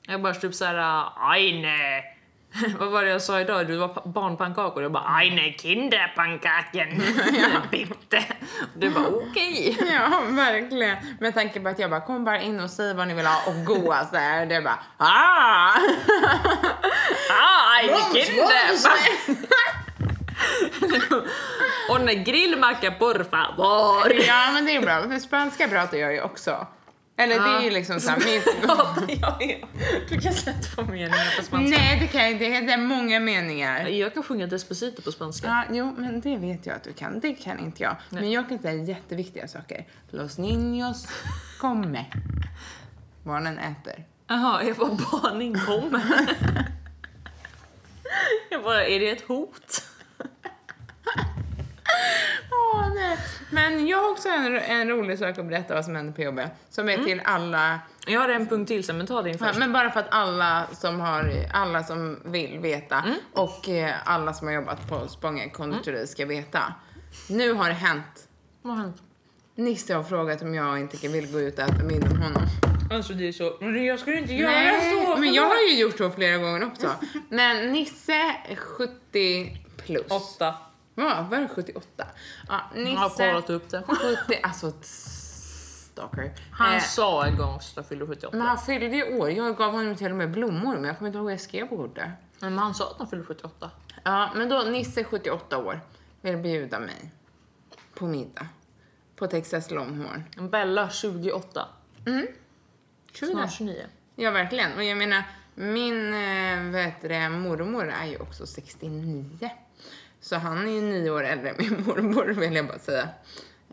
Jag 0.07 0.21
bara 0.21 0.33
typ 0.33 0.53
såhär, 0.55 1.05
ajne. 1.31 2.03
Vad 2.79 2.91
var 2.91 3.03
det 3.03 3.09
jag 3.09 3.21
sa 3.21 3.39
idag? 3.41 3.67
Du 3.67 3.75
var 3.77 3.87
pa- 3.87 4.01
barnpannkakor. 4.05 4.83
Jag 4.83 4.91
bara, 4.91 5.15
ajne 5.15 5.53
kinderpannkaken. 5.53 6.87
Bitte. 7.71 8.23
Du 8.75 8.89
bara, 8.89 9.07
okej. 9.07 9.77
Ja, 9.91 10.21
verkligen. 10.29 10.97
Med 11.19 11.33
tanke 11.33 11.59
på 11.59 11.69
att 11.69 11.79
jag 11.79 11.89
bara, 11.89 12.01
kom 12.01 12.25
bara 12.25 12.41
in 12.41 12.59
och 12.59 12.69
säg 12.69 12.93
vad 12.93 13.07
ni 13.07 13.13
vill 13.13 13.25
ha 13.25 13.41
och 13.47 13.65
gå 13.65 13.95
så 14.11 14.17
här. 14.17 14.45
Det 14.45 14.55
är 14.55 14.61
bara, 14.61 14.79
ah! 14.97 15.71
Ah, 17.29 17.77
ajne 17.77 17.91
Mums, 17.93 18.13
kinderpann. 18.27 19.37
Och 21.89 22.09
en 22.09 22.23
grillmacka 22.23 22.91
por 22.91 23.23
favor. 23.31 24.13
Ja, 24.27 24.51
men 24.53 24.65
det 24.65 24.75
är 24.75 24.81
bra. 24.81 25.01
För 25.01 25.19
spanska 25.19 25.67
pratar 25.67 25.97
jag 25.97 26.13
ju 26.13 26.21
också. 26.21 26.67
Eller 27.17 27.39
det 27.39 27.49
är 27.49 27.61
ju 27.61 27.69
liksom 27.69 27.99
så 27.99 28.09
här, 28.09 28.17
mitt... 28.17 28.47
Ja, 28.67 28.95
ja, 29.07 29.37
ja. 29.39 29.67
Du 30.09 30.21
kan 30.21 30.33
säga 30.33 30.55
två 30.57 30.81
meningar 30.81 31.37
på 31.37 31.43
spanska. 31.43 31.77
Nej, 31.77 31.99
det 31.99 32.07
kan 32.07 32.21
jag 32.21 32.31
inte. 32.31 32.45
Det 32.45 32.73
är 32.73 32.77
många 32.77 33.19
meningar. 33.19 33.87
Jag 33.87 34.13
kan 34.13 34.23
sjunga 34.23 34.47
Despacito 34.47 35.01
på 35.01 35.11
spanska. 35.11 35.47
Ja, 35.47 35.75
jo, 35.75 35.93
men 35.97 36.21
det 36.21 36.37
vet 36.37 36.65
jag 36.65 36.75
att 36.75 36.83
du 36.83 36.93
kan. 36.93 37.19
Det 37.19 37.33
kan 37.33 37.59
inte 37.59 37.83
jag. 37.83 37.95
Men 38.09 38.31
jag 38.31 38.49
kan 38.49 38.59
säga 38.59 38.83
jätteviktiga 38.83 39.47
saker. 39.47 39.85
Los 40.09 40.37
niños 40.37 41.07
come. 41.59 42.05
Barnen 43.23 43.57
äter. 43.57 44.05
Jaha, 44.27 44.63
jag 44.63 44.77
bara 44.77 44.97
barnen 45.11 45.59
kommer. 45.59 46.01
jag 48.51 48.63
bara, 48.63 48.85
är 48.85 48.99
det 48.99 49.09
ett 49.09 49.27
hot? 49.27 49.83
oh, 52.73 52.93
nej. 52.95 53.17
Men 53.51 53.87
jag 53.87 54.01
har 54.01 54.11
också 54.11 54.29
en, 54.29 54.55
en 54.55 54.89
rolig 54.89 55.19
sak 55.19 55.37
att 55.37 55.45
berätta 55.45 55.73
vad 55.73 55.85
som 55.85 55.95
händer 55.95 56.13
på 56.13 56.21
jobbet. 56.21 56.51
Som 56.69 56.89
är 56.89 56.93
mm. 56.93 57.05
till 57.05 57.21
alla... 57.25 57.79
Jag 58.07 58.19
har 58.19 58.29
en 58.29 58.47
punkt 58.47 58.67
till 58.67 58.83
sen, 58.83 58.97
men 58.97 59.07
ta 59.07 59.21
din 59.21 59.37
först. 59.37 59.53
Ja, 59.53 59.59
men 59.59 59.73
bara 59.73 59.91
för 59.91 59.99
att 59.99 60.07
alla 60.09 60.67
som, 60.71 60.99
har, 60.99 61.31
alla 61.53 61.83
som 61.83 62.19
vill 62.25 62.59
veta 62.59 62.95
mm. 62.95 63.15
och 63.33 63.69
eh, 63.69 63.93
alla 64.05 64.33
som 64.33 64.47
har 64.47 64.53
jobbat 64.53 64.89
på 64.89 65.07
Spången 65.07 65.49
konditori 65.49 65.95
mm. 65.95 66.07
ska 66.07 66.25
veta. 66.25 66.73
Nu 67.29 67.53
har 67.53 67.67
det 67.67 67.75
hänt. 67.75 68.27
Vad 68.61 68.75
har 68.75 68.83
hänt? 68.83 69.01
Nisse 69.55 69.93
har 69.93 70.03
frågat 70.03 70.41
om 70.41 70.55
jag 70.55 70.79
inte 70.79 71.07
vill 71.07 71.31
gå 71.31 71.39
ut 71.39 71.59
och 71.59 71.63
äta 71.63 71.83
middag 71.83 72.09
med 72.09 72.23
honom. 72.23 72.43
Alltså 72.91 73.13
det 73.13 73.27
är 73.27 73.31
så, 73.31 73.57
men 73.59 73.85
jag 73.85 73.99
skulle 73.99 74.17
inte 74.17 74.33
göra 74.33 74.51
Nej, 74.51 75.05
så. 75.05 75.17
men 75.17 75.33
jag 75.33 75.43
har 75.43 75.69
ju 75.69 75.79
gjort 75.79 75.97
så 75.97 76.09
flera 76.09 76.37
gånger 76.37 76.65
också. 76.65 76.89
Men 77.29 77.71
Nisse, 77.71 78.35
70 78.55 79.57
plus. 79.77 80.11
8. 80.11 80.53
Va, 80.95 81.27
var 81.31 81.37
det 81.37 81.47
78? 81.47 82.07
Ja, 82.47 82.61
Nisse. 82.75 82.91
Jag 82.91 82.99
har 82.99 83.09
kollat 83.09 83.49
upp 83.49 83.69
det. 83.69 83.83
70, 84.27 84.39
alltså 84.43 84.73
stalker. 85.93 86.33
Han 86.51 86.75
eh, 86.75 86.81
sa 86.81 87.25
en 87.25 87.37
gång 87.37 87.55
att 87.55 87.71
han 87.75 87.85
fyllde 87.85 88.07
78. 88.07 88.37
Men 88.37 88.47
han 88.47 88.57
fyllde 88.57 88.85
ju 88.85 89.17
år. 89.17 89.29
Jag 89.29 89.57
gav 89.57 89.71
honom 89.71 89.95
till 89.95 90.11
och 90.11 90.17
med 90.17 90.31
blommor, 90.31 90.73
men 90.73 90.83
jag 90.83 90.97
kommer 90.97 91.09
inte 91.09 91.17
ihåg 91.17 91.23
vad 91.23 91.33
jag 91.33 91.41
skrev 91.41 91.67
på 91.67 91.77
kortet. 91.77 92.09
Men 92.39 92.57
han 92.57 92.75
sa 92.75 92.91
att 92.91 92.97
han 92.97 93.07
fyllde 93.07 93.25
78. 93.25 93.71
Ja, 94.03 94.31
men 94.35 94.49
då 94.49 94.59
Nisse, 94.59 95.03
78 95.03 95.57
år, 95.57 95.81
vill 96.21 96.37
bjuda 96.37 96.79
mig 96.79 97.11
på 97.93 98.07
middag 98.07 98.47
på 99.15 99.27
Texas 99.27 99.71
Longhorn. 99.71 100.49
Bella, 100.49 100.89
28. 100.89 101.67
Mm. 102.05 102.27
20. 103.11 103.31
Snart 103.31 103.53
29. 103.53 103.85
Ja, 104.15 104.31
verkligen. 104.31 104.73
Och 104.73 104.83
jag 104.83 104.97
menar, 104.97 105.23
min 105.55 106.13
eh, 106.13 106.71
vet 106.71 107.01
det, 107.01 107.29
mormor 107.29 107.89
är 107.89 108.05
ju 108.05 108.17
också 108.17 108.45
69. 108.45 109.49
Så 110.23 110.35
han 110.35 110.67
är 110.67 110.71
ju 110.71 110.81
nio 110.81 111.09
år 111.11 111.23
äldre 111.23 111.49
än 111.49 111.55
min 111.59 111.83
mormor, 111.87 112.25
vill 112.25 112.55
jag 112.55 112.67
bara 112.67 112.79
säga. 112.79 113.07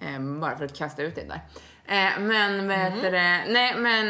Eh, 0.00 0.20
bara 0.20 0.56
för 0.58 0.64
att 0.64 0.78
kasta 0.78 1.02
ut 1.02 1.14
det 1.14 1.24
där. 1.28 1.40
Eh, 1.86 2.20
men 2.20 2.68
vad 2.68 2.76
Mm. 2.76 2.92
heter 2.92 3.10
det? 3.12 3.44
Nej 3.48 3.74
men, 3.76 4.06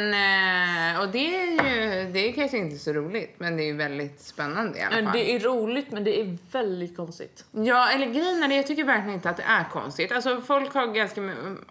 eh, 0.94 1.00
och 1.00 1.09
det 1.09 1.37
är 1.42 1.50
ju, 1.50 2.12
det 2.12 2.29
är 2.29 2.33
kanske 2.33 2.59
inte 2.59 2.76
så 2.79 2.92
roligt 2.92 3.35
men 3.38 3.57
det 3.57 3.62
är 3.62 3.66
ju 3.66 3.76
väldigt 3.76 4.20
spännande 4.20 4.79
i 4.79 4.83
alla 4.83 5.03
fall. 5.03 5.12
Det 5.12 5.35
är 5.35 5.40
roligt 5.40 5.90
men 5.92 6.05
det 6.05 6.20
är 6.20 6.37
väldigt 6.53 6.96
konstigt. 6.96 7.44
Ja, 7.53 7.90
eller 7.90 8.07
grejen 8.07 8.42
är 8.42 8.48
det, 8.48 8.55
jag 8.55 8.66
tycker 8.66 8.85
verkligen 8.85 9.14
inte 9.14 9.31
att 9.31 9.37
det 9.37 9.42
är 9.46 9.64
konstigt. 9.64 10.12
Alltså 10.12 10.40
folk 10.40 10.74
har 10.74 10.87
ganska, 10.87 11.20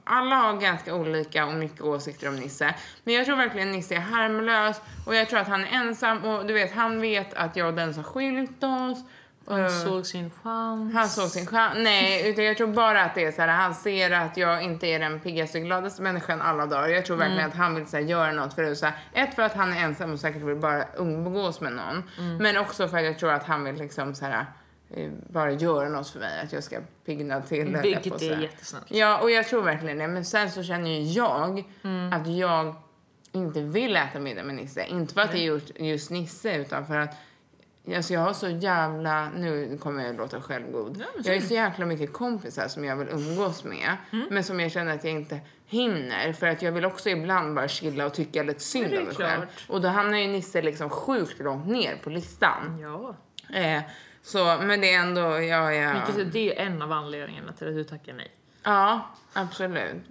alla 0.04 0.36
har 0.36 0.58
ganska 0.58 0.96
olika 0.96 1.46
och 1.46 1.54
mycket 1.54 1.82
åsikter 1.82 2.28
om 2.28 2.36
Nisse. 2.36 2.74
Men 3.04 3.14
jag 3.14 3.26
tror 3.26 3.36
verkligen 3.36 3.72
Nisse 3.72 3.96
är 3.96 4.00
harmlös 4.00 4.82
och 5.06 5.16
jag 5.16 5.30
tror 5.30 5.40
att 5.40 5.48
han 5.48 5.64
är 5.66 5.72
ensam 5.74 6.24
och 6.24 6.46
du 6.46 6.54
vet, 6.54 6.72
han 6.72 7.02
vet 7.02 7.34
att 7.34 7.56
jag 7.56 7.68
och 7.68 7.74
Dennis 7.74 7.96
har 7.98 8.04
skilt 8.04 8.64
oss. 8.64 8.98
Han 9.50 9.70
såg 9.70 10.06
sin 10.06 10.32
chans. 10.44 10.94
han 10.94 11.10
såg 11.10 11.28
sin 11.30 11.46
chans. 11.46 11.74
Nej, 11.78 12.30
utan 12.30 12.44
jag 12.44 12.58
tror 12.58 12.68
bara 12.68 13.04
att 13.04 13.16
det 13.16 13.24
är 13.26 13.32
så 13.32 13.42
här, 13.42 13.48
han 13.48 13.76
ser 13.76 14.12
att 14.12 14.38
jag 14.38 14.64
inte 14.64 14.88
är 14.88 15.00
den 15.00 15.20
piggaste, 15.20 15.60
gladaste 15.60 16.02
människan 16.02 16.42
alla 16.42 16.66
dagar. 16.66 16.88
Jag 16.88 17.06
tror 17.06 17.18
verkligen 17.18 17.48
att 17.50 17.56
han 17.56 17.76
vill 17.76 17.86
så 17.88 17.98
här, 17.98 18.04
göra 18.04 18.32
något 18.32 18.54
för 18.54 18.62
det. 18.64 18.76
Så 18.76 18.86
här, 18.86 18.96
ett, 19.14 19.36
för 19.36 19.42
att 19.44 19.54
han 19.54 19.74
är 19.74 19.84
ensam 19.84 20.14
och 20.14 20.20
säkert 20.20 20.42
vill 20.42 20.56
bara 20.56 20.86
umgås 20.98 21.62
med 21.62 21.74
någon. 21.74 22.04
Men 22.40 22.58
också 22.58 22.88
för 22.88 22.98
att 22.98 23.06
jag 23.06 23.20
tror 23.20 23.32
att 23.32 23.44
han 23.44 23.64
vill 23.64 23.76
liksom 23.76 24.16
så 24.16 24.26
här, 24.26 24.46
eh, 24.94 25.12
bara 25.30 25.52
göra 25.52 25.90
något 25.90 26.10
för 26.10 26.20
mig. 26.20 26.42
Att 26.44 26.54
jag 26.54 26.64
ska 26.64 26.78
piggna 27.06 27.42
till. 27.42 27.78
Vilket 27.78 28.22
är 28.22 28.38
jättesnällt. 28.42 28.86
Ja, 28.88 29.20
och 29.20 29.32
jag 29.32 29.48
tror 29.48 29.62
verkligen 29.62 29.98
det. 29.98 30.08
Men 30.08 30.26
sen 30.26 30.52
så 30.52 30.64
känner 30.64 30.90
ju 30.90 31.02
jag 31.02 31.64
Mm. 31.84 32.14
att 32.14 32.28
jag 32.28 32.76
inte 33.32 33.62
vill 33.62 33.96
äta 33.96 34.20
middag 34.20 34.44
med 34.44 34.56
Nisse. 34.56 34.86
Inte 34.86 35.14
för 35.14 35.22
att 35.22 35.32
det 35.32 35.38
är 35.38 35.44
just, 35.44 35.80
just 35.80 36.10
Nisse, 36.12 36.56
utan 36.56 36.88
för 36.88 36.96
att 36.96 37.16
Alltså 37.96 38.14
jag 38.14 38.22
har 38.22 38.34
så 38.34 38.50
jävla, 38.50 39.30
nu 39.30 39.78
kommer 39.78 40.04
jag 40.04 40.12
att 40.12 40.18
låta 40.18 40.42
självgod. 40.42 40.98
Ja, 41.00 41.22
jag 41.24 41.34
har 41.34 41.42
så 41.42 41.54
jäkla 41.54 41.86
mycket 41.86 42.14
kompisar 42.14 42.68
som 42.68 42.86
jag 42.86 42.96
vill 42.96 43.08
umgås 43.10 43.64
med. 43.64 43.98
Mm. 44.12 44.28
Men 44.32 44.44
som 44.44 44.60
jag 44.60 44.72
känner 44.72 44.96
att 44.96 45.04
jag 45.04 45.14
inte 45.14 45.40
hinner. 45.66 46.34
För 46.34 46.48
att 46.48 46.62
jag 46.62 46.72
vill 46.72 46.86
också 46.86 47.10
ibland 47.10 47.56
bara 47.56 47.68
chilla 47.68 48.06
och 48.06 48.14
tycka 48.14 48.44
lite 48.44 48.60
synd 48.60 48.98
om 48.98 49.04
mig 49.04 49.16
själv. 49.16 49.46
Och 49.68 49.82
då 49.82 49.88
hamnar 49.88 50.18
ju 50.18 50.28
Nisse 50.28 50.62
liksom 50.62 50.90
sjukt 50.90 51.40
långt 51.40 51.68
ner 51.68 51.96
på 52.04 52.10
listan. 52.10 52.80
Ja. 52.82 53.16
Eh, 53.58 53.82
så, 54.22 54.58
men 54.62 54.82
det 54.82 54.94
är 54.94 55.00
ändå, 55.00 55.22
ja, 55.22 55.74
ja. 55.74 55.94
Vilket 56.08 56.34
det 56.34 56.60
är 56.60 56.66
en 56.66 56.82
av 56.82 56.92
anledningarna 56.92 57.54
till 57.54 57.68
att 57.68 57.76
du 57.76 57.84
tackar 57.84 58.14
nej. 58.14 58.32
Ja, 58.64 59.10
absolut. 59.34 60.04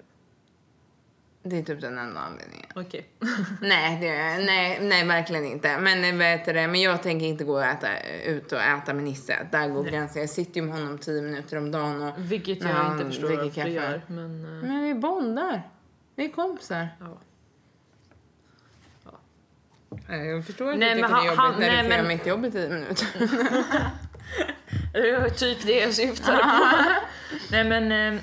Det 1.50 1.58
är 1.58 1.62
typ 1.62 1.80
den 1.80 1.98
enda 1.98 2.20
anledningen. 2.20 2.66
Okej. 2.74 3.06
Nej, 3.60 3.98
det, 4.00 4.44
nej, 4.44 4.78
nej, 4.82 5.04
verkligen 5.06 5.44
inte. 5.44 5.78
Men, 5.78 6.20
eh, 6.20 6.26
heter 6.26 6.54
det, 6.54 6.66
men 6.68 6.80
jag 6.80 7.02
tänker 7.02 7.26
inte 7.26 7.44
gå 7.44 7.52
och 7.54 7.64
äta, 7.64 7.88
ut 8.24 8.52
och 8.52 8.60
äta 8.62 8.94
med 8.94 9.04
Nisse. 9.04 9.46
Där 9.52 9.68
går 9.68 9.84
gränsen. 9.84 10.20
Jag 10.22 10.30
sitter 10.30 10.60
ju 10.60 10.66
med 10.66 10.74
honom 10.74 10.98
tio 10.98 11.22
minuter 11.22 11.56
om 11.56 11.70
dagen. 11.70 12.02
Och, 12.02 12.12
Vilket 12.18 12.60
jag 12.62 12.70
Ja, 12.70 12.92
inte 12.92 13.04
förstår 13.06 13.28
varför 13.28 13.42
du 13.44 13.50
kaffe. 13.50 13.68
gör. 13.70 14.02
Men, 14.06 14.44
eh, 14.44 14.68
men 14.68 14.82
vi 14.84 14.94
bondar. 14.94 15.62
Vi 16.16 16.24
är 16.24 16.28
kompisar. 16.28 16.88
ja. 17.00 17.18
Eh, 20.08 20.16
Jag 20.24 20.46
förstår 20.46 20.72
att 20.72 20.78
Nej, 20.78 20.88
du 20.94 20.94
tycker 21.02 21.08
det 21.08 21.14
är 21.14 21.16
han- 21.16 21.26
jobbigt 21.26 21.38
han- 21.38 21.60
när 21.60 21.66
nej, 21.68 21.82
du 21.82 21.88
men- 21.88 22.08
mitt 22.08 22.26
jobb 22.26 22.44
i 22.44 22.50
tio 22.50 22.68
minuter. 22.68 23.06
Det 24.92 25.18
var 25.20 25.28
typ 25.28 25.66
det 25.66 25.80
jag 25.80 25.94
syftade 25.94 26.38
på. 26.38 26.44
Nej 27.50 27.64
men 27.64 28.14
eh, 28.14 28.20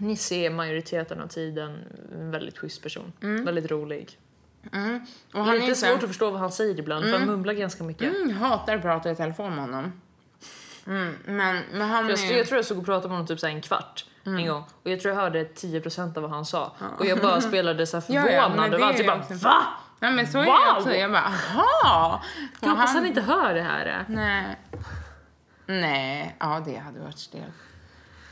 Nisse 0.00 0.34
är 0.34 0.50
majoriteten 0.50 1.20
av 1.20 1.26
tiden 1.26 1.78
en 2.12 2.30
väldigt 2.30 2.58
schysst 2.58 2.82
person. 2.82 3.12
Väldigt 3.20 3.70
rolig. 3.70 4.18
Mm. 4.72 5.06
Och 5.34 5.40
han 5.44 5.48
är 5.48 5.52
Lite 5.52 5.66
inte, 5.66 5.80
svårt 5.80 6.02
att 6.02 6.08
förstå 6.08 6.30
vad 6.30 6.40
han 6.40 6.52
säger 6.52 6.78
ibland 6.78 7.04
för 7.04 7.12
han 7.18 7.26
mumlar 7.26 7.52
ganska 7.52 7.84
mycket. 7.84 8.14
mm, 8.16 8.36
hatar 8.36 8.76
att 8.76 8.82
prata 8.82 9.10
i 9.10 9.16
telefon 9.16 9.50
med 9.54 9.64
honom. 9.64 9.92
Mm, 10.86 11.14
men, 11.24 11.62
men 11.72 11.88
han 11.88 12.08
Jag, 12.08 12.18
är... 12.18 12.36
jag 12.36 12.46
tror 12.46 12.58
jag 12.58 12.64
såg 12.64 12.78
och 12.78 12.84
pratade 12.84 13.08
med 13.08 13.16
honom 13.16 13.26
typ 13.26 13.40
så 13.40 13.46
en 13.46 13.60
kvart 13.60 14.04
en 14.24 14.46
gång 14.46 14.64
och 14.82 14.90
jag 14.90 15.00
tror 15.00 15.14
jag 15.14 15.20
hörde 15.22 15.44
10% 15.44 16.16
av 16.16 16.22
vad 16.22 16.30
han 16.30 16.44
sa 16.46 16.72
och 16.98 17.06
jag 17.06 17.20
bara 17.20 17.40
spelade 17.40 17.86
så 17.86 17.96
Ja, 18.08 18.22
förvånad 18.22 18.72
ja, 18.72 18.78
det 18.78 18.84
är 18.84 18.92
typ 18.92 19.06
jag 19.06 19.18
bara. 19.28 19.36
VA? 19.36 19.62
Nej 20.00 20.12
men 20.12 20.26
så 20.26 20.38
är 20.38 20.44
Wow! 20.44 20.54
jag 20.66 20.76
också. 20.76 20.94
Jag 20.94 21.10
bara, 21.12 21.22
aha! 21.22 22.22
Jag 22.60 22.68
hoppas 22.68 22.94
han 22.94 23.06
inte 23.06 23.20
hör 23.20 23.54
det 23.54 23.62
här. 23.62 24.04
Nej. 24.08 24.56
Nej, 25.66 26.36
ja 26.40 26.62
det 26.66 26.76
hade 26.76 27.00
varit 27.00 27.18
stelt. 27.18 27.54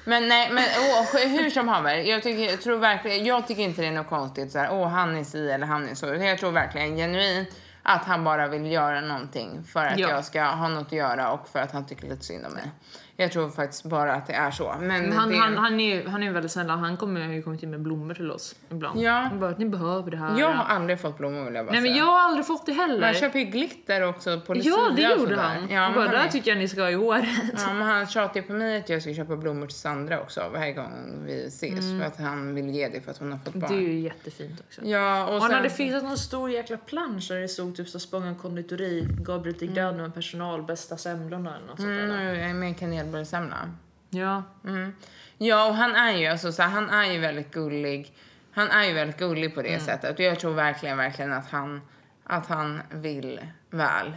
Men 0.08 0.28
nej, 0.28 0.50
men 0.52 0.64
åh, 0.78 1.20
hur 1.28 1.50
som 1.50 1.68
haver. 1.68 1.94
Jag, 1.96 2.22
tycker, 2.22 2.50
jag, 2.50 2.62
tror 2.62 2.76
verkligen, 2.76 3.24
jag 3.24 3.48
tycker 3.48 3.62
inte 3.62 3.82
det 3.82 3.88
är 3.88 3.92
något 3.92 4.08
konstigt 4.08 4.52
så 4.52 4.58
här, 4.58 4.72
åh 4.72 4.88
han 4.88 5.16
är 5.16 5.24
si 5.24 5.50
eller 5.50 5.66
han 5.66 5.88
är 5.88 5.94
så. 5.94 6.06
Jag 6.06 6.38
tror 6.38 6.50
verkligen 6.50 6.96
genuint 6.96 7.48
att 7.82 8.04
han 8.04 8.24
bara 8.24 8.48
vill 8.48 8.72
göra 8.72 9.00
någonting 9.00 9.64
för 9.64 9.84
att 9.84 9.98
Ja. 9.98 10.08
jag 10.08 10.24
ska 10.24 10.44
ha 10.44 10.68
något 10.68 10.86
att 10.86 10.92
göra 10.92 11.32
och 11.32 11.48
för 11.48 11.58
att 11.58 11.72
han 11.72 11.86
tycker 11.86 12.06
lite 12.08 12.24
synd 12.24 12.46
om 12.46 12.52
mig. 12.52 12.70
Jag 13.20 13.32
tror 13.32 13.50
faktiskt 13.50 13.84
bara 13.84 14.14
att 14.14 14.26
det 14.26 14.32
är 14.32 14.50
så. 14.50 14.74
Men, 14.80 14.86
Men 14.86 15.12
han, 15.12 15.28
det, 15.30 15.36
han, 15.36 15.56
han, 15.56 15.80
är 15.80 15.94
ju, 15.96 16.08
han 16.08 16.22
är 16.22 16.32
väldigt 16.32 16.52
snäll. 16.52 16.68
Han 16.70 16.96
kommer 16.96 17.26
har 17.26 17.32
ju 17.32 17.42
kommit 17.42 17.62
in 17.62 17.70
med 17.70 17.80
blommor 17.80 18.14
till 18.14 18.30
oss 18.30 18.54
ibland. 18.70 19.00
Ja. 19.00 19.12
Han 19.12 19.40
bara, 19.40 19.54
ni 19.58 19.66
behöver 19.66 20.10
det 20.10 20.16
här. 20.16 20.38
jag 20.40 20.52
har 20.52 20.64
aldrig 20.74 21.00
fått 21.00 21.18
blommor 21.18 21.44
vill 21.44 21.54
jag 21.54 21.66
bara 21.66 21.72
Nej 21.72 21.80
men 21.80 21.90
säga. 21.90 22.04
jag 22.04 22.12
har 22.12 22.20
aldrig 22.20 22.46
fått 22.46 22.66
det 22.66 22.72
heller. 22.72 23.00
Man 23.00 23.14
köper 23.14 23.38
ju 23.38 23.44
glitter 23.44 24.02
också 24.02 24.40
på 24.40 24.54
Lucia 24.54 24.72
Ja, 24.72 24.90
det 24.96 25.02
gjorde 25.20 25.36
han. 25.36 25.68
Ja, 25.70 25.80
han 25.80 25.92
men 25.92 25.94
bara, 25.94 26.06
han 26.06 26.14
där 26.14 26.24
är- 26.24 26.28
tycker 26.28 26.50
jag 26.50 26.58
ni 26.58 26.68
ska 26.68 26.82
ha 26.82 26.90
i 26.90 26.94
håret. 26.94 27.24
Ja, 27.56 27.72
men 27.74 27.82
han 27.82 28.06
tjatar 28.06 28.40
ju 28.40 28.46
på 28.46 28.52
mig 28.52 28.78
att 28.78 28.88
jag 28.88 29.02
ska 29.02 29.14
köpa 29.14 29.36
blommor 29.36 29.66
till 29.66 29.76
Sandra 29.76 30.20
också 30.20 30.42
varje 30.52 30.72
gång 30.72 31.22
vi 31.26 31.46
ses. 31.46 31.80
För 32.00 32.06
att 32.06 32.18
han 32.18 32.54
vill 32.54 32.70
ge 32.70 32.88
det 32.88 33.00
för 33.00 33.10
att 33.10 33.18
hon 33.18 33.32
har 33.32 33.38
fått 33.38 33.54
barn. 33.54 33.70
Mm. 33.72 33.84
Det 33.84 33.90
är 33.90 33.92
ju 33.92 34.00
jättefint 34.00 34.60
också. 34.68 34.80
Ja, 34.84 35.26
och 35.28 35.34
Och 35.34 35.40
han 35.40 35.50
sen... 35.50 35.56
hade 35.56 35.70
fixat 35.70 36.04
någon 36.04 36.18
stor 36.18 36.50
jäkla 36.50 36.76
plansch 36.76 37.28
där 37.28 37.40
det 37.40 37.48
stod 37.48 37.76
typ 37.76 37.88
så 37.88 37.98
Spånga 37.98 38.34
konditori, 38.34 39.06
Gabriel 39.20 39.74
död 39.74 39.96
med 39.96 40.14
personal, 40.14 40.62
bästa 40.62 40.96
semlorna 40.96 41.56
eller 41.56 41.66
något 41.66 41.76
sånt 41.76 41.88
Mm, 41.90 42.08
där. 42.08 42.34
med 42.34 42.50
en 42.50 42.60
kanelbullssemla. 43.08 43.70
Ja. 44.10 44.42
Mm. 44.64 44.92
Ja, 45.38 45.68
och 45.68 45.74
han 45.74 45.94
är 45.94 46.12
ju 46.12 46.26
alltså, 46.26 46.52
så 46.52 46.62
här, 46.62 46.70
han 46.70 46.90
är 46.90 47.12
ju 47.12 47.18
väldigt 47.18 47.50
gullig. 47.50 48.14
Han 48.52 48.68
är 48.70 48.84
ju 48.84 48.92
väldigt 48.94 49.18
gullig 49.18 49.54
på 49.54 49.62
det 49.62 49.68
Mm. 49.68 49.80
sättet. 49.86 50.18
Och 50.18 50.24
jag 50.24 50.40
tror 50.40 50.54
verkligen, 50.54 50.96
verkligen 50.96 51.32
att 51.32 51.46
han, 51.50 51.80
att 52.24 52.46
han 52.46 52.82
vill 52.90 53.40
väl. 53.70 54.16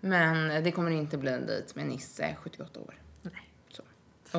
Men 0.00 0.64
det 0.64 0.72
kommer 0.72 0.90
inte 0.90 1.18
bli 1.18 1.32
en 1.32 1.46
dejt 1.46 1.72
med 1.74 1.86
Nisse, 1.86 2.36
78 2.42 2.80
år. 2.80 2.94
Nej. 3.22 3.32
Så. 3.70 3.82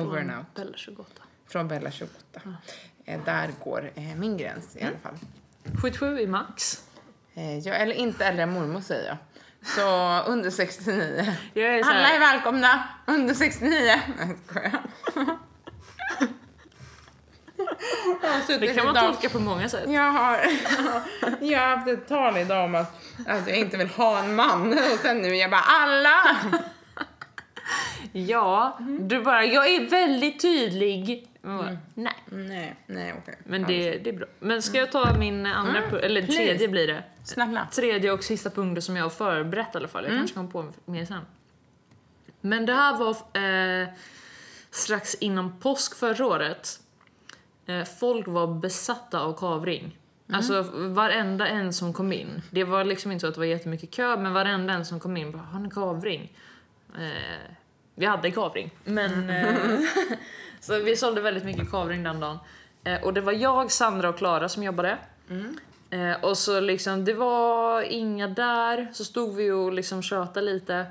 Over 0.00 0.18
and 0.20 0.28
Från 0.30 0.38
out. 0.38 0.54
Bella 0.54 0.76
28. 0.76 1.22
Från 1.46 1.68
Bella 1.68 1.90
28. 1.90 2.40
Eh, 3.04 3.24
där 3.24 3.50
går 3.64 3.90
eh, 3.94 4.02
min 4.16 4.36
gräns 4.36 4.76
Mm. 4.76 4.86
i 4.86 4.90
alla 4.90 4.98
fall. 4.98 5.18
77 5.82 6.18
i 6.20 6.26
max. 6.26 6.84
Eh, 7.34 7.58
ja, 7.58 7.74
eller 7.74 7.94
inte 7.94 8.24
äldre 8.24 8.42
än 8.42 8.50
mormor 8.52 8.80
säger 8.80 9.08
jag. 9.08 9.16
Så 9.62 10.20
under 10.26 10.50
69. 10.50 11.34
Jag 11.54 11.64
är 11.78 11.84
Alla 11.84 12.08
är 12.10 12.18
välkomna 12.18 12.82
under 13.06 13.34
69. 13.34 14.00
Nej, 18.22 18.42
skojar. 18.44 18.60
Det 18.60 18.74
kan 18.74 18.86
man 18.86 18.96
idag- 18.96 19.06
tolka 19.12 19.28
på 19.28 19.38
många 19.38 19.68
sätt. 19.68 19.84
Jag 19.90 20.12
har, 20.12 20.40
jag 21.40 21.58
har 21.60 21.76
haft 21.76 21.88
ett 21.88 22.08
tal 22.08 22.36
idag 22.36 22.64
om 22.64 22.74
att, 22.74 22.94
att 23.26 23.48
jag 23.48 23.56
inte 23.56 23.76
vill 23.76 23.88
ha 23.88 24.18
en 24.18 24.34
man. 24.34 24.72
Och 24.72 24.98
sen 25.02 25.18
nu 25.18 25.36
jag 25.36 25.50
bara 25.50 25.60
alla! 25.60 26.36
Ja, 28.12 28.78
du 29.00 29.22
bara, 29.22 29.44
jag 29.44 29.68
är 29.74 29.90
väldigt 29.90 30.42
tydlig. 30.42 31.28
Bara, 31.42 31.76
Nej. 31.94 32.14
Nej, 32.26 32.76
nej 32.86 33.14
okej. 33.22 33.38
Men 33.44 33.62
det, 33.62 33.98
det 33.98 34.10
är 34.10 34.14
bra. 34.16 34.26
Men 34.40 34.62
ska 34.62 34.78
jag 34.78 34.92
ta 34.92 35.18
min 35.18 35.46
andra 35.46 35.80
pu- 35.80 35.98
eller 36.00 36.22
please. 36.22 36.38
tredje 36.38 36.68
blir 36.68 36.86
det. 36.86 37.02
Snälla. 37.24 37.68
Tredje 37.72 38.12
och 38.12 38.24
sista 38.24 38.50
punkten 38.50 38.82
som 38.82 38.96
jag 38.96 39.04
har 39.04 39.10
förberett 39.10 39.74
i 39.74 39.78
alla 39.78 39.88
fall. 39.88 40.04
Jag 40.04 40.12
kanske 40.18 40.34
kommer 40.34 40.48
på 40.50 40.72
mer 40.84 41.04
sen. 41.04 41.20
Men 42.40 42.66
det 42.66 42.72
här 42.72 42.96
var 42.98 43.10
eh, 43.82 43.88
strax 44.70 45.14
innan 45.14 45.58
påsk 45.58 45.94
förra 45.96 46.26
året. 46.26 46.80
Eh, 47.66 47.84
folk 47.84 48.26
var 48.28 48.46
besatta 48.46 49.20
av 49.20 49.38
kavring. 49.38 49.98
Alltså 50.32 50.62
varenda 50.76 51.48
en 51.48 51.72
som 51.72 51.92
kom 51.92 52.12
in. 52.12 52.42
Det 52.50 52.64
var 52.64 52.84
liksom 52.84 53.12
inte 53.12 53.20
så 53.20 53.26
att 53.26 53.34
det 53.34 53.40
var 53.40 53.46
jättemycket 53.46 53.90
kö, 53.90 54.16
men 54.16 54.32
varenda 54.32 54.72
en 54.72 54.84
som 54.84 55.00
kom 55.00 55.16
in 55.16 55.32
bara, 55.32 55.42
har 55.42 55.60
ni 55.60 55.70
kavring? 55.70 56.32
Eh, 56.98 57.52
vi 57.98 58.06
hade 58.06 58.30
kavring, 58.30 58.70
men... 58.84 59.30
Eh, 59.30 59.80
så 60.60 60.78
vi 60.78 60.96
sålde 60.96 61.20
väldigt 61.20 61.44
mycket 61.44 61.70
kavring 61.70 62.02
den 62.02 62.20
dagen. 62.20 62.38
Eh, 62.84 63.02
och 63.02 63.14
det 63.14 63.20
var 63.20 63.32
jag, 63.32 63.70
Sandra 63.70 64.08
och 64.08 64.18
Klara 64.18 64.48
som 64.48 64.62
jobbade. 64.62 64.98
Eh, 65.90 66.24
och 66.24 66.38
så 66.38 66.60
liksom, 66.60 67.04
det 67.04 67.14
var 67.14 67.82
inga 67.82 68.28
där, 68.28 68.88
så 68.92 69.04
stod 69.04 69.34
vi 69.34 69.50
och 69.50 69.72
liksom 69.72 70.02
tjötade 70.02 70.46
lite. 70.46 70.86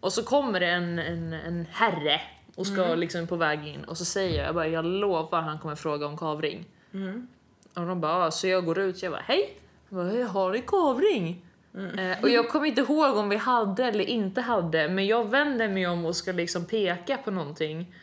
Och 0.00 0.12
så 0.12 0.22
kommer 0.22 0.60
det 0.60 0.66
en, 0.66 0.98
en, 0.98 1.32
en 1.32 1.66
herre 1.72 2.20
och 2.54 2.66
ska 2.66 2.94
liksom 2.94 3.26
på 3.26 3.36
väg 3.36 3.66
in 3.68 3.84
och 3.84 3.98
så 3.98 4.04
säger 4.04 4.38
jag, 4.38 4.46
jag 4.46 4.54
bara, 4.54 4.68
jag 4.68 4.84
lovar 4.84 5.40
han 5.42 5.58
kommer 5.58 5.76
fråga 5.76 6.06
om 6.06 6.16
kavring. 6.18 6.64
Och 7.74 7.86
de 7.86 8.00
bara, 8.00 8.30
så 8.30 8.46
jag 8.46 8.64
går 8.64 8.78
ut, 8.78 9.02
jag 9.02 9.12
bara, 9.12 9.22
hej! 9.24 9.58
Jag 9.88 9.96
bara, 9.96 10.08
"Hej, 10.08 10.22
har 10.22 10.52
ni 10.52 10.60
kavring? 10.66 11.45
Eh, 11.76 12.22
och 12.22 12.28
jag 12.30 12.48
kommer 12.48 12.66
inte 12.66 12.80
ihåg 12.80 13.16
om 13.16 13.28
vi 13.28 13.36
hade 13.36 13.84
eller 13.84 14.04
inte 14.04 14.40
hade, 14.40 14.88
men 14.88 15.06
jag 15.06 15.30
vänder 15.30 15.68
mig 15.68 15.86
om 15.86 16.04
och 16.04 16.16
ska 16.16 16.32
liksom 16.32 16.64
peka 16.64 17.16
på 17.16 17.30
någonting 17.30 17.94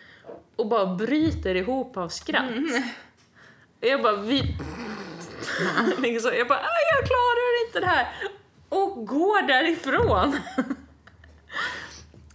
och 0.56 0.68
bara 0.68 0.86
bryter 0.96 1.56
ihop 1.56 1.98
av 1.98 2.10
skratt. 2.10 2.44
Jag 3.80 4.02
bara, 4.02 4.16
vi... 4.16 4.42
liksom, 5.98 6.32
jag 6.38 6.48
bara, 6.48 6.60
"Ah, 6.60 6.80
jag 6.98 7.08
klarar 7.08 7.68
inte 7.68 7.80
det 7.80 7.86
här! 7.86 8.08
Och 8.70 9.08
går 9.08 9.48
därifrån. 9.48 10.38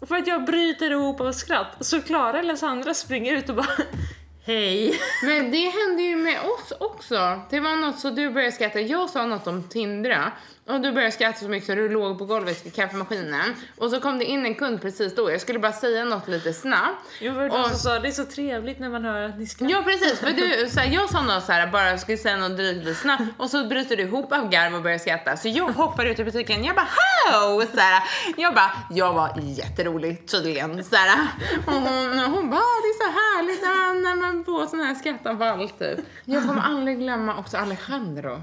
För 0.08 0.14
att 0.16 0.26
jag 0.26 0.44
bryter 0.44 0.90
ihop 0.90 1.20
av 1.20 1.32
skratt. 1.32 1.76
Så 1.80 2.02
Klara 2.02 2.38
eller 2.38 2.56
Sandra 2.56 2.94
springer 2.94 3.36
ut 3.36 3.48
och 3.48 3.54
bara 3.56 3.66
Hej! 4.44 5.00
Men 5.24 5.50
det 5.50 5.68
hände 5.70 6.02
ju 6.02 6.16
med 6.16 6.40
oss 6.40 6.72
också. 6.80 7.40
Det 7.50 7.60
var 7.60 7.76
något 7.76 7.98
så 7.98 8.10
du 8.10 8.30
började 8.30 8.52
skratta. 8.52 8.80
Jag 8.80 9.10
sa 9.10 9.26
något 9.26 9.46
om 9.46 9.68
Tindra 9.68 10.32
och 10.68 10.80
du 10.80 10.92
började 10.92 11.12
skratta 11.12 11.38
så 11.38 11.48
mycket 11.48 11.66
så 11.66 11.74
du 11.74 11.88
låg 11.88 12.18
på 12.18 12.24
golvet 12.24 12.66
vid 12.66 12.74
kaffemaskinen. 12.74 13.54
Och 13.76 13.90
så 13.90 14.00
kom 14.00 14.18
det 14.18 14.24
in 14.24 14.46
en 14.46 14.54
kund 14.54 14.82
precis 14.82 15.14
då. 15.14 15.30
Jag 15.32 15.40
skulle 15.40 15.58
bara 15.58 15.72
säga 15.72 16.04
något 16.04 16.28
lite 16.28 16.52
snabbt. 16.52 17.06
Jag 17.20 17.32
var 17.32 17.48
Och- 17.60 17.66
som 17.66 17.76
sa 17.78 17.98
det 17.98 18.08
är 18.08 18.12
så 18.12 18.24
trevligt 18.24 18.78
när 18.78 18.88
man 18.88 19.04
hör 19.04 19.22
att 19.22 19.38
ni 19.38 19.46
skrattar. 19.46 19.74
Ja 19.74 19.82
precis, 19.82 20.18
för 20.20 20.30
du, 20.30 20.68
så 20.70 20.80
här, 20.80 20.94
jag 20.94 21.10
sa 21.10 21.22
något 21.22 21.44
så 21.44 21.52
här, 21.52 21.66
bara 21.66 21.98
skulle 21.98 22.18
säga 22.18 22.36
något 22.36 22.56
drygt 22.56 22.84
lite 22.84 22.94
snabbt 23.00 23.22
och 23.36 23.50
så 23.50 23.64
bryter 23.64 23.96
du 23.96 24.02
ihop 24.02 24.32
av 24.32 24.48
garv 24.50 24.74
och 24.74 24.82
börjar 24.82 24.98
skratta. 24.98 25.36
Så 25.36 25.48
jag 25.48 25.64
hoppar 25.72 26.04
ut 26.06 26.20
ur 26.20 26.24
butiken, 26.24 26.64
jag 26.64 26.76
bara 26.76 26.88
ho! 27.32 27.60
Så 27.74 27.80
här, 27.80 28.02
jag 28.36 28.54
bara, 28.54 28.70
jag 28.90 29.12
var 29.12 29.30
jätterolig 29.42 30.28
tydligen. 30.28 30.84
Så 30.84 30.96
här, 30.96 31.26
och 31.66 31.72
hon, 31.72 32.18
hon 32.18 32.50
bara, 32.50 32.60
"Ah, 32.60 32.80
det 32.82 32.88
är 32.88 32.98
så 33.04 33.10
härligt 33.12 33.62
när 34.02 34.14
man 34.16 34.44
får 34.44 34.66
sån 34.66 34.80
här 34.80 34.94
skrattanfall 34.94 35.68
typ. 35.68 35.98
Jag 36.24 36.46
kommer 36.46 36.62
aldrig 36.62 36.98
glömma 36.98 37.36
också 37.38 37.56
Alejandro. 37.56 38.40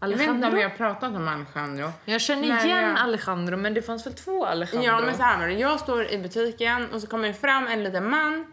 Jag 0.00 0.08
vet 0.08 0.20
inte 0.20 0.30
om 0.30 0.36
Alejandro? 0.36 0.56
vi 0.58 0.62
har 0.62 0.70
pratat 0.70 1.16
om 1.16 1.28
Alejandro. 1.28 1.92
Jag 2.04 2.20
känner 2.20 2.42
igen 2.42 2.68
jag- 2.68 2.98
Alejandro, 2.98 3.56
men 3.56 3.74
det 3.74 3.82
fanns 3.82 4.06
väl 4.06 4.14
två 4.14 4.44
Alejandro? 4.46 4.82
Ja 4.82 5.00
men 5.00 5.16
så 5.16 5.22
här 5.22 5.38
var 5.38 5.46
det, 5.46 5.52
jag 5.52 5.80
står 5.80 6.06
i 6.10 6.18
butiken 6.18 6.86
och 6.92 7.00
så 7.00 7.06
kommer 7.06 7.28
det 7.28 7.34
fram 7.34 7.66
en 7.66 7.84
liten 7.84 8.10
man. 8.10 8.46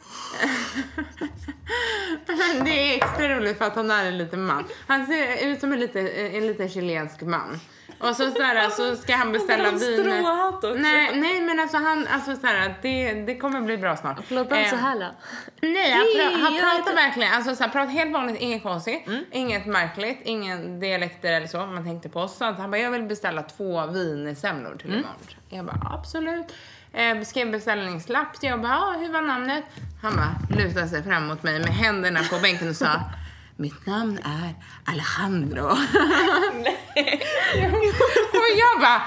det 2.65 2.93
är 2.93 2.95
extra 2.97 3.37
roligt 3.37 3.57
för 3.57 3.65
att 3.65 3.75
han 3.75 3.91
är 3.91 4.05
en 4.05 4.17
liten 4.17 4.45
man. 4.45 4.63
Han 4.87 5.05
ser 5.05 5.47
ut 5.47 5.59
som 5.59 5.73
en 5.73 5.79
liten, 5.79 6.07
en 6.07 6.47
liten 6.47 6.69
chilensk 6.69 7.21
man. 7.21 7.59
Och 7.99 8.15
så, 8.15 8.31
så, 8.31 8.41
här, 8.41 8.69
så 8.69 8.95
ska 8.95 9.15
han 9.15 9.31
beställa 9.31 9.71
vin. 9.71 9.79
stråhatt 9.79 10.55
också. 10.63 10.73
Nej, 10.73 11.15
nej 11.15 11.41
men 11.41 11.59
alltså 11.59 11.77
han, 11.77 12.07
alltså 12.07 12.35
så 12.35 12.47
här, 12.47 12.75
det, 12.81 13.13
det 13.13 13.37
kommer 13.37 13.61
bli 13.61 13.77
bra 13.77 13.97
snart. 13.97 14.27
Pratar 14.29 14.55
han 14.55 14.69
så 14.69 14.75
Eh, 14.75 14.81
här 14.81 14.99
då? 14.99 15.07
Nej, 15.67 15.91
han, 15.91 16.01
pra- 16.05 16.41
han 16.43 16.53
pratar 16.59 16.95
verkligen, 16.95 17.33
alltså 17.33 17.55
så 17.55 17.63
här, 17.63 17.71
pratar 17.71 17.91
helt 17.91 18.13
vanligt, 18.13 18.41
inget 18.41 18.63
konstigt, 18.63 19.07
Mm. 19.07 19.23
inget 19.31 19.65
märkligt, 19.65 20.19
ingen 20.23 20.79
dialekter 20.79 21.31
eller 21.33 21.47
så, 21.47 21.57
man 21.57 21.83
tänkte 21.83 22.09
på. 22.09 22.27
Så 22.27 22.45
att 22.45 22.57
han 22.59 22.71
bara, 22.71 22.77
jag 22.81 22.91
vill 22.91 23.03
beställa 23.03 23.41
två 23.43 23.85
wienersemlor 23.85 24.75
till 24.75 24.87
Mm. 24.89 24.99
imorgon. 24.99 25.17
Jag 25.49 25.65
bara, 25.65 25.93
absolut. 25.99 26.53
Eh, 26.93 27.21
skrev 27.21 27.51
beställningslapp, 27.51 28.27
jag 28.41 28.61
bara, 28.61 28.77
ah, 28.79 28.91
hur 28.99 29.09
var 29.13 29.21
namnet? 29.21 29.63
Han 30.01 30.15
bara, 30.15 30.35
lutade 30.57 30.87
sig 30.87 31.03
fram 31.03 31.25
mot 31.27 31.43
mig 31.43 31.59
med 31.59 31.69
händerna 31.73 32.19
på 32.29 32.39
bänken 32.39 32.69
och 32.69 32.75
sa, 32.75 33.01
mitt 33.57 33.85
namn 33.85 34.17
är 34.17 34.55
Alejandro. 34.85 35.65
och 38.41 38.49
jag 38.57 38.81
bara, 38.81 39.01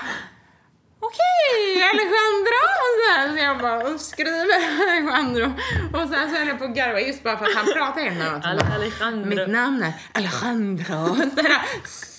Okej, 1.00 1.82
Alejandro! 1.92 2.62
Och 2.84 2.94
sen 3.06 3.36
så 3.36 3.42
jag 3.42 3.58
bara 3.58 3.94
och 3.94 4.00
skriver 4.00 4.58
Alejandro. 4.82 5.52
Och 5.92 6.08
sen 6.08 6.30
så 6.30 6.36
höll 6.36 6.48
jag 6.48 6.58
på 6.58 6.64
att 6.64 6.74
garva 6.74 7.00
just 7.00 7.22
bara 7.22 7.38
för 7.38 7.44
att 7.44 7.54
han 7.54 7.66
pratar 7.66 8.00
helt 8.00 8.44
Alejandro. 8.74 9.28
Mitt 9.28 9.48
namn 9.48 9.82
är 9.82 9.92
Alejandro. 10.12 11.16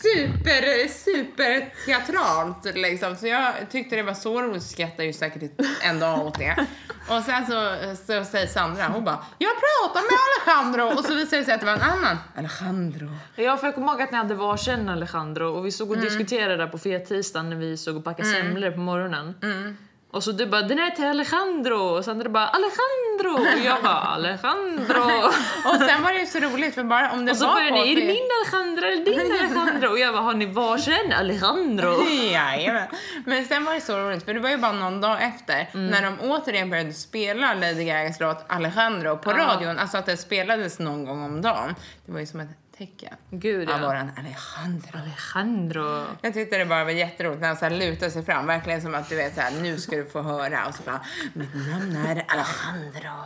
super, 0.04 0.88
super 0.88 1.74
teatralt 1.86 2.76
liksom. 2.76 3.16
Så 3.16 3.28
jag 3.28 3.54
tyckte 3.72 3.95
det 3.95 4.04
var 4.04 4.14
så 4.14 4.41
roligt, 4.41 4.64
skrattade 4.64 5.06
ju 5.06 5.14
säkert 5.14 5.52
en 5.82 6.00
dag 6.00 6.26
åt 6.28 6.38
det. 6.39 6.66
Och 7.10 7.24
sen 7.24 7.45
så, 7.45 7.76
så 8.06 8.26
säger 8.32 8.47
Sandra, 8.47 8.88
hon 8.88 9.04
bara, 9.06 9.20
jag 9.38 9.52
pratar 9.52 10.02
med 10.02 10.20
Alejandro. 10.58 10.97
Och 11.00 11.06
så 11.06 11.14
visar 11.16 11.38
det 11.38 11.43
sig 11.43 11.54
att 11.54 11.60
det 11.60 11.66
var 11.66 11.74
en 11.74 11.82
annan 11.82 12.18
Alejandro. 12.36 13.10
Ja, 13.36 13.58
för 13.58 13.68
jag 13.68 13.76
kommer 13.76 13.91
ihåg 13.91 14.02
att 14.02 14.12
ni 14.12 14.18
hade 14.18 14.36
varsin 14.36 14.89
Alejandro 14.89 15.47
och 15.58 15.66
vi 15.66 15.72
stod 15.72 15.89
och 15.89 15.95
Mm. 15.97 16.10
diskuterade 16.10 16.58
där 16.58 16.68
på 16.68 16.78
fet-tisdagen 16.78 17.50
när 17.50 17.56
vi 17.58 17.78
såg 17.78 17.97
och 17.97 18.04
packade 18.04 18.30
semlor 18.30 18.72
på 18.72 18.80
morgonen. 18.80 19.36
Mm. 19.43 19.78
Och 20.12 20.24
så 20.24 20.32
du 20.32 20.45
bara 20.45 20.62
“den 20.62 20.80
är 20.80 20.89
till 20.89 21.05
Alejandro” 21.05 21.78
och 21.78 22.05
Sandra 22.05 22.30
bara 22.30 22.47
“Alejandro” 22.47 23.41
och 23.53 23.66
jag 23.66 23.84
bara 23.84 23.93
“Alejandro” 23.99 25.01
Och 25.66 25.76
sen 25.80 26.03
var 26.03 26.14
det 26.14 26.20
ju 26.20 26.26
så 26.26 26.39
roligt 26.39 26.76
för 26.76 26.84
bara 26.84 27.12
om 27.12 27.26
det 27.26 27.32
och 27.32 27.38
så 27.38 27.45
var 27.47 27.53
började 27.55 27.82
ni 27.82 27.91
“är 27.91 27.95
det 27.95 28.07
min 28.07 28.30
Alejandro 28.45 28.86
eller 28.86 29.05
din 29.05 29.20
Alejandro?” 29.60 29.89
och 29.89 29.99
jag 29.99 30.14
bara 30.14 30.24
“har 30.24 30.34
ni 30.34 30.45
varsin 30.45 31.14
Alejandro?” 31.14 32.03
Jajamän. 32.32 32.88
Men 33.26 33.45
sen 33.45 33.66
var 33.66 33.74
det 33.74 33.82
så 33.82 33.97
roligt, 33.97 34.26
för 34.26 34.34
det 34.34 34.39
var 34.39 34.49
ju 34.49 34.57
bara 34.57 34.72
någon 34.72 35.01
dag 35.01 35.24
efter 35.24 35.70
Mm. 35.74 35.88
när 35.88 36.01
de 36.01 36.20
återigen 36.30 36.70
började 36.70 36.93
spela 36.93 37.53
Lady 37.53 37.84
Gagas 37.84 38.20
låt 38.20 38.45
Alejandro 38.47 39.18
på 39.18 39.32
radion. 39.32 39.80
Alltså 39.80 39.97
att 39.97 40.05
det 40.05 40.18
spelades 40.18 40.80
någon 40.80 41.05
gång 41.05 41.24
om 41.24 41.41
dagen. 41.41 41.76
Det 42.05 42.12
var 42.12 42.20
ju 42.20 42.26
som 42.26 42.39
ett 42.39 42.49
tecken. 42.80 43.13
Gud 43.32 43.69
Ja, 43.69 43.80
ja. 43.80 43.88
våran 43.88 44.11
Alejandro. 44.17 44.97
Alejandro. 44.99 46.05
Jag 46.21 46.34
tyckte 46.34 46.57
det 46.57 46.65
bara 46.65 46.84
var 46.84 46.91
jätteroligt 46.91 47.41
när 47.41 47.47
han 47.47 47.57
så 47.57 47.65
här 47.65 47.71
lutade 47.71 48.11
sig 48.11 48.25
fram, 48.25 48.45
verkligen 48.47 48.82
som 48.82 48.95
att 48.95 49.09
du 49.09 49.15
vet 49.15 49.36
så 49.36 49.41
här, 49.41 49.51
nu 49.61 49.77
ska 49.80 49.95
du 49.95 50.05
få 50.05 50.21
höra. 50.21 50.67
Och 50.67 50.75
så 50.75 50.84
bara, 50.84 51.01
mitt 51.34 51.53
namn 51.55 51.95
är 51.95 52.25
Alejandro. 52.27 53.23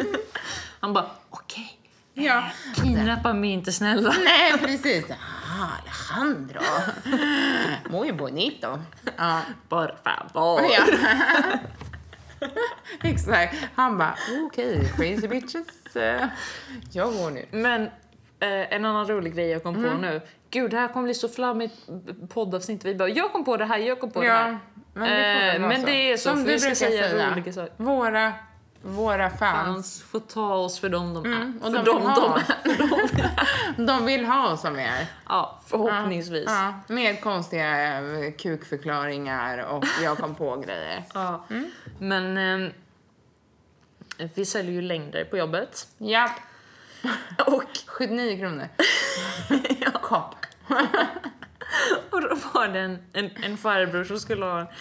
Han 0.80 0.92
bara 0.92 1.06
“okej, 1.30 1.78
Ja. 2.14 2.50
kidnappa 2.74 3.32
mig 3.32 3.50
inte 3.50 3.72
snälla”. 3.72 4.14
Nej, 4.24 4.58
precis. 4.58 5.04
Ah, 5.10 5.68
Alejandro. 6.16 6.60
Muy 7.90 8.12
bonito. 8.12 8.78
Ja. 9.16 9.40
Por 9.68 9.94
favor. 10.04 10.62
Ja. 10.70 10.84
Exakt. 13.02 13.54
Han 13.74 13.98
bara, 13.98 14.14
okej, 14.46 14.92
crazy 14.96 15.28
bitches. 15.28 15.66
Jag 16.92 17.12
går 17.12 17.30
nu. 17.30 17.46
Men 17.50 17.90
eh, 18.42 18.72
en 18.74 18.84
annan 18.84 19.06
rolig 19.08 19.34
grej 19.34 19.48
jag 19.50 19.62
kom 19.62 19.74
Mm. 19.76 19.90
på 19.90 19.96
nu. 19.98 20.20
Gud, 20.50 20.70
det 20.70 20.76
här 20.76 20.88
kommer 20.88 21.04
bli 21.04 21.14
så 21.14 21.28
flammigt 21.28 21.74
poddavsnitt. 22.28 22.84
Vi 22.84 22.94
bara, 22.94 23.08
jag 23.08 23.32
kom 23.32 23.44
på 23.44 23.56
det 23.56 23.64
här, 23.64 23.78
jag 23.78 24.00
kom 24.00 24.10
på 24.10 24.20
det 24.20 24.26
Ja, 24.26 24.34
här. 24.34 24.58
men 24.94 25.08
det 25.10 25.52
Eh, 25.54 25.60
men 25.60 25.80
så. 25.80 25.86
det 25.86 26.12
är 26.12 26.16
så, 26.16 26.22
Som 26.28 26.38
för 26.38 26.44
du 26.46 26.52
vi 26.52 26.58
brukar 26.58 26.74
säga, 26.74 27.08
säga. 27.10 27.30
roliga 27.30 27.52
saker. 27.52 27.72
Våra, 27.76 28.32
våra 28.82 29.30
fans. 29.30 29.66
Fans 29.66 30.02
får 30.02 30.20
ta 30.20 30.54
oss 30.54 30.78
för 30.80 30.88
dem 30.88 31.14
de 31.14 31.24
är. 31.32 31.36
Mm, 31.36 31.58
och 31.62 31.72
för 31.72 31.72
de 31.72 31.84
dem 31.84 32.02
de 32.16 32.32
är. 32.32 32.42
De 33.86 34.06
vill 34.06 34.24
ha 34.24 34.52
oss 34.52 34.60
som 34.60 34.74
vi 34.74 34.82
är. 34.82 35.06
Ja, 35.28 35.60
förhoppningsvis. 35.66 36.44
Ja. 36.46 36.74
Ja, 36.88 36.94
med 36.94 37.20
konstiga 37.20 37.98
eh, 37.98 38.32
kukförklaringar 38.38 39.58
och 39.58 39.84
jag 40.02 40.18
kom 40.18 40.34
på 40.34 40.56
grejer. 40.56 41.04
Mm. 41.50 41.70
Men 41.98 42.36
ehm, 42.36 42.72
vi 44.34 44.44
säljer 44.44 44.72
ju 44.72 44.82
längder 44.82 45.24
på 45.24 45.36
jobbet. 45.36 45.86
Japp, 45.98 46.30
Och, 47.46 47.64
79 47.86 48.38
kronor. 48.38 48.68
Kopp. 50.02 50.34
och 52.10 52.20
då 52.20 52.38
var 52.54 52.68
det 52.68 52.80
en, 52.80 52.98
en, 53.12 53.30
en 53.42 53.56
farbror 53.56 54.04
som 54.04 54.20
skulle 54.20 54.44
ha 54.44 54.72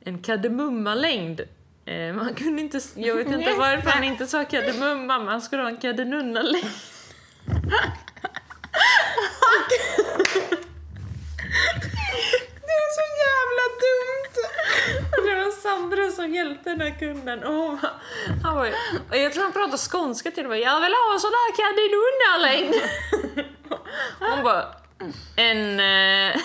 en, 0.00 0.18
kardemummalängd. 0.18 1.40
Eh, 1.84 2.14
man 2.14 2.34
kunde 2.34 2.62
inte, 2.62 2.80
jag 2.94 3.16
vet 3.16 3.26
inte 3.26 3.54
varför 3.58 3.90
han 3.90 4.04
inte 4.04 4.26
sa 4.26 4.44
kardemumma, 4.44 5.18
men 5.18 5.28
han 5.28 5.42
skulle 5.42 5.62
ha 5.62 5.68
en 5.68 5.76
kardemummalängd. 5.76 6.66
Är 12.88 12.92
så 13.00 13.06
jävla 13.26 13.64
dumt. 13.86 14.34
Och 15.16 15.22
det 15.26 15.34
var 15.44 15.50
Sandra 15.50 16.10
som 16.10 16.34
hjälpte 16.34 16.70
den 16.70 16.80
här 16.80 16.98
kunden. 16.98 17.44
Och 17.44 17.54
hon 17.54 17.78
bara, 17.80 17.92
han 18.44 18.56
var, 18.56 18.66
och 19.10 19.16
jag 19.16 19.32
tror 19.32 19.42
han 19.42 19.52
pratade 19.52 19.78
skånska 19.78 20.30
till 20.30 20.44
och 20.44 20.50
med. 20.50 20.60
Jag 20.60 20.80
vill 20.80 20.92
ha 20.92 21.12
en 21.14 21.20
sån 21.20 21.30
där 21.30 21.50
kardemummalängd. 21.60 22.74
Hon 24.18 24.44
bara, 24.44 24.64
en... 25.36 25.80
Eh, 25.80 26.36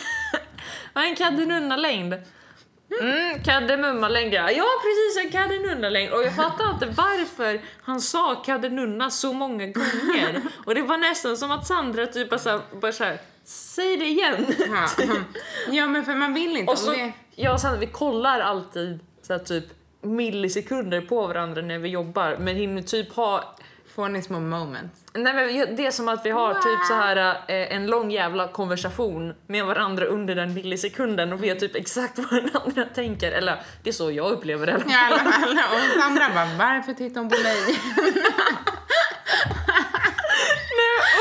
vad 0.93 1.03
är 1.03 1.07
en 1.07 1.15
kardemummalängd? 1.15 2.13
Mm, 3.01 3.43
kardemummalängd 3.43 4.33
ja. 4.33 4.51
Ja 4.51 4.65
precis, 4.83 5.25
en 5.25 5.31
kardemummalängd. 5.31 6.13
Och 6.13 6.23
jag 6.23 6.35
fattar 6.35 6.69
inte 6.69 6.85
varför 6.85 7.61
han 7.83 8.01
sa 8.01 8.35
kardemumma 8.35 9.09
så 9.09 9.33
många 9.33 9.65
gånger. 9.65 10.41
Och 10.65 10.75
det 10.75 10.81
var 10.81 10.97
nästan 10.97 11.37
som 11.37 11.51
att 11.51 11.67
Sandra 11.67 12.07
typ 12.07 12.29
bara 12.29 12.39
såhär, 12.39 12.61
bara 12.81 12.91
såhär 12.91 13.19
säg 13.45 13.97
det 13.97 14.05
igen. 14.05 14.45
Ja. 14.69 14.87
ja, 15.71 15.87
men 15.87 16.05
för 16.05 16.15
man 16.15 16.33
vill 16.33 16.57
inte. 16.57 16.71
Och 16.71 16.77
så, 16.77 16.91
det... 17.35 17.49
och 17.49 17.59
Sandra, 17.59 17.79
vi 17.79 17.87
kollar 17.87 18.39
alltid 18.39 18.99
så 19.21 19.33
här, 19.33 19.39
typ 19.39 19.65
millisekunder 20.01 21.01
på 21.01 21.27
varandra 21.27 21.61
när 21.61 21.79
vi 21.79 21.89
jobbar 21.89 22.37
men 22.39 22.55
hinner 22.55 22.81
typ 22.81 23.13
ha 23.13 23.55
Får 23.95 24.09
ni 24.09 24.21
små 24.21 24.39
moments? 24.39 25.01
Nej, 25.13 25.33
men 25.33 25.75
det 25.75 25.85
är 25.85 25.91
som 25.91 26.07
att 26.07 26.25
vi 26.25 26.29
har 26.29 26.53
typ 26.53 26.85
så 26.87 26.93
här 26.93 27.17
eh, 27.47 27.75
en 27.75 27.87
lång 27.87 28.11
jävla 28.11 28.47
konversation 28.47 29.33
med 29.47 29.65
varandra 29.65 30.05
under 30.05 30.35
den 30.35 30.53
millisekunden 30.53 31.33
och 31.33 31.43
vet 31.43 31.59
typ 31.59 31.75
exakt 31.75 32.17
vad 32.31 32.43
den 32.43 32.49
andra 32.53 32.85
tänker. 32.85 33.31
Eller 33.31 33.61
det 33.83 33.89
är 33.89 33.93
så 33.93 34.11
jag 34.11 34.31
upplever 34.31 34.65
det. 34.65 34.71
i 34.71 34.75
alla 34.75 34.83
fall. 34.83 34.91
Ja, 34.91 34.99
alla, 35.05 35.31
alla. 35.31 35.61
Och 35.61 36.01
Sandra 36.01 36.29
bara, 36.35 36.57
varför 36.57 36.93
tittar 36.93 37.21
hon 37.21 37.29
på 37.29 37.37
mig? 37.37 37.79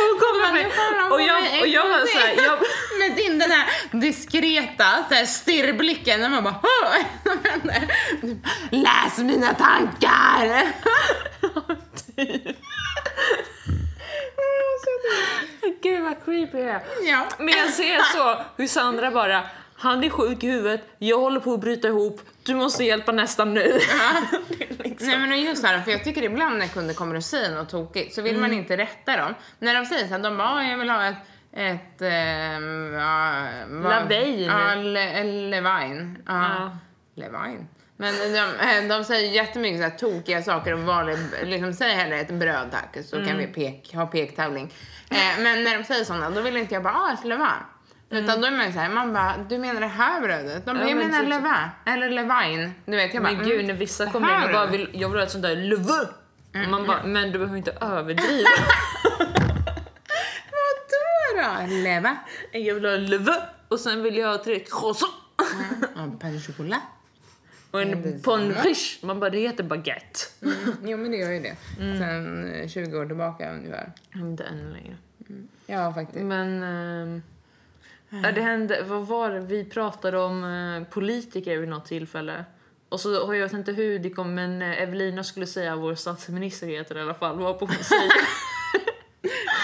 Och, 0.03 0.20
kommer 0.20 0.53
med, 0.53 0.64
hon 0.64 1.12
och 1.12 1.22
jag, 1.22 1.61
och 1.61 1.66
jag 1.66 1.88
var 1.88 2.07
så 2.07 2.18
här, 2.18 2.34
till. 2.34 2.44
jag, 2.44 2.59
Med 2.98 3.16
din 3.16 3.38
den 3.38 3.50
här 3.50 3.66
diskreta 3.90 5.05
så 5.09 5.14
här, 5.14 5.24
stirrblicken 5.24 6.20
när 6.20 6.28
man 6.28 6.44
bara 6.44 6.61
Läs 8.70 9.18
mina 9.18 9.55
tankar! 9.55 10.72
gud 15.82 16.03
vad 16.03 16.24
creepy 16.24 16.59
jag 16.59 16.68
är. 16.68 16.82
ja. 17.03 17.26
Men 17.38 17.48
jag 17.48 17.68
ser 17.68 17.98
så 17.98 18.44
hur 18.57 18.66
Sandra 18.66 19.11
bara, 19.11 19.42
han 19.83 20.05
är 20.05 20.11
sjuk 20.11 20.45
i 20.45 20.51
huvudet, 20.51 20.80
jag 20.99 21.18
håller 21.20 21.41
på 21.41 21.55
att 21.55 21.61
bryta 21.61 21.89
ihop, 21.89 22.20
du 22.43 22.55
måste 22.55 22.85
hjälpa 22.85 23.12
nästan 23.12 23.55
nu. 23.55 23.61
Det 24.49 24.85
liksom- 24.85 25.09
Nej 25.09 25.18
men 25.18 25.41
just 25.41 25.64
här, 25.66 25.80
för 25.80 25.91
jag 25.91 26.05
tycker 26.05 26.22
ibland 26.22 26.59
när 26.59 26.66
kunder 26.66 26.95
kommer 26.95 27.16
och 27.16 27.24
säger 27.24 27.55
något 27.55 27.68
tokigt 27.68 28.14
så 28.14 28.22
vill 28.22 28.39
man 28.39 28.53
inte 28.53 28.76
rätta 28.76 29.16
dem. 29.16 29.35
När 29.59 29.74
de 29.74 29.87
säger 29.87 30.07
så 30.07 30.12
här, 30.12 30.18
de 30.20 30.37
bara, 30.37 30.49
"Ah, 30.49 30.62
jag 30.62 30.78
vill 30.78 30.91
ha 30.91 31.05
ett, 31.07 31.16
ett 31.53 32.03
ja, 32.93 33.45
vad- 33.68 33.91
Lavein. 33.93 34.41
Ja, 34.45 34.74
le, 34.74 35.24
Levine. 35.24 36.18
Ja. 36.26 36.33
Ja. 36.43 36.78
Levine. 37.14 37.66
Men 37.97 38.14
de, 38.33 38.89
de 38.95 39.05
säger 39.05 39.33
jättemycket 39.33 39.78
så 39.78 39.83
här 39.89 39.99
tokiga 39.99 40.43
saker 40.43 40.72
och 40.72 40.78
vanlig, 40.78 41.16
liksom, 41.43 41.72
säg 41.72 41.95
hellre 41.95 42.20
ett 42.20 42.30
bröd 42.30 42.68
tack 42.72 43.05
så 43.05 43.16
kan 43.26 43.39
vi 43.39 43.47
pek, 43.47 43.95
ha 43.95 44.07
pektävling. 44.07 44.72
Eh, 45.11 45.43
men 45.43 45.64
när 45.64 45.78
de 45.78 45.85
säger 45.85 46.05
sådana, 46.05 46.30
då 46.30 46.41
vill 46.41 46.57
inte 46.57 46.74
jag 46.74 46.83
bara, 46.83 46.95
ah, 46.95 47.12
ett 47.12 47.24
levain. 48.13 48.25
Utan 48.25 48.41
då 48.41 48.47
är 48.47 48.51
man 48.51 48.73
så 48.73 48.79
här, 48.79 48.89
man 48.89 49.13
bara, 49.13 49.37
du 49.49 49.59
menar 49.59 49.81
det 49.81 49.87
här 49.87 50.21
brödet? 50.21 50.67
De 50.67 50.73
bara, 50.73 50.83
Ja, 50.83 50.89
jag 50.89 50.99
men 50.99 51.11
menar 51.11 51.23
levain, 51.25 51.69
eller 51.87 52.11
levine. 52.11 52.75
Du 52.85 52.97
vet, 52.97 53.15
jag 53.15 53.23
bara, 53.23 53.33
Men 53.33 53.45
gud, 53.45 53.55
mm, 53.55 53.67
när 53.67 53.75
vissa 53.75 54.11
kommer 54.11 54.37
in 54.39 54.43
och 54.45 54.53
bara 54.53 54.67
vill, 54.67 54.91
jag 54.93 55.09
vill 55.09 55.19
ha 55.19 55.25
ett 55.25 55.31
sånt 55.31 55.45
där 55.45 55.57
leve. 55.57 56.09
Och 56.65 56.71
man 56.71 56.87
bara, 56.87 57.05
men 57.05 57.33
du 57.33 57.39
behöver 57.39 57.57
inte 57.57 57.73
överdriva. 57.81 58.49
Vadå 60.53 61.43
då? 61.43 61.67
Leva? 61.67 62.17
jag 62.53 62.75
vill 62.75 62.85
ha 62.85 62.97
leve 62.97 63.43
och 63.69 63.81
sen 63.81 64.03
vill 64.03 64.17
jag 64.17 64.29
ha 64.29 64.45
tre 64.45 64.59
croissant. 64.59 65.13
Ja, 65.97 66.11
pain. 66.21 66.41
Och 67.71 67.83
en 67.83 68.21
pain 68.23 68.53
riche. 68.53 69.07
Man 69.07 69.21
bara, 69.21 69.31
det 69.31 69.39
heter 69.39 69.65
baguette. 69.65 70.19
Jo, 70.83 70.97
men 70.97 71.11
det 71.11 71.17
gör 71.17 71.31
ju 71.31 71.41
det. 71.41 71.57
Sen 71.77 72.55
eh, 72.55 72.69
20 72.69 72.99
år 72.99 73.07
tillbaka 73.07 73.53
ungefär. 73.53 73.93
Inte 74.15 74.45
ännu 74.45 74.73
längre. 74.73 74.97
Ja, 75.67 75.95
faktiskt. 75.95 76.25
Men... 76.25 76.63
ehm, 76.63 77.23
ja, 78.23 78.33
det 78.33 78.41
hände, 78.41 78.83
vad 78.83 79.07
var 79.07 79.31
det? 79.31 79.41
Vi 79.41 79.65
pratade 79.65 80.19
om 80.19 80.45
eh, 80.45 80.89
politiker 80.93 81.59
vid 81.59 81.69
något 81.69 81.87
tillfälle. 81.87 82.45
Och 82.89 83.01
så 83.01 83.27
har 83.27 83.35
jag 83.35 83.43
vet 83.43 83.53
inte 83.53 83.73
hur 83.73 83.99
det 83.99 84.11
kom, 84.11 84.35
men 84.35 84.63
eh, 84.63 84.83
Evelina 84.83 85.25
skulle 85.25 85.47
säga 85.47 85.77
vår 85.77 85.95
statsminister 85.95 86.67
heter 86.67 86.95
det 86.95 87.01
i 87.01 87.03
alla 87.03 87.15
fall. 87.15 87.39
Vad 87.39 87.61
hon 87.61 87.69
säger. 87.69 88.13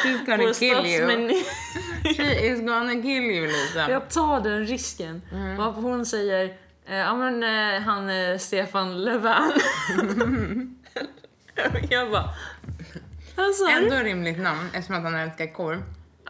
She's 0.02 0.26
gonna 0.26 0.44
vår 0.44 0.54
kill 0.54 0.86
you. 0.86 0.96
statsminister. 0.96 2.14
She 2.14 2.46
is 2.46 2.60
gonna 2.60 3.02
kill 3.02 3.24
you, 3.24 3.46
Lisa. 3.46 3.90
Jag 3.90 4.10
tar 4.10 4.40
den 4.40 4.66
risken. 4.66 5.22
Mm. 5.32 5.56
Varpå 5.56 5.80
hon 5.80 6.06
säger, 6.06 6.44
eh, 6.86 6.96
ja 6.96 7.16
men 7.16 7.42
eh, 7.42 7.80
han 7.82 8.10
eh, 8.10 8.38
Stefan 8.38 9.04
Löfven. 9.04 9.52
jag 11.90 12.10
bara, 12.10 12.30
alltså, 13.36 13.66
Ändå 13.66 13.96
rimligt 13.96 14.38
namn 14.38 14.68
eftersom 14.72 14.96
att 14.96 15.02
han 15.02 15.14
älskar 15.14 15.54
korv. 15.54 15.82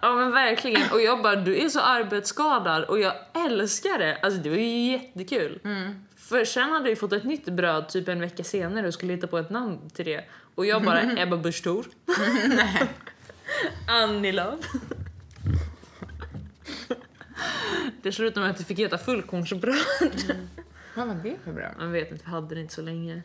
Ja 0.02 0.14
men 0.14 0.32
verkligen. 0.32 0.92
Och 0.92 1.00
jag 1.00 1.22
bara, 1.22 1.36
du 1.36 1.64
är 1.64 1.68
så 1.68 1.80
arbetsskadad 1.80 2.84
och 2.84 3.00
jag 3.00 3.12
älskar 3.46 3.98
det. 3.98 4.18
Alltså 4.22 4.40
det 4.40 4.50
var 4.50 4.56
ju 4.56 4.92
jättekul. 4.92 5.60
Mm. 5.64 5.94
För 6.16 6.44
sen 6.44 6.70
hade 6.70 6.84
vi 6.84 6.96
fått 6.96 7.12
ett 7.12 7.24
nytt 7.24 7.44
bröd 7.48 7.88
typ 7.88 8.08
en 8.08 8.20
vecka 8.20 8.44
senare 8.44 8.86
och 8.86 8.94
skulle 8.94 9.12
hitta 9.12 9.26
på 9.26 9.38
ett 9.38 9.50
namn 9.50 9.90
till 9.90 10.04
det. 10.04 10.24
Och 10.54 10.66
jag 10.66 10.84
bara, 10.84 11.02
Ebba 11.22 11.36
Busch 11.36 11.62
Thor. 11.62 11.86
Annie 13.88 14.32
Lööf. 14.32 14.60
Det 18.02 18.12
slutade 18.12 18.40
med 18.40 18.50
att 18.50 18.58
det 18.58 18.64
fick 18.64 18.78
heta 18.78 18.98
fullkornsbröd. 18.98 19.76
Vad 20.94 21.06
var 21.08 21.14
det 21.14 21.36
för 21.44 21.52
bra? 21.52 21.70
Man 21.78 21.92
vet 21.92 22.10
inte, 22.10 22.24
vi 22.24 22.30
hade 22.30 22.54
det 22.54 22.60
inte 22.60 22.74
så 22.74 22.82
länge. 22.82 23.22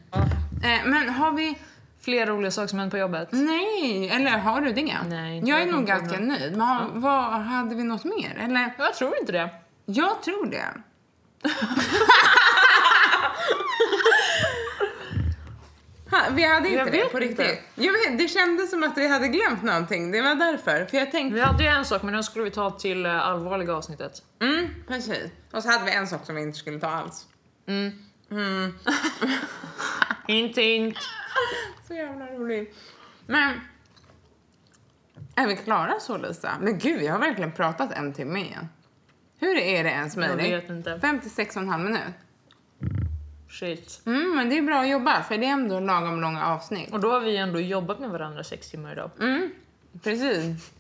Eh, 0.64 0.86
men 0.86 1.10
har 1.10 1.32
vi... 1.32 1.58
Fler 2.04 2.26
roliga 2.26 2.52
saker 2.52 2.68
som 2.68 2.80
hänt 2.80 2.92
på 2.92 2.98
jobbet. 2.98 3.28
Nej, 3.32 4.10
eller 4.10 4.32
har 4.32 4.62
du 4.62 4.72
det? 4.74 4.98
Nej, 5.10 5.38
inte 5.38 5.50
jag 5.50 5.62
är 5.62 5.66
nog 5.66 5.86
ganska 5.86 6.20
något. 6.20 6.40
nöjd. 6.40 6.52
Men 6.52 6.62
har, 6.62 6.90
vad, 6.94 7.24
hade 7.24 7.76
vi 7.76 7.84
något 7.84 8.04
mer? 8.04 8.38
Eller? 8.40 8.74
Jag 8.78 8.94
tror 8.96 9.14
inte 9.20 9.32
det. 9.32 9.50
Jag 9.86 10.24
tror 10.24 10.46
det. 10.46 10.66
ha, 16.12 16.20
vi 16.32 16.44
hade 16.44 16.68
inte 16.68 16.80
Jag 16.80 16.92
det 16.92 17.10
på 17.12 17.22
inte. 17.24 17.44
riktigt. 17.44 17.62
Jag 17.76 17.94
vet, 17.94 18.18
det 18.18 18.28
kändes 18.28 18.70
som 18.72 18.84
att 18.84 18.98
vi 18.98 19.08
hade 19.08 19.28
glömt 19.28 19.64
någonting. 19.64 20.12
Det 20.12 20.22
var 20.22 20.36
därför. 20.36 20.86
För 20.86 20.98
jag 20.98 21.12
tänkte... 21.12 21.36
Vi 21.36 21.42
hade 21.42 21.64
ju 21.64 21.70
en 21.70 21.86
sak 21.86 22.02
men 22.04 22.14
den 22.14 22.24
skulle 22.24 22.46
vi 22.46 22.52
ta 22.52 22.72
till 22.72 23.06
eh, 23.06 23.28
allvarliga 23.28 23.74
avsnittet. 23.76 24.22
Mm, 24.42 24.68
precis. 24.88 25.24
Och 25.52 25.64
så 25.64 25.70
hade 25.70 25.86
vi 25.86 25.92
en 25.92 26.08
sak 26.08 26.26
som 26.26 26.36
vi 26.36 26.42
inte 26.42 26.58
skulle 26.58 26.80
ta 26.80 26.88
alls. 26.88 27.26
Hint 30.28 30.58
hint. 30.58 30.98
Så 31.88 31.94
jävla 31.94 32.26
roligt. 32.28 32.76
Men... 33.26 33.60
Är 35.36 35.48
vi 35.48 35.56
klara 35.56 36.00
så, 36.00 36.18
Lisa? 36.18 36.52
Men 36.62 36.78
gud, 36.78 37.00
vi 37.00 37.08
har 37.08 37.20
verkligen 37.20 37.52
pratat 37.52 37.92
en 37.92 38.14
timme 38.14 38.40
igen. 38.40 38.70
Hur 39.40 39.58
är 39.58 39.84
det 39.84 39.90
ens 39.90 40.16
Jag 40.16 40.38
möjligt? 40.38 40.64
vet 40.64 40.70
inte. 40.70 41.00
56 41.02 41.56
och 41.56 41.62
en 41.62 41.70
halv 41.70 41.84
minut. 41.84 42.14
Shit. 43.50 44.02
Mm, 44.06 44.36
men 44.36 44.50
det 44.50 44.58
är 44.58 44.62
bra 44.62 44.88
jobbat, 44.88 45.28
för 45.28 45.38
det 45.38 45.46
är 45.46 45.52
ändå 45.52 45.80
lagom 45.80 46.22
långa 46.22 46.46
avsnitt. 46.46 46.92
Och 46.94 47.00
då 47.00 47.12
har 47.12 47.20
vi 47.20 47.38
ändå 47.38 47.60
jobbat 47.60 48.00
med 48.00 48.10
varandra 48.10 48.44
sex 48.44 48.72
timmar 48.72 48.92
idag. 48.92 49.12
Mm, 49.20 49.52
precis. 50.04 50.72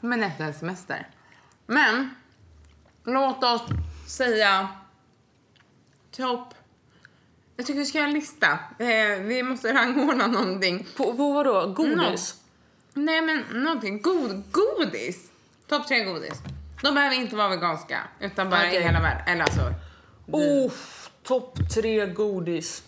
Men 0.00 0.22
efter 0.22 0.44
en 0.44 0.54
semester. 0.54 1.08
Men, 1.66 2.10
låt 3.04 3.44
oss 3.44 3.62
säga 4.08 4.68
topp... 6.10 6.54
Jag 7.56 7.66
tycker 7.66 7.80
vi 7.80 7.86
ska 7.86 7.98
göra 7.98 8.08
en 8.08 8.14
lista. 8.14 8.58
Eh, 8.78 9.18
vi 9.20 9.42
måste 9.42 9.74
rangordna 9.74 10.26
någonting. 10.26 10.86
På, 10.96 11.16
på 11.16 11.32
vadå? 11.32 11.66
Godis? 11.76 12.40
Nej, 12.94 13.22
men 13.22 13.62
någonting. 13.62 14.02
God, 14.02 14.42
godis. 14.52 15.30
Topp 15.66 15.86
tre 15.88 16.04
godis. 16.04 16.42
De 16.82 16.94
behöver 16.94 17.16
inte 17.16 17.36
vara 17.36 17.48
veganska, 17.48 18.00
utan 18.20 18.50
bara 18.50 18.60
Okej. 18.60 18.76
i 18.76 18.82
hela 18.82 19.00
världen. 19.00 19.22
Eller 19.26 19.44
alltså, 19.44 19.74
Oh, 20.26 20.72
topp 21.22 21.58
tre 21.74 22.06
godis. 22.06 22.82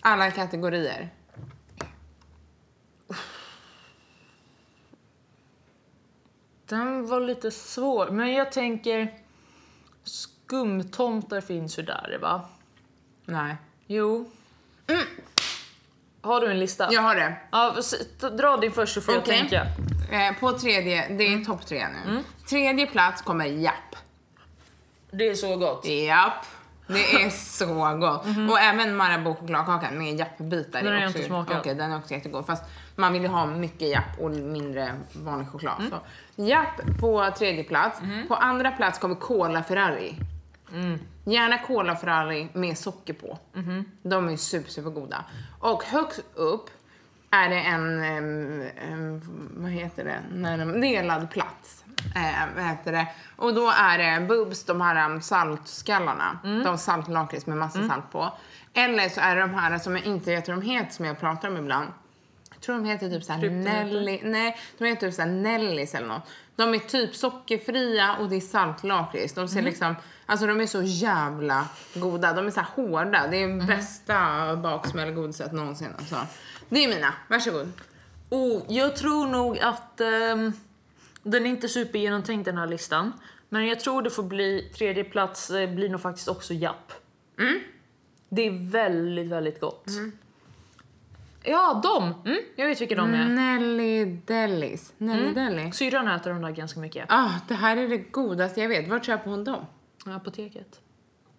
alla 0.00 0.30
kategorier. 0.30 1.10
Den 6.66 7.06
var 7.06 7.20
lite 7.20 7.50
svår, 7.50 8.10
men 8.10 8.32
jag 8.32 8.52
tänker 8.52 9.18
skumtomtar 10.04 11.40
finns 11.40 11.78
ju 11.78 11.82
där 11.82 12.18
va? 12.22 12.48
Nej. 13.24 13.56
Jo. 13.86 14.30
Har 16.20 16.40
du 16.40 16.50
en 16.50 16.60
lista? 16.60 16.88
Jag 16.92 17.02
har 17.02 17.14
det. 17.14 17.36
Ja, 17.50 17.74
dra 18.30 18.56
din 18.56 18.72
först 18.72 18.94
så 18.94 19.00
får 19.00 19.18
Okej. 19.18 19.38
jag 19.38 19.48
tänka. 19.48 19.66
Eh, 20.10 20.34
på 20.40 20.52
tredje, 20.52 21.08
det 21.08 21.24
är 21.24 21.44
topp 21.44 21.66
tre 21.66 21.86
nu. 21.88 22.22
Tredje 22.48 22.86
plats 22.86 23.22
kommer 23.22 23.46
Japp. 23.46 23.96
Det 25.10 25.28
är 25.28 25.34
så 25.34 25.56
gott. 25.56 25.86
Japp. 25.86 26.46
Det 26.86 27.14
är 27.14 27.30
så 27.56 27.96
gott. 27.96 28.24
Och 28.50 28.60
även 28.60 28.96
Marabou 28.96 29.34
chokladkakan 29.34 29.98
med 29.98 30.18
jappbitar. 30.18 30.82
Den 30.82 30.92
har 30.92 31.00
jag 31.00 31.10
inte 31.10 31.22
smakat. 31.22 31.56
Okej, 31.60 31.74
den 31.74 31.92
är 31.92 31.98
också 31.98 32.14
jättegod. 32.14 32.46
Fast 32.46 32.64
man 32.96 33.12
vill 33.12 33.22
ju 33.22 33.28
ha 33.28 33.46
mycket 33.46 33.88
japp 33.88 34.20
och 34.20 34.30
mindre 34.30 34.94
vanlig 35.12 35.48
choklad. 35.48 35.82
Så. 35.90 35.98
Japp 36.42 37.00
på 37.00 37.30
tredje 37.38 37.64
plats. 37.64 38.00
På 38.28 38.34
andra 38.34 38.70
plats 38.70 38.98
kommer 38.98 39.14
Cola 39.14 39.62
Ferrari. 39.62 40.14
Gärna 41.24 41.58
Cola 41.58 41.96
Ferrari 41.96 42.48
med 42.52 42.78
socker 42.78 43.14
på. 43.14 43.38
De 44.02 44.28
är 44.28 44.36
super, 44.36 44.70
super 44.70 44.90
goda. 44.90 45.24
Och 45.60 45.82
högst 45.84 46.24
upp 46.34 46.70
är 47.30 47.48
det 47.48 47.60
en, 47.60 48.02
em, 48.02 48.62
em, 48.92 49.20
vad 49.56 49.70
heter 49.70 50.04
det, 50.04 50.20
när 50.32 50.58
de, 50.58 50.80
delad 50.80 51.30
plats. 51.30 51.84
Eh, 52.16 52.54
vad 52.56 52.64
heter 52.64 52.92
det? 52.92 53.06
Och 53.36 53.54
då 53.54 53.70
är 53.70 53.98
det 53.98 54.26
Bubs, 54.26 54.64
de 54.64 54.80
här 54.80 55.10
um, 55.10 55.22
saltskallarna. 55.22 56.38
De 56.64 56.78
saltlakrits 56.78 57.46
med 57.46 57.56
massa 57.56 57.78
salt 57.88 58.12
på. 58.12 58.32
Eller 58.74 59.08
så 59.08 59.20
är 59.20 59.34
det 59.36 59.40
de 59.40 59.54
här 59.54 59.78
som 59.78 59.96
jag 59.96 60.04
inte 60.06 60.30
vet 60.30 60.48
hur 60.48 60.52
de 60.54 60.62
heter 60.62 60.92
som 60.92 61.04
jag 61.04 61.20
pratar 61.20 61.48
om 61.48 61.56
ibland. 61.56 61.88
Jag 62.52 62.60
tror 62.60 62.76
de 62.76 62.84
heter 62.84 63.10
typ 63.10 63.24
såhär? 63.24 63.40
Nelly, 63.50 64.20
nej, 64.24 64.56
de 64.78 64.84
heter 64.84 65.06
typ 65.06 65.14
såhär 65.14 65.28
Nellis 65.28 65.94
eller 65.94 66.08
något. 66.08 66.28
De 66.56 66.74
är 66.74 66.78
typ 66.78 67.16
sockerfria 67.16 68.16
och 68.16 68.28
det 68.28 68.36
är 68.36 68.40
saltlakrits. 68.40 69.34
De 69.34 69.48
ser 69.48 69.62
liksom, 69.62 69.94
alltså 70.26 70.46
de 70.46 70.60
är 70.60 70.66
så 70.66 70.82
jävla 70.82 71.68
goda. 71.94 72.32
De 72.32 72.46
är 72.46 72.50
så 72.50 72.60
här 72.60 72.68
hårda. 72.74 73.26
Det 73.30 73.42
är 73.42 73.66
bästa 73.66 74.56
baksmällgodiset 74.56 75.52
någonsin 75.52 75.88
alltså. 75.98 76.16
Det 76.68 76.84
är 76.84 76.88
mina, 76.88 77.14
varsågod. 77.28 77.72
Oh, 78.30 78.62
jag 78.68 78.96
tror 78.96 79.26
nog 79.26 79.58
att 79.58 80.00
ehm, 80.00 80.52
den 81.22 81.46
är 81.46 81.50
inte 81.50 81.68
supergenomtänkt 81.68 82.44
den 82.44 82.58
här 82.58 82.66
listan. 82.66 83.12
Men 83.48 83.66
jag 83.66 83.80
tror 83.80 84.02
det 84.02 84.10
får 84.10 84.22
bli 84.22 84.72
tredje 84.76 85.04
plats 85.04 85.50
eh, 85.50 85.70
blir 85.70 85.88
nog 85.88 86.00
faktiskt 86.00 86.28
också 86.28 86.54
Japp. 86.54 86.92
Det 88.28 88.46
är 88.46 88.70
väldigt, 88.70 89.28
väldigt 89.28 89.60
gott. 89.60 89.86
Ja, 91.46 91.80
de! 91.82 92.30
Mm, 92.30 92.42
jag 92.56 92.66
vet 92.66 92.80
vilka 92.80 92.94
de 92.94 93.14
är. 93.14 93.28
Nelly 93.28 94.04
Delis. 94.04 94.92
Nelly 94.98 95.34
Deli. 95.34 95.72
Syrran 95.72 96.08
äter 96.08 96.30
de 96.30 96.42
där 96.42 96.50
ganska 96.50 96.80
mycket. 96.80 97.06
Ah, 97.08 97.30
det 97.48 97.54
här 97.54 97.76
är 97.76 97.88
det 97.88 97.98
godaste 97.98 98.60
jag 98.60 98.68
vet. 98.68 98.88
Vart 98.88 99.04
köper 99.04 99.30
hon 99.30 99.44
dem? 99.44 99.66
Apoteket. 100.06 100.80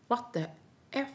What 0.08 0.34
the 0.34 0.46
F? 0.92 1.08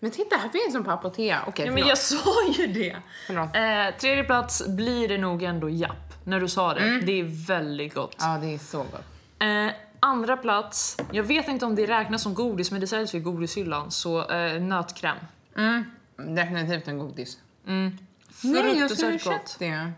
Men 0.00 0.10
titta, 0.10 0.36
här 0.36 0.48
finns 0.48 0.74
de 0.74 0.84
på 0.84 0.90
Apotea. 0.90 1.42
Okej, 1.46 1.66
Ja, 1.66 1.72
men 1.72 1.86
jag 1.86 1.98
sa 1.98 2.48
ju 2.52 2.66
det! 2.66 2.96
Eh, 3.28 3.94
tredje 3.98 4.24
plats 4.24 4.68
blir 4.68 5.08
det 5.08 5.18
nog 5.18 5.42
ändå 5.42 5.70
Japp, 5.70 6.14
när 6.24 6.40
du 6.40 6.48
sa 6.48 6.74
det. 6.74 7.00
Det 7.00 7.20
är 7.20 7.46
väldigt 7.46 7.94
gott. 7.94 8.16
Ja, 8.18 8.38
det 8.42 8.54
är 8.54 8.58
så 8.58 8.78
gott. 8.78 9.04
Eh, 9.38 9.72
andra 10.00 10.36
plats, 10.36 10.96
jag 11.12 11.24
vet 11.24 11.48
inte 11.48 11.66
om 11.66 11.74
det 11.74 11.86
räknas 11.86 12.22
som 12.22 12.34
godis 12.34 12.70
men 12.70 12.80
det 12.80 12.86
säljs 12.86 13.14
ju 13.14 13.18
i 13.18 13.20
godishyllan, 13.20 13.90
så 13.90 14.30
eh, 14.30 14.60
nötkräm. 14.62 15.16
Mm. 15.56 15.84
Definitivt 16.16 16.88
en 16.88 16.98
godis. 16.98 17.38
Mm. 17.66 17.98
Nej, 18.44 18.78
jag 18.78 18.90
skulle 18.90 19.18
köpt 19.18 19.58
det. 19.58 19.92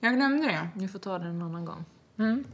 Jag 0.00 0.14
glömde 0.14 0.46
det. 0.46 0.68
Vi 0.74 0.88
får 0.88 0.98
ta 0.98 1.18
det 1.18 1.26
en 1.28 1.42
annan 1.42 1.64
gång. 1.64 1.84
Mm. 2.18 2.44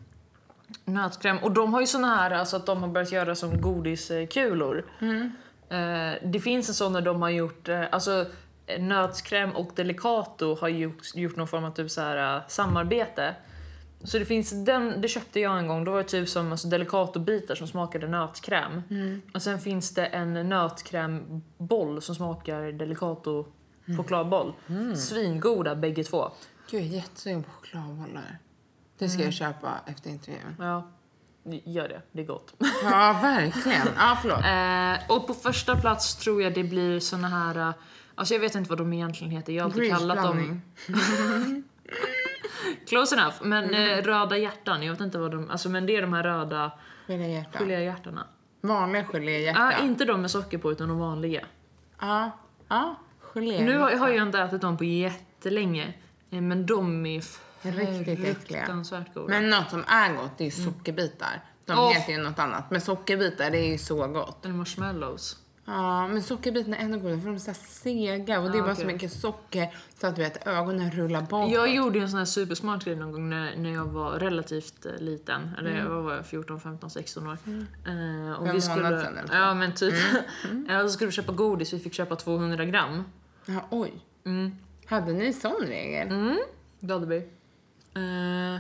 Nötkräm. 0.85 1.39
Och 1.39 1.53
de 1.53 1.75
har 1.75 1.81
ju 1.81 1.87
såna 1.87 2.17
här, 2.17 2.31
alltså 2.31 2.57
att 2.57 2.67
de 2.67 2.83
har 2.83 2.89
börjat 2.89 3.13
göra 3.13 3.35
som 3.35 3.61
godiskulor. 3.61 4.85
Mm. 5.01 5.33
Eh, 5.69 6.29
det 6.29 6.41
finns 6.41 6.69
en 6.69 6.75
sån 6.75 6.93
där 6.93 7.01
de 7.01 7.23
har 7.23 7.31
gjort, 7.31 7.69
eh, 7.69 7.85
alltså 7.93 8.27
nötkräm 8.79 9.51
och 9.51 9.71
Delicato 9.75 10.57
har 10.61 10.69
gjort, 10.69 11.15
gjort 11.15 11.37
någon 11.37 11.49
form 11.49 11.65
av 11.65 11.71
typ 11.71 11.91
så 11.91 12.01
här, 12.01 12.37
eh, 12.37 12.43
samarbete. 12.49 13.35
Så 14.05 14.19
det 14.19 14.25
finns 14.25 14.65
den, 14.65 15.01
det 15.01 15.09
köpte 15.09 15.41
jag 15.41 15.59
en 15.59 15.69
gång, 15.69 15.85
då 15.85 15.91
var 15.93 15.99
det 15.99 16.09
typ 16.09 16.29
som 16.29 16.53
alltså, 16.53 16.69
Delicato-bitar 16.69 17.55
som 17.55 17.69
smakade 17.69 18.09
nötkräm. 18.09 18.83
Mm. 18.91 19.23
Och 19.35 19.43
sen 19.43 19.61
finns 19.61 19.95
det 19.95 20.07
en 20.07 20.49
nötkrämboll 20.49 22.03
som 22.03 22.15
smakar 22.15 22.73
Delicato 22.73 23.47
chokladboll. 23.97 24.53
Mm. 24.69 24.97
Svingoda 24.97 25.75
bägge 25.77 26.05
två. 26.05 26.31
Gud, 26.71 26.81
jag 26.81 26.89
är 26.89 26.95
jättesugen 26.95 27.43
på 27.43 27.51
chokladbollar. 27.51 28.39
Det 28.99 29.09
ska 29.09 29.23
jag 29.23 29.33
köpa 29.33 29.75
efter 29.87 30.11
intervjun. 30.11 30.57
Ja, 30.59 30.89
gör 31.65 31.89
det. 31.89 32.03
Det 32.13 32.23
är 32.23 32.27
gott. 32.27 32.55
Ja, 32.83 33.19
verkligen. 33.23 33.87
Ja, 33.97 34.19
förlåt. 34.23 34.39
Eh, 35.07 35.11
och 35.17 35.27
på 35.27 35.35
första 35.35 35.77
plats 35.77 36.17
tror 36.17 36.43
jag 36.43 36.55
det 36.55 36.65
blir 36.65 37.01
såna 37.01 37.29
här... 37.29 37.57
eh, 37.69 37.75
Alltså 38.19 38.35
jag 38.35 38.41
vet 38.41 38.55
inte 38.55 38.69
vad 38.71 38.79
de 38.79 38.93
egentligen 38.93 39.31
heter. 39.31 39.53
Jag 39.53 39.65
har 39.65 39.71
alltid 39.71 39.91
kallat 39.91 40.23
dem... 40.23 40.63
Close 42.89 43.17
enough. 43.17 43.35
Men 43.43 43.65
Mm. 43.65 43.99
eh, 43.99 44.03
röda 44.05 44.37
hjärtan, 44.39 44.83
jag 44.83 44.93
vet 44.93 45.01
inte 45.01 45.19
vad 45.19 45.31
de... 45.31 45.51
Alltså 45.51 45.69
men 45.69 45.87
det 45.87 45.97
är 45.97 46.03
de 46.03 46.13
här 46.13 46.23
röda 46.23 46.73
Geléhjärta. 47.07 47.59
geléhjärtarna. 47.59 48.27
Vanliga 48.61 49.05
geléhjärta. 49.05 49.73
Ja, 49.73 49.85
inte 49.85 50.05
de 50.05 50.21
med 50.21 50.31
socker 50.31 50.59
på 50.59 50.73
utan 50.73 50.89
de 50.89 50.99
vanliga. 50.99 51.47
Ja, 52.01 52.31
ja. 52.69 52.97
Gelé. 53.41 53.65
Nu 53.65 53.79
har, 53.79 53.97
har 53.97 54.09
jag 54.09 54.23
inte 54.27 54.39
ätit 54.39 54.61
dem 54.61 54.77
på 54.77 54.85
jättelänge. 54.85 55.95
eh, 56.31 56.41
Men 56.41 56.67
de 56.67 57.07
är 57.07 57.23
Riktigt 57.63 58.09
äckliga. 58.09 58.37
fruktansvärt 58.61 59.15
goda. 59.15 59.29
Men 59.29 59.51
något 59.51 59.71
som 59.71 59.85
är 59.89 60.15
gott, 60.17 60.39
det 60.39 60.47
är 60.47 60.51
sockerbitar. 60.51 61.45
De 61.65 61.79
Åh. 61.79 61.93
heter 61.93 62.13
ju 62.13 62.19
något 62.19 62.39
annat. 62.39 62.71
Men 62.71 62.81
sockerbitar, 62.81 63.51
det 63.51 63.59
är 63.59 63.73
ju 63.73 63.79
så 63.79 64.07
gott. 64.07 64.45
Eller 64.45 64.55
marshmallows. 64.55 65.37
Ja, 65.69 66.09
men 66.09 66.23
sockerbitarna 66.23 66.77
är 66.77 66.85
ändå 66.85 66.99
goda 66.99 67.19
för 67.21 67.27
de 67.27 67.35
är 67.35 67.39
så 67.39 67.55
sega 67.55 68.41
och 68.41 68.51
det 68.51 68.59
är 68.59 68.63
bara 68.63 68.73
okej. 68.73 68.85
så 68.85 68.87
mycket 68.93 69.13
socker 69.13 69.75
så 70.01 70.07
att 70.07 70.17
du 70.17 70.23
vet 70.23 70.47
ögonen 70.47 70.91
rullar 70.91 71.21
bakåt. 71.23 71.53
Jag 71.53 71.75
gjorde 71.75 71.99
ju 71.99 72.03
en 72.05 72.11
sån 72.11 72.19
här 72.19 72.25
supersmart 72.27 72.85
grej 72.85 72.97
någon 72.97 73.13
gång 73.13 73.29
när, 73.31 73.57
när 73.57 73.71
jag 73.73 73.85
var 73.85 74.11
relativt 74.11 74.87
eh, 74.87 74.93
liten. 74.99 75.51
Eller 75.59 75.71
Mm. 75.71 75.85
jag 75.93 76.03
var 76.03 76.23
14, 76.23 76.61
15, 76.61 76.91
16 76.91 77.27
år. 77.27 77.33
Eh, 77.33 77.37
och 77.37 77.37
Fem 77.47 77.65
vi 77.87 77.89
månader 78.47 78.61
skulle, 78.61 79.01
sedan 79.05 79.19
eller 79.19 79.29
så. 79.29 79.35
Ja 79.35 79.55
men 79.55 79.75
typ. 79.75 79.95
Mm. 80.51 80.67
ja, 80.71 80.83
så 80.83 80.89
skulle 80.89 81.07
vi 81.07 81.13
köpa 81.13 81.33
godis, 81.33 81.73
vi 81.73 81.79
fick 81.79 81.95
köpa 81.95 82.17
200 82.17 82.65
gram. 82.65 83.05
Ja, 83.47 83.67
oj. 83.71 83.93
Mm. 84.25 84.57
Hade 84.87 85.13
ni 85.13 85.33
sån 85.33 85.63
regel? 85.67 86.09
Mm, 86.09 86.39
det 86.81 86.93
hade 86.95 87.07
vi. 87.07 87.17
Eh, 87.95 88.55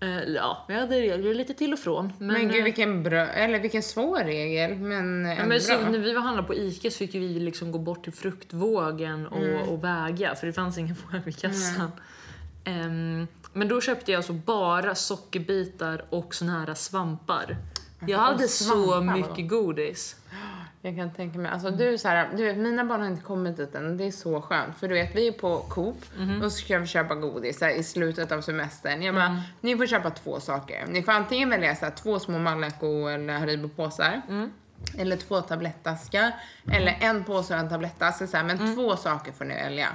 eh, 0.00 0.24
ja, 0.34 0.64
vi 0.68 0.74
hade 0.74 1.00
regler 1.00 1.34
lite 1.34 1.54
till 1.54 1.72
och 1.72 1.78
från. 1.78 2.12
Men, 2.18 2.26
Men, 2.26 2.48
gud 2.48 2.58
eh, 2.58 2.64
vilken 2.64 3.02
bra, 3.02 3.26
eller 3.26 3.60
vilken 3.60 3.82
svår 3.82 4.24
regel, 4.24 4.76
men 4.78 5.24
Ja, 5.24 5.46
men 5.46 5.60
så, 5.60 5.80
när 5.80 5.98
vi 5.98 6.12
var 6.14 6.20
handlade 6.22 6.46
på 6.48 6.54
Ica 6.54 6.90
så 6.90 6.98
fick 6.98 7.14
vi 7.14 7.40
liksom 7.40 7.72
gå 7.72 7.78
bort 7.78 8.04
till 8.04 8.12
fruktvågen 8.12 9.26
och, 9.26 9.42
Mm. 9.42 9.68
och 9.68 9.84
väga 9.84 10.34
för 10.34 10.46
det 10.46 10.52
fanns 10.52 10.78
ingen 10.78 10.96
våg 11.12 11.20
vid 11.24 11.38
kassan. 11.38 11.90
Ehm, 12.64 13.26
men 13.52 13.68
då 13.68 13.80
köpte 13.80 14.12
jag 14.12 14.16
alltså 14.18 14.32
bara 14.32 14.94
sockerbitar 14.94 16.04
och 16.10 16.34
såna 16.34 16.52
här 16.52 16.74
svampar. 16.74 17.56
Jag 18.06 18.18
hade 18.18 18.48
så 18.48 18.64
svampar, 18.64 19.16
mycket 19.16 19.48
godis. 19.48 20.16
Jag 20.82 20.96
kan 20.96 21.10
tänka 21.12 21.38
mig. 21.38 21.50
Alltså 21.52 21.70
du, 21.70 21.98
så 21.98 22.08
här, 22.08 22.28
du 22.36 22.44
vet, 22.44 22.56
mina 22.56 22.84
barn 22.84 23.00
har 23.00 23.06
inte 23.08 23.22
kommit 23.22 23.56
dit 23.56 23.74
än. 23.74 23.96
Det 23.96 24.04
är 24.04 24.10
så 24.10 24.40
skönt. 24.42 24.78
För 24.78 24.88
du 24.88 24.94
vet, 24.94 25.14
vi 25.16 25.28
är 25.28 25.32
på 25.32 25.58
Coop 25.58 25.96
Mhm. 26.18 26.42
och 26.42 26.52
så 26.52 26.58
ska 26.58 26.78
vi 26.78 26.86
köpa 26.86 27.14
godis 27.14 27.58
så 27.58 27.64
här, 27.64 27.72
i 27.72 27.82
slutet 27.82 28.32
av 28.32 28.40
semestern. 28.40 29.02
Jag 29.02 29.14
bara, 29.14 29.24
Mm. 29.26 29.40
ni 29.60 29.76
får 29.76 29.86
köpa 29.86 30.10
två 30.10 30.40
saker. 30.40 30.86
Ni 30.88 31.02
får 31.02 31.12
antingen 31.12 31.50
välja 31.50 31.76
så 31.76 31.84
här, 31.84 31.92
två 31.92 32.18
små 32.18 32.38
Malaco 32.38 33.06
eller 33.08 33.38
Haribo-påsar. 33.38 34.20
Mm. 34.28 34.50
Eller 34.98 35.16
två 35.16 35.40
tablettaskar. 35.40 36.32
Eller 36.72 36.96
en 37.00 37.24
påse 37.24 37.54
och 37.54 37.60
en 37.60 37.68
tablettask. 37.68 38.28
Så 38.30 38.36
här, 38.36 38.44
men 38.44 38.58
Mm. 38.58 38.74
två 38.76 38.96
saker 38.96 39.32
får 39.32 39.44
ni 39.44 39.54
välja. 39.54 39.88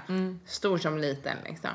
Stor 0.45 0.77
som 0.77 0.97
liten 0.97 1.37
liksom. 1.45 1.69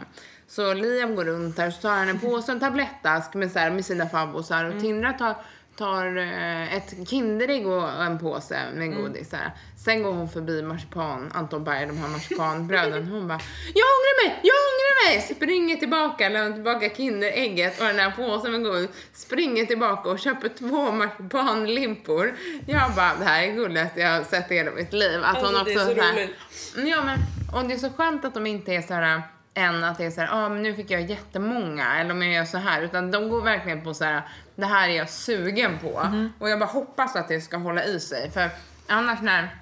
Så 0.49 0.75
Liam 0.75 1.15
går 1.15 1.25
runt 1.25 1.59
här 1.59 1.71
så 1.71 1.81
tar 1.83 1.97
han 1.97 2.09
en 2.09 2.19
påse 2.19 2.53
och 2.53 2.55
en 2.55 2.61
tablettask 2.61 3.35
med, 3.35 3.51
så 3.53 3.59
med 3.59 3.85
sina 3.85 4.07
favvosar. 4.07 4.65
Mm. 4.65 4.77
Och 4.77 4.83
Tindra 4.83 5.13
tar 5.13 5.37
tar 5.81 6.17
eh, 6.17 6.75
ett 6.77 7.09
Kinderägg 7.09 7.67
och 7.67 8.03
en 8.03 8.19
påse 8.19 8.59
med 8.75 8.87
Mm. 8.87 9.03
godis. 9.03 9.33
Här. 9.33 9.51
Sen 9.85 10.03
går 10.03 10.13
hon 10.13 10.29
förbi 10.29 10.63
marsipan, 10.63 11.31
Anton 11.35 11.65
Berg, 11.65 11.87
de 11.87 11.97
här 11.99 12.09
marsipanbröden. 12.09 13.07
Hon 13.13 13.29
bara 13.29 13.41
Jag 13.75 13.87
ångrar 13.97 14.25
mig, 14.29 14.41
jag 14.43 14.55
ångrar 14.55 15.09
mig! 15.09 15.21
Springer 15.37 15.77
tillbaka, 15.77 16.29
lämnar 16.29 16.53
tillbaka 16.55 16.89
Kinderägget 16.89 17.81
och 17.81 17.87
den 17.87 17.99
här 17.99 18.11
påsen 18.11 18.53
med 18.53 18.63
godis. 18.63 18.91
Springer 19.13 19.65
tillbaka 19.67 20.11
och 20.11 20.19
köper 20.19 20.49
två 20.49 20.93
marsipanlimpor. 20.93 22.35
Jag 22.67 22.95
bara, 22.97 23.15
det 23.19 23.25
här 23.25 23.43
är 23.43 23.53
gulligaste 23.55 24.01
jag 24.01 24.11
har 24.17 24.25
sett 24.25 24.51
i 24.51 24.55
hela 24.55 24.71
mitt 24.71 24.93
liv. 24.93 25.21
Att 25.25 25.37
hon 25.43 25.57
också 25.57 25.79
så 25.79 26.01
här, 26.03 26.29
Ja 26.77 27.05
men, 27.05 27.19
och 27.55 27.69
det 27.69 27.75
är 27.75 27.79
så 27.79 27.91
skönt 27.91 28.25
att 28.25 28.35
de 28.35 28.47
inte 28.47 28.73
är 28.75 28.83
så 28.83 28.95
här 28.95 29.23
än 29.55 29.85
att 29.85 29.99
det 29.99 30.05
är 30.05 30.11
så 30.11 30.21
här, 30.21 30.29
ah, 30.33 30.49
men 30.49 30.63
nu 30.63 30.75
fick 30.75 30.91
jag 30.91 31.03
jättemånga 31.03 32.01
eller 32.01 32.11
om 32.11 32.23
jag 32.23 32.33
gör 32.33 32.45
så 32.45 32.59
här. 32.59 32.83
Utan 32.83 33.11
de 33.11 33.29
går 33.29 33.43
verkligen 33.43 33.85
på 33.85 33.95
så 33.95 34.05
här, 34.05 34.23
det 34.55 34.67
här 34.67 34.89
är 34.89 34.97
jag 34.97 35.11
sugen 35.11 35.79
på. 35.79 36.09
Och 36.39 36.51
jag 36.51 36.59
bara 36.59 36.71
hoppas 36.71 37.17
att 37.17 37.29
det 37.29 37.41
ska 37.41 37.57
hålla 37.57 37.85
i 37.85 38.01
sig. 38.01 38.31
För 38.31 38.51
annars 38.87 39.23
när 39.23 39.57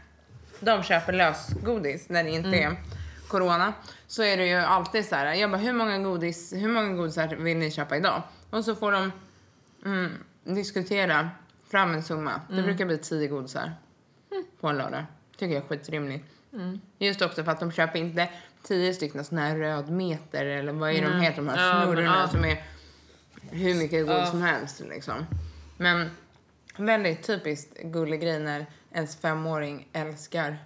de 0.61 0.83
köper 0.83 1.13
lösgodis 1.13 2.09
när 2.09 2.25
det 2.25 2.31
inte 2.31 2.57
är 2.57 2.77
corona 3.29 3.73
så 4.07 4.23
är 4.23 4.37
det 4.37 4.47
ju 4.47 4.57
alltid 4.57 5.07
så 5.07 5.15
här, 5.15 5.35
jag 5.35 5.51
bara 5.51 5.59
hur 5.59 5.73
många 5.73 5.99
godis, 5.99 6.53
hur 6.53 6.69
många 6.69 6.93
godisar 6.93 7.29
vill 7.29 7.57
ni 7.57 7.71
köpa 7.71 7.97
idag? 7.97 8.23
Och 8.51 8.65
så 8.65 8.75
får 8.75 8.93
de 8.93 9.13
mm, 9.85 10.13
diskutera 10.45 11.31
fram 11.71 11.95
en 11.95 12.03
summa. 12.03 12.41
Det 12.51 12.63
brukar 12.63 12.87
bli 12.87 12.99
tio 12.99 13.29
godisar 13.29 13.73
på 14.61 14.69
en 14.69 14.77
lördag. 14.79 15.05
Tycker 15.37 15.55
jag 15.55 15.65
är 15.65 15.69
skitrimligt. 15.69 16.25
Just 16.99 17.23
också 17.23 17.45
för 17.45 17.53
att 17.53 17.61
de 17.61 17.73
köper 17.73 17.99
inte 17.99 18.29
tio 18.63 18.95
stycken 18.95 19.25
såna 19.25 19.41
här 19.41 19.57
rödmeter 19.57 20.47
eller 20.47 20.73
vad 20.73 20.91
är 20.91 21.03
de 21.03 21.09
Nej. 21.11 21.21
heter, 21.21 21.37
de 21.37 21.49
här 21.49 21.67
Ja, 21.69 21.75
men, 21.75 21.87
snurrorna 21.87 22.17
ja. 22.21 22.29
som 22.29 22.45
är 22.45 22.63
hur 23.51 23.75
mycket 23.75 24.07
godis 24.07 24.19
Ja. 24.25 24.27
som 24.27 24.43
helst 24.43 24.81
liksom. 24.81 25.27
Men 25.77 26.11
väldigt 26.77 27.23
typiskt 27.27 27.79
gullig 27.83 28.21
grej 28.21 28.39
när 28.41 28.67
ens 28.93 29.17
femåring 29.17 29.89
älskar 29.93 30.59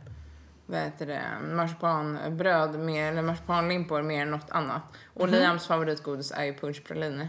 vad 0.66 0.80
heter 0.80 1.06
det, 1.06 1.22
marsipanbröd 1.54 2.78
mer, 2.78 3.12
eller 3.12 3.22
marsipanlimpor 3.22 4.02
mer 4.02 4.22
än 4.22 4.30
något 4.30 4.50
annat. 4.50 4.82
Och 5.14 5.28
Mhm. 5.28 5.34
Liams 5.38 5.66
favoritgodis 5.66 6.32
är 6.32 6.44
ju 6.44 6.54
punschpraliner. 6.54 7.28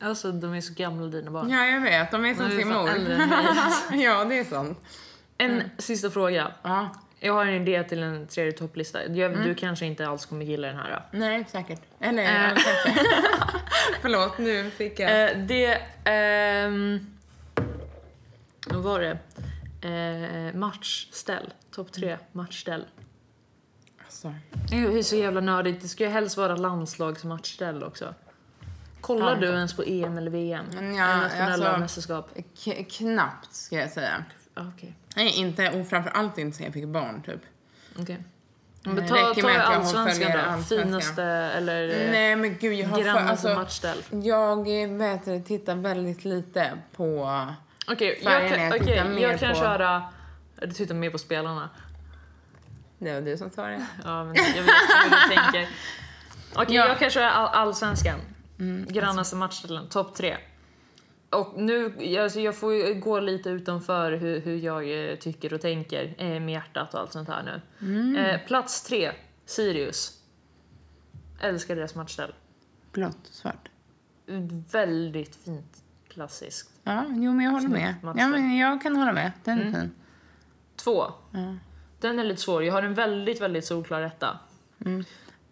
Alltså 0.00 0.32
de 0.32 0.54
är 0.54 0.60
så 0.60 0.72
gamla 0.74 1.06
dina 1.06 1.30
barn. 1.30 1.50
Ja, 1.50 1.64
jag 1.66 1.80
vet. 1.80 2.10
De 2.10 2.24
är 2.24 2.34
som 2.34 2.48
De 2.48 2.54
är 2.54 2.58
sin 2.58 2.68
mor. 2.68 2.88
ja, 4.02 4.24
det 4.24 4.38
är 4.38 4.44
sånt. 4.44 4.78
En 5.38 5.62
sista 5.78 6.10
fråga. 6.10 6.52
Ja. 6.62 6.90
Jag 7.24 7.32
har 7.32 7.46
en 7.46 7.54
idé 7.54 7.82
till 7.84 8.02
en 8.02 8.26
tredje 8.26 8.52
topplista. 8.52 9.06
Jag, 9.06 9.42
Du 9.44 9.54
kanske 9.54 9.86
inte 9.86 10.06
alls 10.08 10.26
kommer 10.26 10.44
gilla 10.44 10.68
den 10.68 10.76
här. 10.76 10.90
Då. 11.12 11.18
Nej, 11.18 11.44
säkert. 11.48 11.80
Eller, 12.00 12.22
Eh. 12.22 12.48
kanske. 12.48 13.00
Förlåt, 14.02 14.38
nu 14.38 14.70
fick 14.70 15.00
jag... 15.00 15.30
Eh, 15.30 15.38
det... 15.38 15.82
ehm, 16.04 17.06
vad 18.66 18.82
var 18.82 19.00
det? 19.00 19.18
Eh, 19.88 20.54
matchställ. 20.54 21.52
Topp 21.70 21.92
tre 21.92 22.18
matchställ. 22.32 22.84
Alltså, 24.04 24.34
Det 24.70 24.76
är 24.76 25.02
så 25.02 25.16
jävla 25.16 25.40
nördigt. 25.40 25.82
Det 25.82 25.88
ska 25.88 26.04
ju 26.04 26.10
helst 26.10 26.36
vara 26.36 26.56
landslagsmatchställ 26.56 27.82
också. 27.84 28.14
Kollar 29.00 29.36
du 29.36 29.46
ens 29.46 29.76
på 29.76 29.82
EM 29.82 30.18
eller 30.18 30.30
VM? 30.30 30.64
Ja, 30.72 30.78
eller 30.80 31.16
nationella 31.16 31.52
alltså- 31.52 31.80
mästerskap? 31.80 32.30
knappt 32.90 33.54
ska 33.54 33.76
jag 33.76 33.90
säga. 33.90 34.24
Ah, 34.54 34.62
Okej. 34.76 34.94
Nej, 35.16 35.28
inte, 35.32 35.70
och 35.70 35.88
framförallt 35.88 36.38
inte 36.38 36.56
sen 36.56 36.64
jag 36.64 36.74
fick 36.74 36.86
barn 36.86 37.22
typ. 37.22 37.40
Okay. 37.98 38.16
Det 38.84 38.90
Men 38.90 39.08
ta, 39.08 39.14
räcker 39.14 39.42
ta 39.42 39.48
att 39.50 39.54
jag 39.54 39.62
allsvenskan 39.62 40.32
då. 40.32 40.38
allsvenskan. 40.38 40.88
Finaste 40.88 41.22
eller 41.24 41.88
eh, 42.04 42.10
Nej 42.10 42.36
men 42.36 42.56
gud, 42.58 42.72
jag 42.74 42.88
har 42.88 43.02
för, 43.02 43.08
alltså, 43.08 43.54
matchställ. 43.54 44.02
Jag 44.10 44.82
eh, 44.82 44.88
vet, 44.90 45.46
tittar 45.46 45.74
väldigt 45.74 46.24
lite 46.24 46.78
på... 46.96 47.24
Okej, 47.88 48.20
Färgen 48.24 48.60
jag 48.60 48.70
kan, 48.72 48.80
okej, 48.80 48.94
titta 48.94 49.04
mer 49.08 49.22
jag 49.30 49.40
kan 49.40 49.52
på- 49.54 49.58
köra... 49.60 50.02
Du 50.62 50.70
tittar 50.72 50.94
mer 50.94 51.10
på 51.10 51.18
spelarna. 51.18 51.70
Det 52.98 53.14
var 53.14 53.20
du 53.20 53.36
som 53.36 53.50
sa 53.50 53.66
det. 53.66 53.86
Ja, 54.04 54.24
men 54.24 54.34
jag 54.34 54.62
vet 54.62 54.74
hur 55.04 55.10
du 55.10 55.34
tänker. 55.34 55.68
Okej, 56.54 56.76
Ja. 56.76 56.88
jag 56.88 56.98
kan 56.98 57.10
köra 57.10 57.30
all, 57.30 57.66
allsvenskan. 57.68 58.20
Grannaste 58.88 59.36
matchställen, 59.36 59.88
topp 59.88 60.14
tre. 60.14 60.36
Och 61.32 61.54
nu, 61.56 61.94
alltså 62.18 62.40
jag 62.40 62.56
får 62.56 63.00
gå 63.00 63.20
lite 63.20 63.50
utanför 63.50 64.12
hur, 64.12 64.40
hur 64.40 64.56
jag 64.56 65.10
eh, 65.10 65.16
tycker 65.16 65.52
och 65.54 65.60
tänker 65.60 66.14
eh, 66.18 66.26
med 66.40 66.50
hjärtat 66.50 66.94
och 66.94 67.00
allt 67.00 67.12
sånt 67.12 67.28
här 67.28 67.60
nu. 67.80 68.18
Eh, 68.18 68.40
plats 68.46 68.82
tre, 68.82 69.12
Sirius. 69.46 70.18
Älskar 71.40 71.76
deras 71.76 71.94
matchställ. 71.94 72.32
Blått, 72.92 73.18
svart. 73.22 73.68
Väldigt 74.72 75.36
fint, 75.44 75.82
klassiskt. 76.08 76.70
Ja, 76.84 77.04
jo 77.08 77.32
men 77.32 77.44
jag 77.44 77.52
håller 77.52 77.68
med. 77.68 77.94
matchställ. 78.02 78.22
Ja, 78.24 78.28
men 78.38 78.56
jag 78.56 78.82
kan 78.82 78.96
hålla 78.96 79.12
med. 79.12 79.32
Den 79.44 79.60
är 79.60 79.72
fin. 79.72 79.90
Två, 80.76 81.04
Ja. 81.30 81.56
den 82.00 82.18
är 82.18 82.24
lite 82.24 82.40
svår. 82.40 82.64
Jag 82.64 82.72
har 82.72 82.82
en 82.82 82.94
väldigt, 82.94 83.40
väldigt 83.40 83.64
solklar 83.64 84.02
etta. 84.02 84.38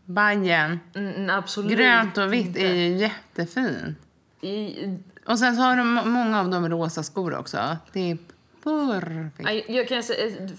Bajen. 0.04 0.80
Mm, 0.94 1.30
absolut 1.30 1.70
Grönt 1.78 2.18
och 2.18 2.32
vitt 2.32 2.46
inte. 2.46 2.60
är 2.60 2.74
ju 2.74 2.96
jättefint. 2.96 3.98
I, 4.40 4.86
Och 5.30 5.38
sen 5.38 5.56
så 5.56 5.62
har 5.62 5.76
de 5.76 5.88
må- 5.94 6.04
många 6.04 6.40
av 6.40 6.50
dem 6.50 6.68
rosa 6.68 7.02
skor 7.02 7.34
också. 7.38 7.76
Det 7.92 8.10
är 8.10 8.18
perfekt. 8.62 9.44
Nej, 9.44 9.64
jag 9.68 9.88
kan 9.88 10.02
säga, 10.02 10.26
eh, 10.26 10.50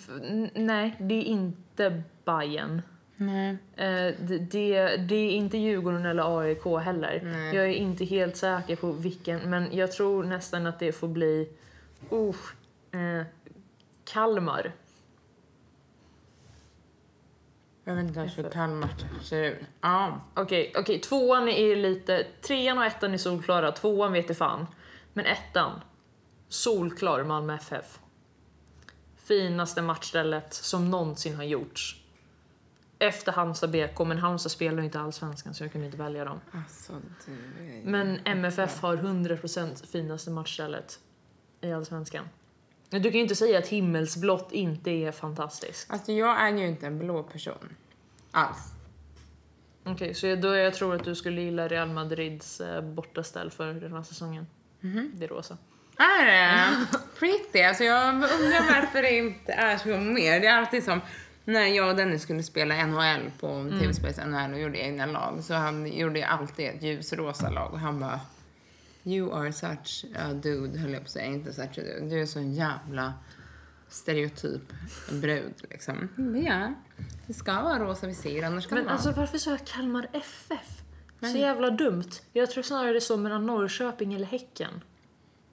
nej, 0.53 0.95
det 0.99 1.13
är 1.13 1.24
inte 1.24 2.03
Bayern. 2.26 2.82
Nej. 3.15 3.57
Eh, 3.76 4.15
det, 4.19 4.38
det, 4.38 4.97
det 4.97 5.15
är 5.15 5.32
inte 5.32 5.57
Djurgården 5.57 6.05
eller 6.05 6.39
AIK 6.39 6.65
heller. 6.84 7.22
Nej. 7.24 7.55
Jag 7.55 7.65
är 7.65 7.74
inte 7.74 8.05
helt 8.05 8.38
säker 8.38 8.76
på 8.76 8.91
vilken, 8.91 9.49
men 9.49 9.67
jag 9.72 9.91
tror 9.91 10.24
nästan 10.24 10.67
att 10.67 10.80
det 10.80 10.91
får 10.91 11.07
bli 11.07 11.49
uh, 12.11 12.99
eh, 13.01 13.26
Kalmar. 14.03 14.72
Jag 17.92 17.96
vet 17.96 18.08
inte 18.08 18.20
ens 18.20 18.38
hur 18.38 18.50
Kalmar 18.50 18.89
ser 19.22 19.44
ut. 19.44 19.60
Ja. 19.82 20.22
Okej, 20.34 20.74
okej, 20.76 21.00
tvåan 21.00 21.48
är 21.48 21.76
lite... 21.76 22.26
Trean 22.42 22.78
och 22.78 22.86
ettan 22.86 23.14
är 23.14 23.18
solklara, 23.18 23.72
tvåan 23.72 24.14
vet 24.14 24.30
jag 24.30 24.38
fan. 24.38 24.68
Men 25.14 25.26
ettan, 25.26 25.82
solklar 26.48 27.24
Malmö 27.24 27.56
FF. 27.56 28.00
Finaste 29.18 29.82
matchstället 29.82 30.54
som 30.54 30.92
någonsin 30.92 31.36
har 31.36 31.44
gjorts. 31.44 32.04
Efter 33.00 33.32
Halmstad 33.32 33.72
BK, 33.72 34.00
men 34.00 34.18
Halmstad 34.18 34.52
spelar 34.52 34.78
ju 34.78 34.86
inte 34.86 35.00
allsvenskan 35.00 35.54
så 35.54 35.64
jag 35.64 35.72
kunde 35.72 35.86
inte 35.86 35.98
välja 35.98 36.26
dem. 36.26 36.39
Alltså. 36.52 36.94
Men 37.84 38.20
MFF 38.26 38.82
har 38.82 38.98
100% 38.98 39.92
finaste 39.92 40.30
matchstället 40.30 41.00
i 41.62 41.72
allsvenskan. 41.72 42.30
Du 42.89 43.04
kan 43.04 43.12
ju 43.12 43.22
inte 43.22 43.36
säga 43.36 43.60
att 43.60 43.68
himmelsblått 43.68 44.52
inte 44.52 44.92
är 44.92 45.12
fantastiskt. 45.12 45.92
Alltså 45.92 46.12
jag 46.12 46.42
är 46.42 46.58
ju 46.58 46.68
inte 46.68 46.88
en 46.88 47.00
blå 47.00 47.24
person. 47.24 47.76
Alls. 48.32 48.58
Okej, 49.84 50.14
så 50.14 50.28
jag- 50.28 50.42
då 50.42 50.56
jag 50.56 50.74
tror 50.74 50.96
att 50.96 51.04
du 51.04 51.16
skulle 51.16 51.42
gilla 51.42 51.68
Real 51.68 51.90
Madrids 51.90 52.62
eh, 52.62 52.82
bortaställ 52.82 53.52
för 53.52 53.74
den 53.74 53.94
här 53.94 54.04
säsongen. 54.04 54.48
Det 55.14 55.26
är 55.26 55.28
rosa. 55.28 55.58
Är 55.98 56.26
det? 56.26 56.86
Pretty. 57.20 57.62
Alltså 57.62 57.84
jag 57.84 58.14
undrar 58.14 58.82
varför 58.82 59.02
det 59.02 59.18
inte 59.18 59.52
är 59.54 59.78
så 59.78 59.88
mer. 59.88 60.40
Det 60.40 60.48
är 60.48 60.58
alltid 60.58 60.84
som 60.84 61.02
när 61.46 61.66
jag 61.66 61.90
och 61.90 61.96
Dennis 61.96 62.22
skulle 62.22 62.44
spela 62.44 62.86
NHL 62.86 63.32
på 63.40 63.48
TV-spels 63.80 64.18
NHL 64.18 64.54
och 64.54 64.60
gjorde 64.60 64.78
egna 64.78 65.06
lag 65.06 65.44
så 65.44 65.54
han 65.54 65.94
gjorde 65.94 66.28
alltid 66.28 66.66
ett 66.70 66.84
ljusrosa 66.84 67.50
lag 67.50 67.74
och 67.74 67.80
han 67.80 68.00
bara 68.00 68.20
You 69.04 69.34
are 69.34 69.54
such 69.54 70.06
a 70.20 70.34
dude, 70.34 70.80
höll 70.80 70.92
jag 70.92 71.02
på 71.02 71.06
att 71.06 71.10
säga. 71.12 71.26
Inte 71.26 71.54
such 71.54 71.64
a 71.80 71.82
dude. 71.82 72.10
Du 72.10 72.22
är 72.22 72.26
så 72.26 72.40
jävla 72.40 73.14
stereotyp 73.92 74.74
brud 75.22 75.54
liksom. 75.70 76.10
Men 76.16 76.44
ja, 76.44 76.74
det 77.28 77.34
ska 77.34 77.62
vara 77.62 77.80
rosa 77.80 78.08
visir 78.08 78.44
annars 78.44 78.64
ska 78.64 78.76
Men 78.76 78.84
vara. 78.84 78.94
alltså 78.94 79.12
varför 79.12 79.38
sa 79.38 79.52
jag 79.52 79.66
Kalmar 79.66 80.08
FF? 80.14 80.82
Så 81.20 81.38
jävla 81.38 81.70
dumt. 81.70 82.10
Jag 82.34 82.52
tror 82.52 82.64
snarare 82.64 82.94
det 82.94 83.02
står 83.02 83.18
mellan 83.18 83.46
Norrköping 83.46 84.14
eller 84.14 84.26
Häcken. 84.26 84.84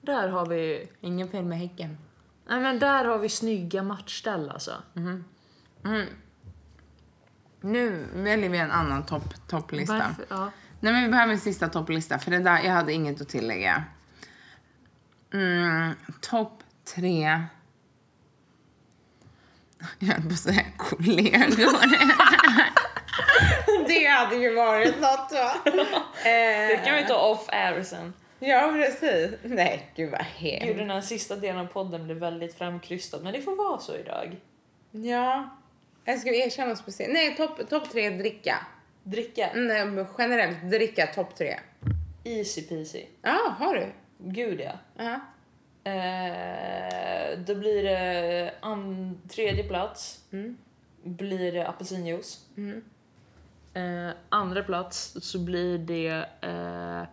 Där 0.01 0.27
har 0.27 0.45
vi... 0.45 0.89
Ingen 1.01 1.29
fel 1.29 1.45
med 1.45 1.57
Häcken. 1.59 1.97
Nej 2.47 2.59
men 2.59 2.79
där 2.79 3.05
har 3.05 3.17
vi 3.17 3.29
snygga 3.29 3.83
matchställ 3.83 4.49
alltså. 4.49 4.73
Mm. 4.95 5.23
Nu 7.61 8.07
väljer 8.13 8.49
vi 8.49 8.57
en 8.57 8.71
annan 8.71 9.05
topp, 9.05 9.47
topplista. 9.47 9.93
Varför? 9.93 10.25
Ja. 10.29 10.51
Nej 10.79 10.93
men 10.93 11.03
vi 11.03 11.09
behöver 11.09 11.33
en 11.33 11.39
sista 11.39 11.69
topplista 11.69 12.19
för 12.19 12.31
det 12.31 12.39
där, 12.39 12.63
jag 12.63 12.71
hade 12.71 12.93
inget 12.93 13.21
att 13.21 13.29
tillägga. 13.29 13.83
Mm, 15.33 15.93
topp 16.21 16.63
tre. 16.95 17.43
Jag 19.99 20.07
höll 20.07 20.21
på 20.21 20.29
att 20.29 20.39
säga 20.39 20.65
kollegor. 20.77 21.87
det 23.87 24.05
hade 24.05 24.35
ju 24.35 24.53
varit 24.55 24.95
något 25.01 25.31
va? 25.31 25.53
Det 26.23 26.81
kan 26.85 26.95
vi 26.95 27.01
Eh, 27.01 27.07
ta 27.07 27.15
off 27.17 27.45
air 27.49 27.83
sen. 27.83 28.13
ja 28.39 28.71
precis. 28.75 29.31
Nej 29.43 29.91
gud 29.95 30.11
vad 30.11 30.25
Gud, 30.39 30.51
hemskt. 30.61 30.77
den 30.77 30.89
här 30.89 31.01
sista 31.01 31.35
delen 31.35 31.59
av 31.61 31.65
podden 31.65 32.05
blev 32.05 32.17
väldigt 32.17 32.57
framkrystad, 32.57 33.19
men 33.23 33.33
det 33.33 33.41
får 33.41 33.55
vara 33.55 33.79
så 33.79 33.95
idag. 33.97 34.35
Ja. 34.91 35.49
Jag 36.05 36.19
ska 36.19 36.29
erkänna 36.33 36.75
speciellt. 36.75 37.13
Nej 37.13 37.35
topp 37.35 37.69
top 37.69 37.91
tre 37.91 38.09
dricka. 38.09 38.55
Dricka. 39.03 39.47
Mm, 39.49 40.05
generellt 40.17 40.61
dricka 40.71 41.07
topp 41.07 41.35
tre. 41.35 41.59
Easy 42.23 42.61
peasy. 42.61 43.03
Ja, 43.21 43.55
har 43.59 43.73
du? 43.75 43.85
Gud 44.17 44.59
ja. 44.61 44.71
Ja. 45.05 45.19
Eh, 45.89 47.39
då 47.39 47.55
blir 47.55 47.83
det 47.83 48.53
an- 48.61 49.21
tredje 49.29 49.63
plats. 49.63 50.23
Mm. 50.31 50.57
Blir 51.03 51.51
det 51.51 51.67
apelsinjuice. 51.67 52.45
Mm. 52.57 52.83
Eh, 53.73 54.13
andra 54.29 54.63
plats 54.63 55.17
så 55.21 55.39
blir 55.39 55.77
det 55.77 56.25
eh, 56.41 57.03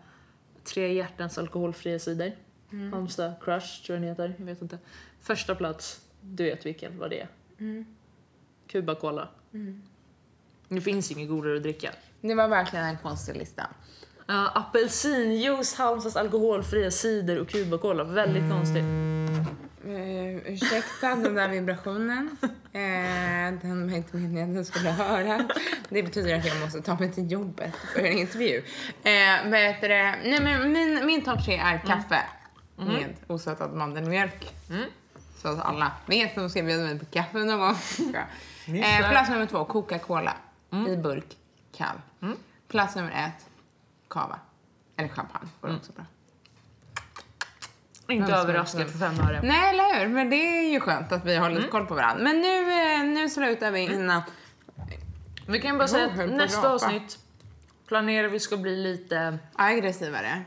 Tre 0.64 0.94
hjärtans 0.94 1.38
alkoholfria 1.38 1.98
cider. 1.98 2.36
Mm. 2.72 2.92
Halmstad 2.92 3.32
Crush 3.40 3.82
tror 3.86 3.96
jag 3.96 4.02
den 4.02 4.08
heter. 4.08 4.34
Jag 4.38 4.46
vet 4.46 4.62
inte. 4.62 4.78
Första 5.20 5.54
plats, 5.54 6.00
du 6.20 6.44
vet 6.44 6.66
vilken, 6.66 6.98
vad 6.98 7.10
det 7.10 7.20
är. 7.20 7.28
Mm. 7.58 7.86
Cuba 8.66 8.94
Cola. 8.94 9.28
Det 10.68 10.80
finns 10.80 11.10
inget 11.10 11.28
godare 11.28 11.56
att 11.56 11.62
dricka. 11.62 11.90
Det 12.20 12.34
var 12.34 12.48
verkligen 12.48 12.84
en 12.84 12.96
konstig 12.98 13.36
lista. 13.36 13.70
Ja, 14.26 14.48
apelsinjuice, 14.54 15.74
Halmstads 15.78 16.16
alkoholfria 16.16 16.90
cider 16.90 17.40
och 17.40 17.48
Cuba 17.48 17.78
Cola. 17.78 18.04
Väldigt 18.04 18.42
Mm. 18.42 18.56
konstigt. 18.56 18.84
Uh, 19.86 20.52
ursäkta 20.52 21.08
den 21.08 21.34
där 21.34 21.48
vibrationen. 21.48 22.36
Eh, 22.72 23.60
den 23.62 23.90
var 23.90 23.96
inte 23.96 24.16
meningen 24.16 24.48
att 24.48 24.54
den 24.54 24.64
skulle 24.64 24.90
höra. 24.90 25.48
Det 25.88 26.02
betyder 26.02 26.38
att 26.38 26.46
jag 26.46 26.60
måste 26.60 26.82
ta 26.82 26.94
mig 26.98 27.12
till 27.12 27.30
jobbet 27.32 27.74
för 27.94 28.00
en 28.00 28.18
intervju. 28.18 28.62
Vad 29.50 29.60
heter 29.60 29.88
det? 29.88 30.14
Nej, 30.24 30.40
men 30.40 30.72
min, 30.72 31.06
min 31.06 31.24
topp 31.24 31.44
tre 31.44 31.56
är 31.56 31.78
kaffe 31.78 32.22
med 32.76 33.14
osötad 33.26 33.68
mandelmjölk. 33.72 34.54
Så 35.42 35.48
att 35.48 35.60
alla 35.66 35.92
vet 36.06 36.28
att 36.28 36.34
de 36.34 36.50
ska 36.50 36.62
bjuda 36.62 36.82
mig 36.84 36.98
på 36.98 37.04
kaffe 37.04 37.38
någon 37.38 37.58
gång. 37.58 37.76
eh, 38.76 39.10
plats 39.10 39.30
nummer 39.30 39.46
två, 39.46 39.64
Coca-Cola 39.64 40.32
i 40.88 40.96
burk, 40.96 41.36
kall. 41.76 41.96
Plats 42.68 42.96
nummer 42.96 43.10
ett, 43.10 43.46
cava. 44.08 44.38
Eller 44.96 45.08
champagne 45.08 45.48
går 45.60 45.76
också 45.76 45.92
bra. 45.92 46.04
Inte 48.08 48.30
Ja, 48.30 48.36
överraskande 48.38 48.86
för 48.86 48.98
fem 48.98 49.20
öre. 49.20 49.40
Nej, 49.42 49.70
eller 49.70 50.00
hur? 50.00 50.08
Men 50.14 50.30
det 50.30 50.36
är 50.36 50.72
ju 50.72 50.80
skönt 50.80 51.12
att 51.12 51.24
vi 51.24 51.36
har 51.36 51.50
lite 51.50 51.68
koll 51.68 51.86
på 51.86 51.94
varandra. 51.94 52.24
Men 52.24 52.40
nu, 52.40 52.72
eh, 52.72 53.04
nu 53.04 53.28
slutar 53.28 53.70
vi 53.70 53.80
innan... 53.80 54.22
Vi 55.48 55.60
kan 55.60 55.72
ju 55.72 55.78
bara 55.78 55.88
säga 55.88 56.06
att 56.06 56.30
nästa 56.30 56.70
avsnitt 56.70 57.18
planerar 57.88 58.28
vi 58.28 58.40
ska 58.40 58.56
bli 58.56 58.76
lite... 58.76 59.38
aggressivare. 59.54 60.42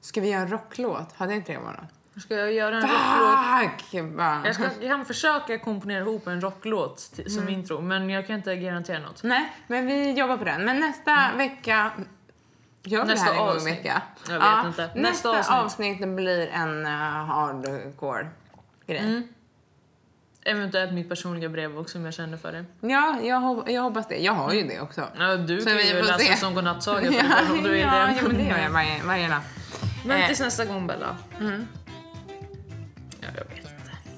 Ska 0.00 0.20
vi 0.20 0.30
göra 0.30 0.42
en 0.42 0.48
rocklåt? 0.48 1.12
Hade 1.16 1.34
inte 1.34 1.52
det 1.52 1.60
något? 1.60 2.22
Ska 2.22 2.34
jag 2.34 2.52
göra 2.52 2.76
en 2.76 2.82
rocklåt? 2.82 3.90
Fuck! 3.90 4.16
Bara. 4.16 4.42
Jag, 4.44 4.54
ska, 4.54 4.64
jag 4.80 4.90
kan 4.90 5.04
försöka 5.04 5.58
komponera 5.58 6.00
ihop 6.00 6.26
en 6.26 6.40
rocklåt 6.40 7.10
till, 7.14 7.34
som 7.34 7.48
intro, 7.48 7.80
men 7.80 8.10
jag 8.10 8.26
kan 8.26 8.36
inte 8.36 8.56
garantera 8.56 8.98
något. 8.98 9.22
Nej, 9.22 9.52
men 9.66 9.86
vi 9.86 10.12
jobbar 10.12 10.36
på 10.36 10.44
den. 10.44 10.64
Men 10.64 10.80
nästa 10.80 11.36
vecka... 11.36 11.92
Gör 12.86 13.02
vi 13.04 13.08
Nästa 13.08 13.30
det 13.32 13.36
här 13.38 13.48
en 13.52 13.58
gång 13.58 13.68
i? 13.68 13.90
Jag 14.28 14.38
vet 14.40 14.66
inte. 14.66 14.82
Nästa, 15.00 15.32
Nästa 15.32 15.58
avsnitt. 15.60 16.00
avsnitt. 16.00 16.08
blir 16.16 16.48
en 16.48 16.86
uh, 16.86 16.90
hardcore-grej. 17.26 19.22
Eventuellt 20.46 20.92
mitt 20.92 21.08
personliga 21.08 21.48
brev 21.48 21.78
också 21.78 21.98
om 21.98 22.04
jag 22.04 22.14
känner 22.14 22.36
för 22.36 22.52
det. 22.52 22.64
Ja, 22.80 23.16
jag, 23.22 23.40
hop- 23.40 23.70
jag 23.70 23.82
hoppas 23.82 24.08
det. 24.08 24.16
Jag 24.16 24.32
har 24.32 24.52
ju 24.52 24.62
det 24.62 24.80
också. 24.80 25.08
Ja, 25.18 25.36
du 25.36 25.60
Så 25.60 25.66
kan 25.68 25.76
vi 25.76 25.88
ju 25.88 26.02
läsa 26.02 26.18
se. 26.18 26.36
som 26.36 26.54
godnattsaga 26.54 27.00
för 27.12 27.12
dig 27.12 27.22
om 27.52 27.62
du 27.62 27.68
vill 27.70 27.80
ja, 27.80 27.90
det. 27.92 28.18
jo, 28.22 28.28
men 28.28 28.36
det 28.36 28.42
gör 28.44 28.58
jag 28.58 28.70
varje, 28.70 29.02
varje 29.04 29.28
natt. 29.28 29.42
Men 30.06 30.20
Eh. 30.20 30.26
tills 30.26 30.40
nästa 30.40 30.64
gång 30.64 30.86
Bella. 30.86 31.16
Mm. 31.40 31.66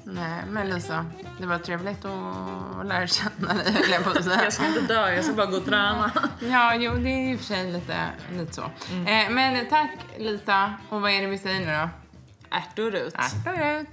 Nej, 0.08 0.42
men 0.50 0.68
Lisa, 0.68 1.06
det 1.40 1.46
var 1.46 1.58
trevligt 1.58 2.04
att 2.04 2.86
lära 2.86 3.06
känna 3.06 3.54
dig, 3.54 3.72
höll 3.72 3.90
jag 3.90 4.04
på 4.04 4.10
att 4.10 4.24
säga. 4.24 4.44
Jag 4.44 4.52
ska 4.52 4.66
inte 4.66 4.80
dö, 4.80 5.14
jag 5.14 5.24
ska 5.24 5.34
bara 5.34 5.46
gå 5.46 5.56
och 5.56 5.64
träna. 5.64 6.10
Ja, 6.38 6.74
jo, 6.74 6.94
det 6.94 7.08
är 7.10 7.32
i 7.32 7.34
och 7.34 7.38
för 7.38 7.46
sig 7.46 7.72
lite, 7.72 7.96
lite 8.32 8.52
så. 8.52 8.62
Eh, 8.62 9.30
men 9.30 9.66
tack 9.68 9.90
Lisa. 10.18 10.74
Och 10.88 11.00
vad 11.00 11.10
är 11.10 11.20
det 11.20 11.26
vi 11.26 11.38
säger 11.38 11.60
nu 11.60 11.66
då? 11.72 11.88
Ärtor 12.56 12.94
ut. 12.94 13.14
Ärtor 13.14 13.66
ut. 13.80 13.88